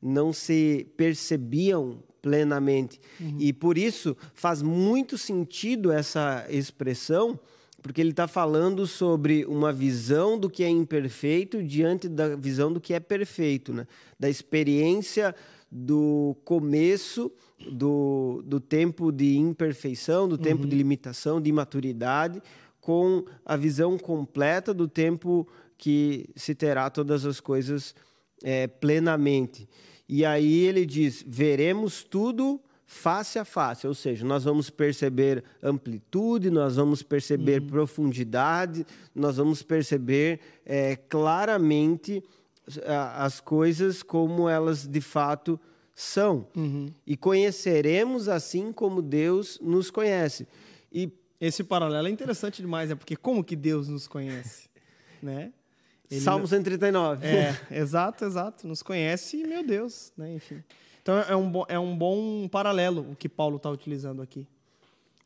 não 0.00 0.32
se 0.32 0.86
percebiam 0.96 2.02
plenamente. 2.20 3.00
Uhum. 3.20 3.36
E 3.38 3.52
por 3.52 3.76
isso 3.76 4.16
faz 4.32 4.62
muito 4.62 5.18
sentido 5.18 5.92
essa 5.92 6.46
expressão 6.48 7.38
porque 7.84 8.00
ele 8.00 8.12
está 8.12 8.26
falando 8.26 8.86
sobre 8.86 9.44
uma 9.44 9.70
visão 9.70 10.38
do 10.38 10.48
que 10.48 10.64
é 10.64 10.68
imperfeito 10.70 11.62
diante 11.62 12.08
da 12.08 12.34
visão 12.34 12.72
do 12.72 12.80
que 12.80 12.94
é 12.94 12.98
perfeito, 12.98 13.74
né? 13.74 13.86
da 14.18 14.26
experiência 14.26 15.34
do 15.70 16.34
começo 16.46 17.30
do, 17.70 18.42
do 18.46 18.58
tempo 18.58 19.12
de 19.12 19.36
imperfeição, 19.36 20.26
do 20.26 20.38
tempo 20.38 20.62
uhum. 20.62 20.68
de 20.70 20.76
limitação, 20.76 21.38
de 21.38 21.50
imaturidade, 21.50 22.40
com 22.84 23.24
a 23.46 23.56
visão 23.56 23.96
completa 23.96 24.74
do 24.74 24.86
tempo 24.86 25.48
que 25.78 26.28
se 26.36 26.54
terá 26.54 26.90
todas 26.90 27.24
as 27.24 27.40
coisas 27.40 27.94
é, 28.42 28.66
plenamente. 28.66 29.66
E 30.06 30.22
aí 30.22 30.64
ele 30.64 30.84
diz: 30.84 31.24
veremos 31.26 32.02
tudo 32.02 32.60
face 32.84 33.38
a 33.38 33.44
face, 33.44 33.86
ou 33.86 33.94
seja, 33.94 34.22
nós 34.26 34.44
vamos 34.44 34.68
perceber 34.68 35.42
amplitude, 35.62 36.50
nós 36.50 36.76
vamos 36.76 37.02
perceber 37.02 37.62
uhum. 37.62 37.68
profundidade, 37.68 38.86
nós 39.14 39.38
vamos 39.38 39.62
perceber 39.62 40.40
é, 40.66 40.94
claramente 40.94 42.22
as 43.18 43.40
coisas 43.40 44.02
como 44.02 44.46
elas 44.46 44.86
de 44.86 45.00
fato 45.00 45.58
são. 45.94 46.46
Uhum. 46.54 46.88
E 47.06 47.16
conheceremos 47.16 48.28
assim 48.28 48.72
como 48.72 49.00
Deus 49.00 49.58
nos 49.62 49.90
conhece. 49.90 50.46
E 50.92 51.10
esse 51.40 51.64
paralelo 51.64 52.08
é 52.08 52.10
interessante 52.10 52.62
demais, 52.62 52.90
é 52.90 52.94
porque 52.94 53.16
como 53.16 53.42
que 53.44 53.56
Deus 53.56 53.88
nos 53.88 54.06
conhece, 54.06 54.68
né? 55.22 55.52
Ele... 56.10 56.20
Salmo 56.20 56.46
139. 56.46 57.26
É, 57.26 57.58
exato, 57.70 58.24
exato. 58.24 58.68
Nos 58.68 58.82
conhece 58.82 59.38
e, 59.38 59.46
meu 59.46 59.66
Deus, 59.66 60.12
né? 60.16 60.34
Enfim. 60.34 60.62
Então 61.02 61.18
é 61.18 61.34
um, 61.34 61.50
bom, 61.50 61.64
é 61.68 61.78
um 61.78 61.96
bom 61.96 62.48
paralelo 62.48 63.10
o 63.10 63.16
que 63.16 63.28
Paulo 63.28 63.56
está 63.56 63.70
utilizando 63.70 64.22
aqui. 64.22 64.46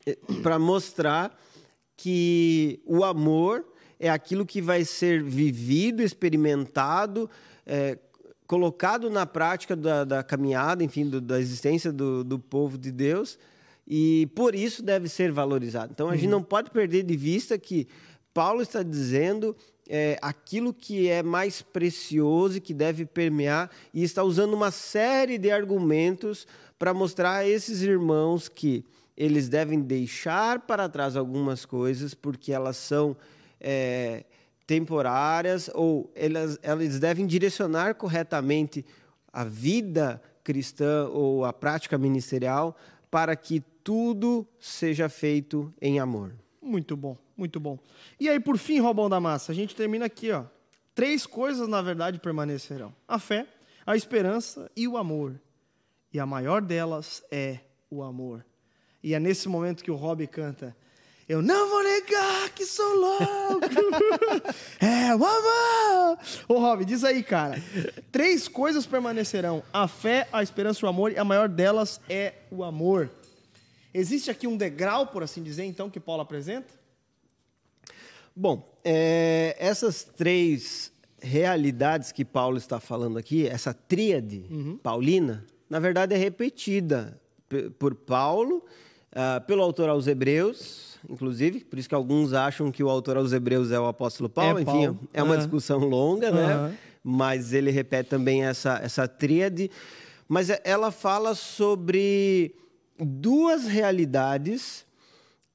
É, 0.06 0.16
Para 0.42 0.58
mostrar 0.58 1.36
que 1.96 2.80
o 2.86 3.04
amor 3.04 3.64
é 3.98 4.08
aquilo 4.08 4.46
que 4.46 4.62
vai 4.62 4.84
ser 4.84 5.22
vivido, 5.22 6.02
experimentado, 6.02 7.28
é, 7.66 7.98
colocado 8.46 9.10
na 9.10 9.26
prática 9.26 9.76
da, 9.76 10.04
da 10.04 10.22
caminhada, 10.22 10.82
enfim, 10.82 11.08
do, 11.08 11.20
da 11.20 11.38
existência 11.40 11.92
do, 11.92 12.24
do, 12.24 12.38
povo 12.38 12.78
de 12.78 12.90
Deus, 12.90 13.38
e 13.88 14.26
por 14.34 14.54
isso 14.54 14.82
deve 14.82 15.08
ser 15.08 15.32
valorizado. 15.32 15.92
Então 15.94 16.08
a 16.08 16.10
uhum. 16.10 16.16
gente 16.16 16.28
não 16.28 16.42
pode 16.42 16.70
perder 16.70 17.02
de 17.04 17.16
vista 17.16 17.56
que 17.58 17.88
Paulo 18.34 18.60
está 18.60 18.82
dizendo 18.82 19.56
é, 19.88 20.18
aquilo 20.20 20.74
que 20.74 21.08
é 21.08 21.22
mais 21.22 21.62
precioso 21.62 22.58
e 22.58 22.60
que 22.60 22.74
deve 22.74 23.06
permear, 23.06 23.70
e 23.92 24.04
está 24.04 24.22
usando 24.22 24.52
uma 24.52 24.70
série 24.70 25.38
de 25.38 25.50
argumentos 25.50 26.46
para 26.78 26.92
mostrar 26.92 27.36
a 27.36 27.48
esses 27.48 27.80
irmãos 27.80 28.46
que 28.46 28.84
eles 29.16 29.48
devem 29.48 29.80
deixar 29.80 30.60
para 30.60 30.88
trás 30.88 31.16
algumas 31.16 31.64
coisas, 31.64 32.12
porque 32.12 32.52
elas 32.52 32.76
são 32.76 33.16
é, 33.58 34.24
temporárias, 34.66 35.70
ou 35.74 36.12
elas, 36.14 36.58
elas 36.62 37.00
devem 37.00 37.26
direcionar 37.26 37.94
corretamente 37.94 38.84
a 39.32 39.42
vida 39.42 40.22
cristã 40.44 41.08
ou 41.08 41.44
a 41.44 41.52
prática 41.52 41.96
ministerial 41.98 42.76
para 43.10 43.34
que 43.34 43.60
tudo 43.88 44.46
seja 44.60 45.08
feito 45.08 45.72
em 45.80 45.98
amor. 45.98 46.34
Muito 46.60 46.94
bom, 46.94 47.16
muito 47.34 47.58
bom. 47.58 47.78
E 48.20 48.28
aí, 48.28 48.38
por 48.38 48.58
fim, 48.58 48.80
Robão 48.80 49.08
da 49.08 49.18
Massa, 49.18 49.50
a 49.50 49.54
gente 49.54 49.74
termina 49.74 50.04
aqui, 50.04 50.30
ó. 50.30 50.44
Três 50.94 51.24
coisas, 51.24 51.66
na 51.66 51.80
verdade, 51.80 52.18
permanecerão: 52.18 52.94
a 53.08 53.18
fé, 53.18 53.46
a 53.86 53.96
esperança 53.96 54.70
e 54.76 54.86
o 54.86 54.98
amor. 54.98 55.40
E 56.12 56.20
a 56.20 56.26
maior 56.26 56.60
delas 56.60 57.22
é 57.30 57.60
o 57.90 58.02
amor. 58.02 58.44
E 59.02 59.14
é 59.14 59.18
nesse 59.18 59.48
momento 59.48 59.82
que 59.82 59.90
o 59.90 59.96
Rob 59.96 60.26
canta. 60.26 60.76
Eu 61.26 61.40
não 61.40 61.70
vou 61.70 61.82
negar 61.82 62.50
que 62.50 62.66
sou 62.66 62.94
louco. 62.94 63.60
é 64.84 65.16
o 65.16 65.24
amor. 65.24 66.18
Ô, 66.46 66.58
Rob, 66.58 66.84
diz 66.84 67.04
aí, 67.04 67.22
cara. 67.22 67.56
Três 68.12 68.48
coisas 68.48 68.84
permanecerão: 68.84 69.62
a 69.72 69.88
fé, 69.88 70.28
a 70.30 70.42
esperança 70.42 70.80
e 70.82 70.84
o 70.84 70.90
amor, 70.90 71.10
e 71.12 71.16
a 71.16 71.24
maior 71.24 71.48
delas 71.48 72.02
é 72.06 72.34
o 72.50 72.62
amor. 72.62 73.10
Existe 73.92 74.30
aqui 74.30 74.46
um 74.46 74.56
degrau, 74.56 75.06
por 75.06 75.22
assim 75.22 75.42
dizer, 75.42 75.64
então, 75.64 75.88
que 75.88 75.98
Paulo 75.98 76.22
apresenta? 76.22 76.74
Bom, 78.34 78.72
é, 78.84 79.56
essas 79.58 80.04
três 80.04 80.92
realidades 81.20 82.12
que 82.12 82.24
Paulo 82.24 82.56
está 82.56 82.78
falando 82.78 83.18
aqui, 83.18 83.46
essa 83.46 83.74
tríade 83.74 84.44
uhum. 84.50 84.78
paulina, 84.78 85.44
na 85.68 85.80
verdade 85.80 86.14
é 86.14 86.18
repetida 86.18 87.20
por 87.78 87.94
Paulo, 87.94 88.64
uh, 89.12 89.44
pelo 89.46 89.62
autor 89.62 89.88
aos 89.88 90.06
Hebreus, 90.06 90.98
inclusive, 91.08 91.64
por 91.64 91.78
isso 91.78 91.88
que 91.88 91.94
alguns 91.94 92.32
acham 92.32 92.70
que 92.70 92.82
o 92.82 92.88
autor 92.88 93.16
aos 93.16 93.32
Hebreus 93.32 93.70
é 93.70 93.80
o 93.80 93.86
apóstolo 93.86 94.28
Paulo. 94.28 94.58
É 94.58 94.62
Enfim, 94.62 94.72
Paulo. 94.72 95.00
é 95.12 95.22
uma 95.22 95.34
uhum. 95.34 95.38
discussão 95.40 95.78
longa, 95.80 96.30
né? 96.30 96.76
Mas 97.02 97.52
ele 97.52 97.70
repete 97.70 98.10
também 98.10 98.44
essa, 98.44 98.78
essa 98.82 99.08
tríade. 99.08 99.70
Mas 100.28 100.48
ela 100.62 100.90
fala 100.90 101.34
sobre 101.34 102.54
duas 102.98 103.66
realidades 103.66 104.86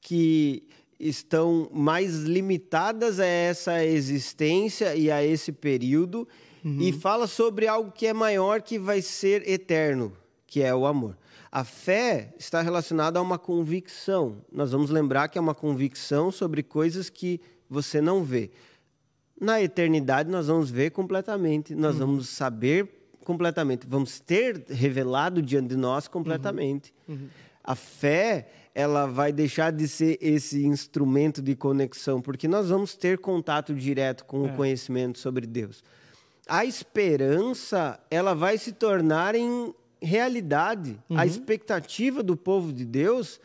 que 0.01 0.63
estão 0.99 1.69
mais 1.73 2.21
limitadas 2.21 3.19
a 3.19 3.25
essa 3.25 3.83
existência 3.83 4.95
e 4.95 5.11
a 5.11 5.23
esse 5.23 5.51
período 5.51 6.27
uhum. 6.63 6.77
e 6.79 6.91
fala 6.93 7.27
sobre 7.27 7.67
algo 7.67 7.91
que 7.91 8.07
é 8.07 8.13
maior 8.13 8.61
que 8.61 8.79
vai 8.79 9.01
ser 9.01 9.47
eterno, 9.47 10.13
que 10.47 10.61
é 10.61 10.73
o 10.73 10.85
amor. 10.85 11.17
A 11.51 11.63
fé 11.63 12.33
está 12.39 12.61
relacionada 12.61 13.19
a 13.19 13.21
uma 13.21 13.37
convicção. 13.37 14.37
Nós 14.51 14.71
vamos 14.71 14.89
lembrar 14.89 15.27
que 15.27 15.37
é 15.37 15.41
uma 15.41 15.53
convicção 15.53 16.31
sobre 16.31 16.63
coisas 16.63 17.09
que 17.09 17.39
você 17.69 18.01
não 18.01 18.23
vê. 18.23 18.49
Na 19.39 19.61
eternidade 19.61 20.29
nós 20.31 20.47
vamos 20.47 20.71
ver 20.71 20.91
completamente, 20.91 21.75
nós 21.75 21.93
uhum. 21.95 22.07
vamos 22.07 22.29
saber 22.29 23.02
completamente. 23.23 23.87
Vamos 23.87 24.19
ter 24.19 24.63
revelado 24.69 25.41
diante 25.41 25.69
de 25.69 25.77
nós 25.77 26.07
completamente. 26.07 26.93
Uhum. 27.07 27.15
Uhum. 27.15 27.27
A 27.63 27.75
fé, 27.75 28.49
ela 28.75 29.05
vai 29.05 29.31
deixar 29.31 29.71
de 29.71 29.87
ser 29.87 30.17
esse 30.21 30.65
instrumento 30.65 31.41
de 31.41 31.55
conexão, 31.55 32.21
porque 32.21 32.47
nós 32.47 32.69
vamos 32.69 32.95
ter 32.95 33.17
contato 33.17 33.73
direto 33.73 34.25
com 34.25 34.45
é. 34.45 34.51
o 34.51 34.55
conhecimento 34.55 35.17
sobre 35.19 35.47
Deus. 35.47 35.83
A 36.47 36.65
esperança, 36.65 37.99
ela 38.11 38.33
vai 38.33 38.57
se 38.57 38.73
tornar 38.73 39.33
em 39.33 39.73
realidade. 40.01 40.99
Uhum. 41.09 41.17
A 41.17 41.25
expectativa 41.25 42.21
do 42.21 42.35
povo 42.35 42.73
de 42.73 42.83
Deus 42.83 43.39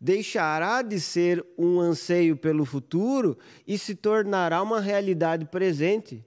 deixará 0.00 0.82
de 0.82 1.00
ser 1.00 1.44
um 1.58 1.80
anseio 1.80 2.36
pelo 2.36 2.64
futuro 2.64 3.36
e 3.66 3.76
se 3.76 3.94
tornará 3.94 4.62
uma 4.62 4.80
realidade 4.80 5.44
presente. 5.46 6.24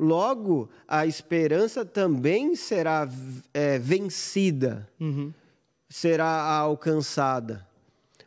Logo, 0.00 0.70
a 0.88 1.04
esperança 1.04 1.84
também 1.84 2.56
será 2.56 3.06
é, 3.52 3.78
vencida, 3.78 4.88
uhum. 4.98 5.30
será 5.90 6.26
alcançada. 6.26 7.68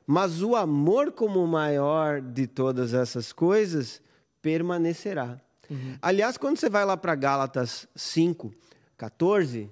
Mas 0.06 0.44
o 0.44 0.56
amor, 0.56 1.12
como 1.12 1.46
maior 1.48 2.22
de 2.22 2.46
todas 2.46 2.94
essas 2.94 3.34
coisas, 3.34 4.00
permanecerá. 4.40 5.42
Uhum. 5.68 5.98
Aliás, 6.00 6.38
quando 6.38 6.58
você 6.58 6.70
vai 6.70 6.86
lá 6.86 6.96
para 6.96 7.16
Gálatas 7.16 7.88
5, 7.96 8.54
14, 8.96 9.68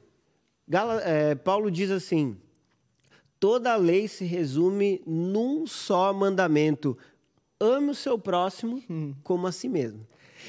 Gala, 0.67 1.01
é, 1.01 1.35
Paulo 1.35 1.69
diz 1.69 1.91
assim: 1.91 2.35
toda 3.39 3.73
a 3.73 3.75
lei 3.75 4.07
se 4.07 4.25
resume 4.25 5.03
num 5.05 5.67
só 5.67 6.11
mandamento: 6.11 6.97
ame 7.59 7.91
o 7.91 7.95
seu 7.95 8.17
próximo 8.17 8.81
uhum. 8.89 9.13
como 9.23 9.45
a 9.45 9.51
si 9.51 9.69
mesmo. 9.69 10.07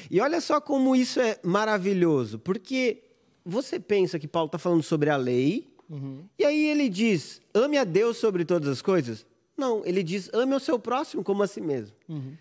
E 0.09 0.19
olha 0.19 0.39
só 0.41 0.59
como 0.59 0.95
isso 0.95 1.19
é 1.19 1.39
maravilhoso, 1.43 2.39
porque 2.39 3.03
você 3.45 3.79
pensa 3.79 4.19
que 4.19 4.27
Paulo 4.27 4.47
está 4.47 4.57
falando 4.57 4.83
sobre 4.83 5.09
a 5.09 5.17
lei, 5.17 5.73
uhum. 5.89 6.23
e 6.37 6.45
aí 6.45 6.65
ele 6.67 6.89
diz: 6.89 7.41
ame 7.53 7.77
a 7.77 7.83
Deus 7.83 8.17
sobre 8.17 8.45
todas 8.45 8.69
as 8.69 8.81
coisas? 8.81 9.25
Não, 9.57 9.85
ele 9.85 10.03
diz: 10.03 10.29
ame 10.33 10.55
o 10.55 10.59
seu 10.59 10.79
próximo 10.79 11.23
como 11.23 11.43
a 11.43 11.47
si 11.47 11.61
mesmo. 11.61 11.95
Uhum. 12.07 12.33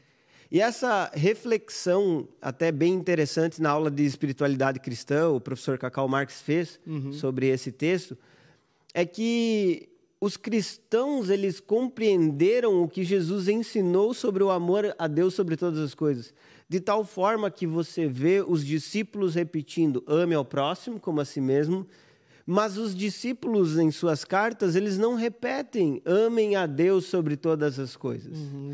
E 0.50 0.60
essa 0.60 1.10
reflexão, 1.14 2.28
até 2.40 2.70
bem 2.70 2.92
interessante 2.92 3.60
na 3.62 3.70
aula 3.70 3.90
de 3.90 4.04
espiritualidade 4.04 4.80
cristã, 4.80 5.30
o 5.30 5.40
professor 5.40 5.78
Cacau 5.78 6.06
Marques 6.06 6.42
fez 6.42 6.78
uhum. 6.86 7.10
sobre 7.10 7.46
esse 7.48 7.72
texto, 7.72 8.18
é 8.92 9.06
que 9.06 9.88
os 10.22 10.36
cristãos 10.36 11.28
eles 11.28 11.58
compreenderam 11.58 12.80
o 12.80 12.88
que 12.88 13.02
Jesus 13.02 13.48
ensinou 13.48 14.14
sobre 14.14 14.40
o 14.44 14.52
amor 14.52 14.94
a 14.96 15.08
Deus 15.08 15.34
sobre 15.34 15.56
todas 15.56 15.80
as 15.80 15.96
coisas, 15.96 16.32
de 16.68 16.78
tal 16.78 17.04
forma 17.04 17.50
que 17.50 17.66
você 17.66 18.06
vê 18.06 18.40
os 18.40 18.64
discípulos 18.64 19.34
repetindo: 19.34 20.00
ame 20.06 20.36
ao 20.36 20.44
próximo 20.44 21.00
como 21.00 21.20
a 21.20 21.24
si 21.24 21.40
mesmo. 21.40 21.84
Mas 22.44 22.76
os 22.76 22.94
discípulos 22.94 23.78
em 23.78 23.92
suas 23.92 24.24
cartas, 24.24 24.74
eles 24.74 24.98
não 24.98 25.14
repetem 25.14 26.02
amem 26.04 26.56
a 26.56 26.66
Deus 26.66 27.06
sobre 27.06 27.36
todas 27.36 27.78
as 27.78 27.96
coisas. 27.96 28.36
Uhum. 28.36 28.72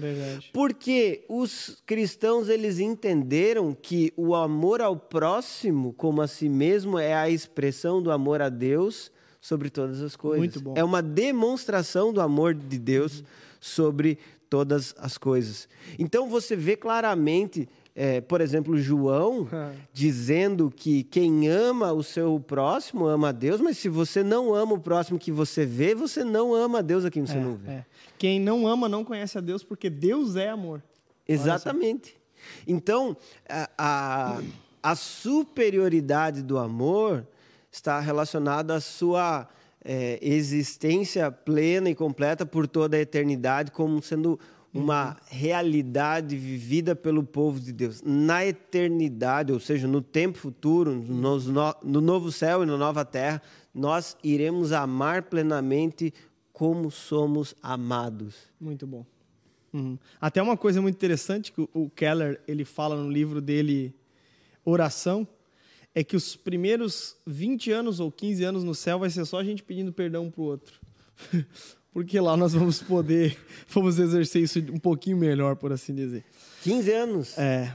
Porque 0.54 1.24
os 1.28 1.82
cristãos 1.84 2.48
eles 2.48 2.78
entenderam 2.78 3.74
que 3.74 4.10
o 4.16 4.34
amor 4.34 4.80
ao 4.80 4.96
próximo 4.96 5.92
como 5.94 6.22
a 6.22 6.26
si 6.26 6.48
mesmo 6.48 6.98
é 6.98 7.14
a 7.14 7.28
expressão 7.28 8.02
do 8.02 8.10
amor 8.10 8.40
a 8.40 8.48
Deus 8.48 9.10
sobre 9.48 9.70
todas 9.70 10.02
as 10.02 10.14
coisas. 10.14 10.38
Muito 10.38 10.60
bom. 10.60 10.74
É 10.76 10.84
uma 10.84 11.00
demonstração 11.00 12.12
do 12.12 12.20
amor 12.20 12.52
de 12.52 12.78
Deus 12.78 13.24
sobre 13.58 14.18
todas 14.50 14.94
as 14.98 15.16
coisas. 15.16 15.66
Então 15.98 16.28
você 16.28 16.54
vê 16.54 16.76
claramente, 16.76 17.66
é, 17.94 18.20
por 18.20 18.42
exemplo, 18.42 18.76
João 18.78 19.48
Ah. 19.52 19.72
dizendo 19.92 20.70
que 20.70 21.02
quem 21.04 21.48
ama 21.48 21.92
o 21.92 22.02
seu 22.02 22.38
próximo 22.38 23.06
ama 23.06 23.30
a 23.30 23.32
Deus, 23.32 23.58
mas 23.58 23.78
se 23.78 23.88
você 23.88 24.22
não 24.22 24.54
ama 24.54 24.74
o 24.74 24.78
próximo 24.80 25.18
que 25.18 25.32
você 25.32 25.64
vê, 25.64 25.94
você 25.94 26.22
não 26.22 26.54
ama 26.54 26.80
a 26.80 26.82
Deus 26.82 27.06
a 27.06 27.10
quem 27.10 27.24
você 27.24 27.40
não 27.40 27.56
vê. 27.56 27.70
É. 27.70 27.84
Quem 28.18 28.38
não 28.38 28.66
ama 28.68 28.86
não 28.86 29.02
conhece 29.02 29.38
a 29.38 29.40
Deus, 29.40 29.64
porque 29.64 29.88
Deus 29.88 30.36
é 30.36 30.50
amor. 30.50 30.82
Exatamente. 31.26 32.16
Então, 32.66 33.16
a, 33.48 33.70
a, 33.78 34.40
a 34.82 34.94
superioridade 34.94 36.42
do 36.42 36.58
amor 36.58 37.26
está 37.70 38.00
relacionada 38.00 38.74
à 38.74 38.80
sua 38.80 39.48
é, 39.84 40.18
existência 40.22 41.30
plena 41.30 41.88
e 41.90 41.94
completa 41.94 42.44
por 42.44 42.66
toda 42.66 42.96
a 42.96 43.00
eternidade, 43.00 43.70
como 43.70 44.02
sendo 44.02 44.38
uma 44.72 45.16
realidade 45.28 46.36
vivida 46.36 46.94
pelo 46.94 47.24
povo 47.24 47.58
de 47.58 47.72
Deus. 47.72 48.02
Na 48.02 48.44
eternidade, 48.44 49.52
ou 49.52 49.58
seja, 49.58 49.88
no 49.88 50.00
tempo 50.02 50.38
futuro, 50.38 50.94
nos 50.94 51.46
no, 51.46 51.74
no 51.82 52.00
novo 52.00 52.30
céu 52.30 52.62
e 52.62 52.66
na 52.66 52.76
nova 52.76 53.04
terra, 53.04 53.40
nós 53.74 54.16
iremos 54.22 54.72
amar 54.72 55.22
plenamente 55.22 56.12
como 56.52 56.90
somos 56.90 57.54
amados. 57.62 58.34
Muito 58.60 58.86
bom. 58.86 59.06
Uhum. 59.72 59.98
Até 60.20 60.42
uma 60.42 60.56
coisa 60.56 60.80
muito 60.82 60.96
interessante 60.96 61.50
que 61.52 61.60
o- 61.62 61.68
o 61.72 61.90
Keller 61.90 62.40
ele 62.46 62.64
fala 62.64 62.96
no 62.96 63.10
livro 63.10 63.40
dele 63.40 63.94
Oração 64.64 65.26
é 65.98 66.04
que 66.04 66.14
os 66.16 66.36
primeiros 66.36 67.16
20 67.26 67.72
anos 67.72 67.98
ou 68.00 68.10
15 68.12 68.44
anos 68.44 68.62
no 68.64 68.74
céu 68.74 68.98
vai 68.98 69.10
ser 69.10 69.24
só 69.24 69.40
a 69.40 69.44
gente 69.44 69.62
pedindo 69.62 69.92
perdão 69.92 70.26
um 70.26 70.30
pro 70.30 70.42
outro. 70.42 70.74
Porque 71.92 72.20
lá 72.20 72.36
nós 72.36 72.52
vamos 72.52 72.80
poder, 72.80 73.36
vamos 73.68 73.98
exercer 73.98 74.42
isso 74.42 74.58
um 74.60 74.78
pouquinho 74.78 75.16
melhor, 75.16 75.56
por 75.56 75.72
assim 75.72 75.94
dizer. 75.94 76.24
15 76.62 76.92
anos. 76.92 77.38
É, 77.38 77.72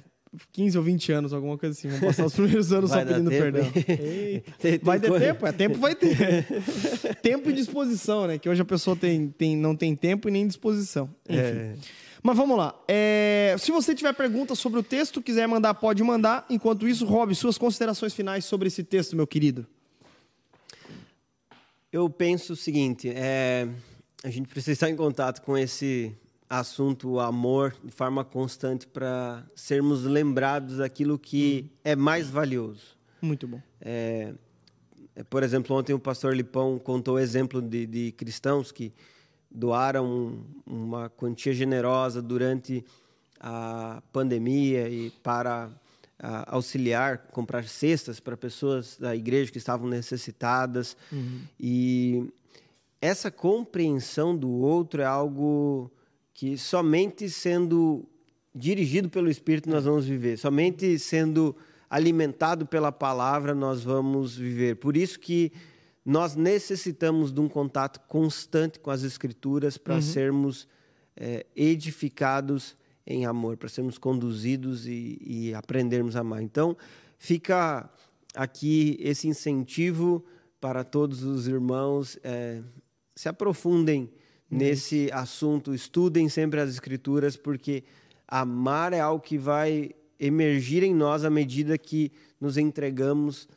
15 0.53 0.77
ou 0.77 0.83
20 0.83 1.11
anos, 1.11 1.33
alguma 1.33 1.57
coisa 1.57 1.77
assim. 1.77 1.89
Vamos 1.89 2.05
passar 2.05 2.25
os 2.25 2.33
primeiros 2.35 2.71
anos 2.71 2.89
Vai 2.91 3.01
só 3.01 3.07
pedindo 3.11 3.29
tempo, 3.29 3.41
perdão. 3.43 3.71
Tem- 3.71 4.43
tem 4.59 4.77
Vai 4.81 4.99
ter 4.99 5.07
coisa- 5.09 5.25
tempo? 5.25 5.45
É, 5.47 5.51
tempo 5.51 5.77
vai 5.79 5.95
ter. 5.95 6.45
tempo 7.21 7.49
e 7.49 7.53
disposição, 7.53 8.27
né? 8.27 8.37
Que 8.37 8.47
hoje 8.47 8.61
a 8.61 8.65
pessoa 8.65 8.95
tem, 8.95 9.27
tem, 9.29 9.57
não 9.57 9.75
tem 9.75 9.95
tempo 9.95 10.29
e 10.29 10.31
nem 10.31 10.47
disposição. 10.47 11.09
Enfim. 11.27 11.39
É. 11.39 11.75
Mas 12.23 12.37
vamos 12.37 12.57
lá. 12.57 12.73
É, 12.87 13.53
se 13.59 13.69
você 13.69 13.93
tiver 13.93 14.13
perguntas 14.13 14.57
sobre 14.57 14.79
o 14.79 14.83
texto, 14.83 15.21
quiser 15.21 15.45
mandar, 15.45 15.73
pode 15.73 16.01
mandar. 16.01 16.45
Enquanto 16.49 16.87
isso, 16.87 17.05
Rob, 17.05 17.35
suas 17.35 17.57
considerações 17.57 18.13
finais 18.13 18.45
sobre 18.45 18.69
esse 18.69 18.81
texto, 18.81 19.13
meu 19.13 19.27
querido. 19.27 19.67
Eu 21.91 22.09
penso 22.09 22.53
o 22.53 22.55
seguinte: 22.55 23.09
é, 23.09 23.67
a 24.23 24.29
gente 24.29 24.47
precisa 24.47 24.71
estar 24.71 24.89
em 24.89 24.95
contato 24.95 25.41
com 25.41 25.57
esse 25.57 26.15
assunto, 26.49 27.09
o 27.09 27.19
amor, 27.19 27.75
de 27.83 27.91
forma 27.91 28.23
constante 28.23 28.87
para 28.87 29.43
sermos 29.53 30.03
lembrados 30.03 30.77
daquilo 30.77 31.19
que 31.19 31.69
é 31.83 31.93
mais 31.93 32.29
valioso. 32.29 32.97
Muito 33.21 33.47
bom. 33.47 33.61
É, 33.81 34.33
é, 35.13 35.23
por 35.23 35.43
exemplo, 35.43 35.75
ontem 35.75 35.93
o 35.93 35.99
pastor 35.99 36.35
Lipão 36.35 36.79
contou 36.79 37.15
o 37.15 37.19
exemplo 37.19 37.61
de, 37.61 37.85
de 37.85 38.11
cristãos 38.13 38.71
que 38.71 38.93
doaram 39.53 40.39
uma 40.65 41.09
quantia 41.09 41.53
generosa 41.53 42.21
durante 42.21 42.83
a 43.39 44.01
pandemia 44.11 44.89
e 44.89 45.11
para 45.21 45.69
auxiliar, 46.47 47.17
comprar 47.31 47.65
cestas 47.65 48.19
para 48.19 48.37
pessoas 48.37 48.97
da 48.97 49.15
igreja 49.15 49.51
que 49.51 49.57
estavam 49.57 49.89
necessitadas. 49.89 50.95
E 51.59 52.31
essa 53.01 53.29
compreensão 53.29 54.35
do 54.35 54.49
outro 54.49 55.01
é 55.01 55.05
algo 55.05 55.91
que 56.33 56.57
somente 56.57 57.29
sendo 57.29 58.05
dirigido 58.55 59.09
pelo 59.09 59.29
Espírito 59.29 59.69
nós 59.69 59.83
vamos 59.83 60.05
viver, 60.05 60.37
somente 60.37 60.97
sendo 60.97 61.55
alimentado 61.89 62.65
pela 62.65 62.91
palavra 62.91 63.53
nós 63.53 63.83
vamos 63.83 64.35
viver. 64.35 64.77
Por 64.77 64.95
isso 64.95 65.19
que 65.19 65.51
nós 66.05 66.35
necessitamos 66.35 67.31
de 67.31 67.39
um 67.39 67.47
contato 67.47 67.99
constante 68.07 68.79
com 68.79 68.91
as 68.91 69.03
Escrituras 69.03 69.77
para 69.77 70.01
sermos 70.01 70.67
eh, 71.15 71.45
edificados 71.55 72.75
em 73.05 73.25
amor, 73.25 73.57
para 73.57 73.69
sermos 73.69 73.97
conduzidos 73.97 74.85
e, 74.85 75.17
e 75.21 75.53
aprendermos 75.53 76.15
a 76.15 76.19
amar. 76.19 76.41
Então, 76.41 76.75
fica 77.17 77.89
aqui 78.35 78.97
esse 78.99 79.27
incentivo 79.27 80.23
para 80.59 80.83
todos 80.83 81.23
os 81.23 81.47
irmãos 81.47 82.17
eh, 82.23 82.61
se 83.15 83.29
aprofundem 83.29 84.09
nesse 84.49 85.09
assunto, 85.11 85.73
estudem 85.73 86.29
sempre 86.29 86.59
as 86.59 86.69
Escrituras, 86.69 87.35
porque 87.35 87.83
amar 88.27 88.93
é 88.93 88.99
algo 88.99 89.23
que 89.23 89.37
vai 89.37 89.91
emergir 90.19 90.83
em 90.83 90.93
nós 90.93 91.25
à 91.25 91.29
medida 91.29 91.77
que 91.77 92.11
nos 92.39 92.57
entregamos 92.57 93.47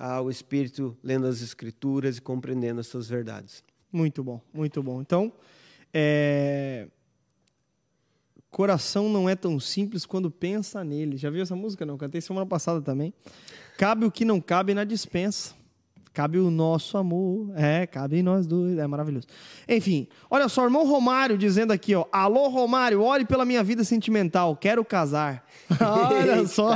ao 0.00 0.30
Espírito, 0.30 0.96
lendo 1.04 1.26
as 1.26 1.42
Escrituras 1.42 2.16
e 2.16 2.22
compreendendo 2.22 2.80
as 2.80 2.86
suas 2.86 3.06
verdades. 3.06 3.62
Muito 3.92 4.24
bom, 4.24 4.40
muito 4.52 4.82
bom. 4.82 5.02
Então, 5.02 5.30
é... 5.92 6.88
coração 8.50 9.10
não 9.10 9.28
é 9.28 9.36
tão 9.36 9.60
simples 9.60 10.06
quando 10.06 10.30
pensa 10.30 10.82
nele. 10.82 11.18
Já 11.18 11.28
viu 11.28 11.42
essa 11.42 11.54
música? 11.54 11.84
Não, 11.84 11.98
cantei 11.98 12.22
semana 12.22 12.46
passada 12.46 12.80
também. 12.80 13.12
Cabe 13.76 14.06
o 14.06 14.10
que 14.10 14.24
não 14.24 14.40
cabe 14.40 14.72
na 14.72 14.84
dispensa. 14.84 15.54
Cabe 16.12 16.38
o 16.38 16.50
nosso 16.50 16.98
amor. 16.98 17.52
É, 17.56 17.86
cabe 17.86 18.18
em 18.18 18.22
nós 18.22 18.46
dois. 18.46 18.78
É 18.78 18.86
maravilhoso. 18.86 19.26
Enfim, 19.68 20.08
olha 20.28 20.48
só, 20.48 20.64
irmão 20.64 20.84
Romário 20.86 21.38
dizendo 21.38 21.72
aqui, 21.72 21.94
ó. 21.94 22.04
Alô, 22.10 22.48
Romário, 22.48 23.02
ore 23.02 23.24
pela 23.24 23.44
minha 23.44 23.62
vida 23.62 23.84
sentimental. 23.84 24.56
Quero 24.56 24.84
casar. 24.84 25.44
olha 25.80 26.46
só. 26.48 26.72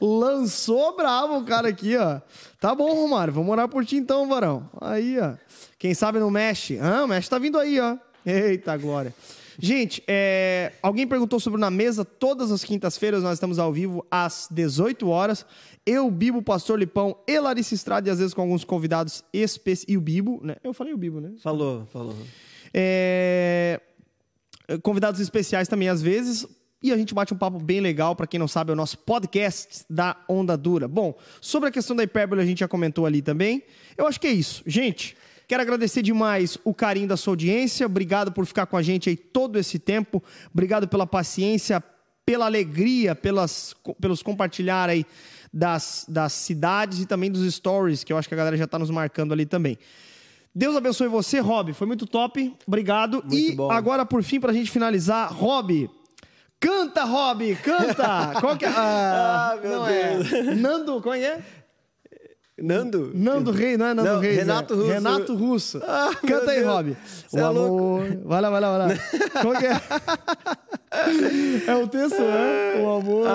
Lançou 0.00 0.94
bravo 0.96 1.38
o 1.38 1.44
cara 1.44 1.68
aqui, 1.68 1.96
ó. 1.96 2.20
Tá 2.60 2.74
bom, 2.74 2.94
Romário. 2.94 3.32
Vamos 3.32 3.50
orar 3.50 3.68
por 3.68 3.84
ti 3.86 3.96
então, 3.96 4.28
varão. 4.28 4.68
Aí, 4.80 5.18
ó. 5.18 5.32
Quem 5.78 5.94
sabe 5.94 6.18
não 6.18 6.30
mexe. 6.30 6.78
Ah, 6.78 7.04
o 7.04 7.08
mexe 7.08 7.28
tá 7.28 7.38
vindo 7.38 7.58
aí, 7.58 7.80
ó. 7.80 7.96
Eita, 8.24 8.76
glória. 8.76 9.14
Gente, 9.58 10.02
é, 10.06 10.72
alguém 10.82 11.06
perguntou 11.06 11.38
sobre 11.38 11.60
Na 11.60 11.70
Mesa. 11.70 12.04
Todas 12.04 12.50
as 12.50 12.64
quintas-feiras 12.64 13.22
nós 13.22 13.34
estamos 13.34 13.58
ao 13.58 13.72
vivo 13.72 14.06
às 14.10 14.48
18 14.50 15.08
horas. 15.08 15.46
Eu, 15.86 16.10
Bibo, 16.10 16.42
Pastor 16.42 16.78
Lipão 16.78 17.16
e 17.26 17.38
Larissa 17.38 17.74
Estrada, 17.74 18.08
e 18.08 18.10
às 18.10 18.18
vezes 18.18 18.34
com 18.34 18.42
alguns 18.42 18.64
convidados 18.64 19.24
especiais. 19.32 19.86
E 19.88 19.96
o 19.96 20.00
Bibo, 20.00 20.40
né? 20.42 20.56
Eu 20.62 20.72
falei 20.72 20.92
o 20.92 20.98
Bibo, 20.98 21.20
né? 21.20 21.32
Falou, 21.38 21.86
falou. 21.86 22.16
É, 22.72 23.80
Convidados 24.82 25.20
especiais 25.20 25.68
também 25.68 25.88
às 25.88 26.00
vezes. 26.00 26.46
E 26.82 26.92
a 26.92 26.96
gente 26.98 27.14
bate 27.14 27.32
um 27.32 27.36
papo 27.36 27.58
bem 27.58 27.80
legal, 27.80 28.14
para 28.14 28.26
quem 28.26 28.38
não 28.38 28.46
sabe, 28.46 28.70
é 28.70 28.74
o 28.74 28.76
nosso 28.76 28.98
podcast 28.98 29.86
da 29.88 30.22
Onda 30.28 30.54
Dura. 30.54 30.86
Bom, 30.86 31.14
sobre 31.40 31.70
a 31.70 31.72
questão 31.72 31.96
da 31.96 32.02
hipérbole 32.02 32.42
a 32.42 32.44
gente 32.44 32.58
já 32.60 32.68
comentou 32.68 33.06
ali 33.06 33.22
também. 33.22 33.62
Eu 33.96 34.06
acho 34.06 34.20
que 34.20 34.26
é 34.26 34.30
isso. 34.30 34.62
Gente, 34.66 35.16
quero 35.48 35.62
agradecer 35.62 36.02
demais 36.02 36.58
o 36.64 36.72
carinho 36.74 37.08
da 37.08 37.16
sua 37.16 37.32
audiência. 37.32 37.86
Obrigado 37.86 38.32
por 38.32 38.46
ficar 38.46 38.66
com 38.66 38.76
a 38.76 38.82
gente 38.82 39.08
aí 39.08 39.16
todo 39.16 39.58
esse 39.58 39.78
tempo. 39.78 40.22
Obrigado 40.52 40.88
pela 40.88 41.06
paciência, 41.06 41.82
pela 42.24 42.46
alegria, 42.46 43.14
pelas, 43.14 43.74
pelos 44.00 44.22
compartilhar 44.22 44.88
aí 44.88 45.04
das, 45.52 46.04
das 46.08 46.32
cidades 46.32 47.00
e 47.00 47.06
também 47.06 47.30
dos 47.30 47.52
stories, 47.54 48.02
que 48.02 48.12
eu 48.12 48.18
acho 48.18 48.28
que 48.28 48.34
a 48.34 48.36
galera 48.36 48.56
já 48.56 48.64
está 48.64 48.78
nos 48.78 48.90
marcando 48.90 49.32
ali 49.32 49.46
também. 49.46 49.78
Deus 50.54 50.76
abençoe 50.76 51.08
você, 51.08 51.40
Rob. 51.40 51.72
Foi 51.72 51.86
muito 51.86 52.06
top. 52.06 52.54
Obrigado. 52.66 53.22
Muito 53.24 53.34
e 53.34 53.52
bom. 53.54 53.70
agora, 53.70 54.06
por 54.06 54.22
fim, 54.22 54.38
pra 54.38 54.52
gente 54.52 54.70
finalizar, 54.70 55.32
Rob. 55.32 55.90
Canta, 56.60 57.04
Rob, 57.04 57.56
canta! 57.56 58.32
Qual 58.40 58.56
que 58.56 58.64
é? 58.64 58.68
Ah, 58.68 59.52
Ah, 59.52 59.56
meu 59.60 59.78
não 59.80 59.86
Deus. 59.86 60.32
É. 60.32 60.42
Nando, 60.54 61.02
qual 61.02 61.14
é? 61.14 61.44
Nando? 62.56 63.10
Nando 63.12 63.50
Rei, 63.50 63.76
não 63.76 63.86
é 63.86 63.94
Nando 63.94 64.08
Não, 64.08 64.20
Reis. 64.20 64.36
Renato 64.36 64.74
é. 64.74 64.76
Russo. 64.76 64.92
Renato 64.92 65.34
Russo. 65.34 65.80
Ah, 65.82 66.10
Canta 66.24 66.52
aí. 66.52 66.62
Rob. 66.62 66.96
Cê 67.28 67.36
o 67.36 67.40
é 67.40 67.42
amor. 67.42 68.04
Vai 68.24 68.40
lá, 68.40 68.50
vai 68.50 68.60
lá, 68.60 68.78
vai 68.78 68.88
lá. 68.88 68.94
Qual 69.42 69.54
que 69.54 69.66
é? 69.66 69.80
é 71.66 71.74
o 71.74 71.88
texto, 71.88 72.22
né? 72.22 72.80
O 72.80 72.90
amor. 72.90 73.26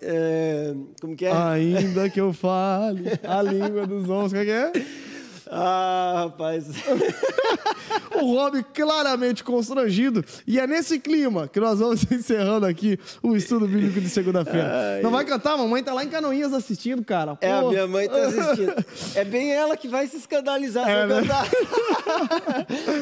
É, 0.00 0.74
como 1.00 1.16
que 1.16 1.26
é? 1.26 1.32
Ainda 1.32 2.08
que 2.08 2.20
eu 2.20 2.32
fale 2.32 3.18
a 3.24 3.42
língua 3.42 3.84
dos 3.84 4.08
homens. 4.08 4.32
Qual 4.32 4.44
que 4.44 4.50
é? 4.50 4.72
Ah, 5.50 6.24
rapaz. 6.24 6.66
o 8.20 8.34
Rob 8.34 8.62
claramente 8.74 9.42
constrangido. 9.44 10.24
E 10.46 10.58
é 10.58 10.66
nesse 10.66 10.98
clima 10.98 11.48
que 11.48 11.60
nós 11.60 11.78
vamos 11.78 12.04
encerrando 12.10 12.66
aqui 12.66 12.98
o 13.22 13.36
estudo 13.36 13.66
bíblico 13.66 14.00
de 14.00 14.08
segunda-feira. 14.08 15.00
Não 15.02 15.10
vai 15.10 15.24
cantar? 15.24 15.56
Mamãe 15.56 15.82
tá 15.82 15.92
lá 15.92 16.04
em 16.04 16.08
Canoinhas 16.08 16.52
assistindo, 16.52 17.04
cara. 17.04 17.36
Pô. 17.36 17.46
É, 17.46 17.52
a 17.52 17.62
minha 17.62 17.86
mãe 17.86 18.08
tá 18.08 18.26
assistindo. 18.26 18.74
É 19.14 19.24
bem 19.24 19.52
ela 19.52 19.76
que 19.76 19.88
vai 19.88 20.06
se 20.06 20.16
escandalizar 20.16 20.88
é, 20.88 21.06
se 21.06 21.12
eu 21.12 21.20
cantar. 21.20 21.48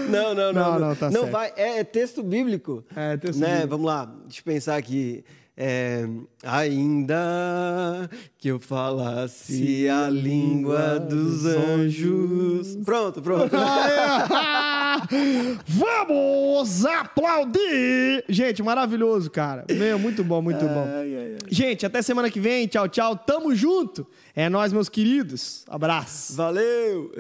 não, 0.09 0.35
não, 0.35 0.53
não. 0.53 0.53
Não, 0.53 0.73
não, 0.73 0.89
não, 0.89 0.97
tá 0.97 1.11
não 1.11 1.27
vai. 1.27 1.53
É, 1.57 1.79
é, 1.81 1.85
texto 1.85 2.23
bíblico. 2.23 2.85
É, 2.95 3.17
texto 3.17 3.41
né? 3.41 3.49
bíblico. 3.49 3.69
Vamos 3.69 3.87
lá. 3.87 4.05
Deixa 4.25 4.41
eu 4.41 4.45
pensar 4.45 4.77
aqui. 4.77 5.25
É, 5.57 6.07
ainda 6.45 8.11
que 8.39 8.49
eu 8.49 8.61
falasse 8.61 9.89
a 9.89 10.11
língua 10.11 11.01
dos 11.01 11.47
anjos. 11.47 12.77
Pronto, 12.85 13.23
pronto. 13.23 13.57
Vamos 15.67 16.85
aplaudir! 16.85 18.25
Gente, 18.29 18.63
maravilhoso, 18.63 19.31
cara. 19.31 19.65
Meu, 19.71 19.99
muito 19.99 20.23
bom, 20.25 20.43
muito 20.43 20.65
bom. 20.65 20.85
Ai, 20.87 21.15
ai, 21.15 21.33
ai. 21.33 21.37
Gente, 21.49 21.87
até 21.87 22.03
semana 22.03 22.31
que 22.31 22.41
vem. 22.41 22.67
Tchau, 22.67 22.89
tchau. 22.89 23.17
Tamo 23.17 23.55
junto. 23.55 24.07
É 24.35 24.49
nós, 24.49 24.73
meus 24.73 24.89
queridos. 24.89 25.65
Abraço. 25.69 26.35
Valeu! 26.35 27.13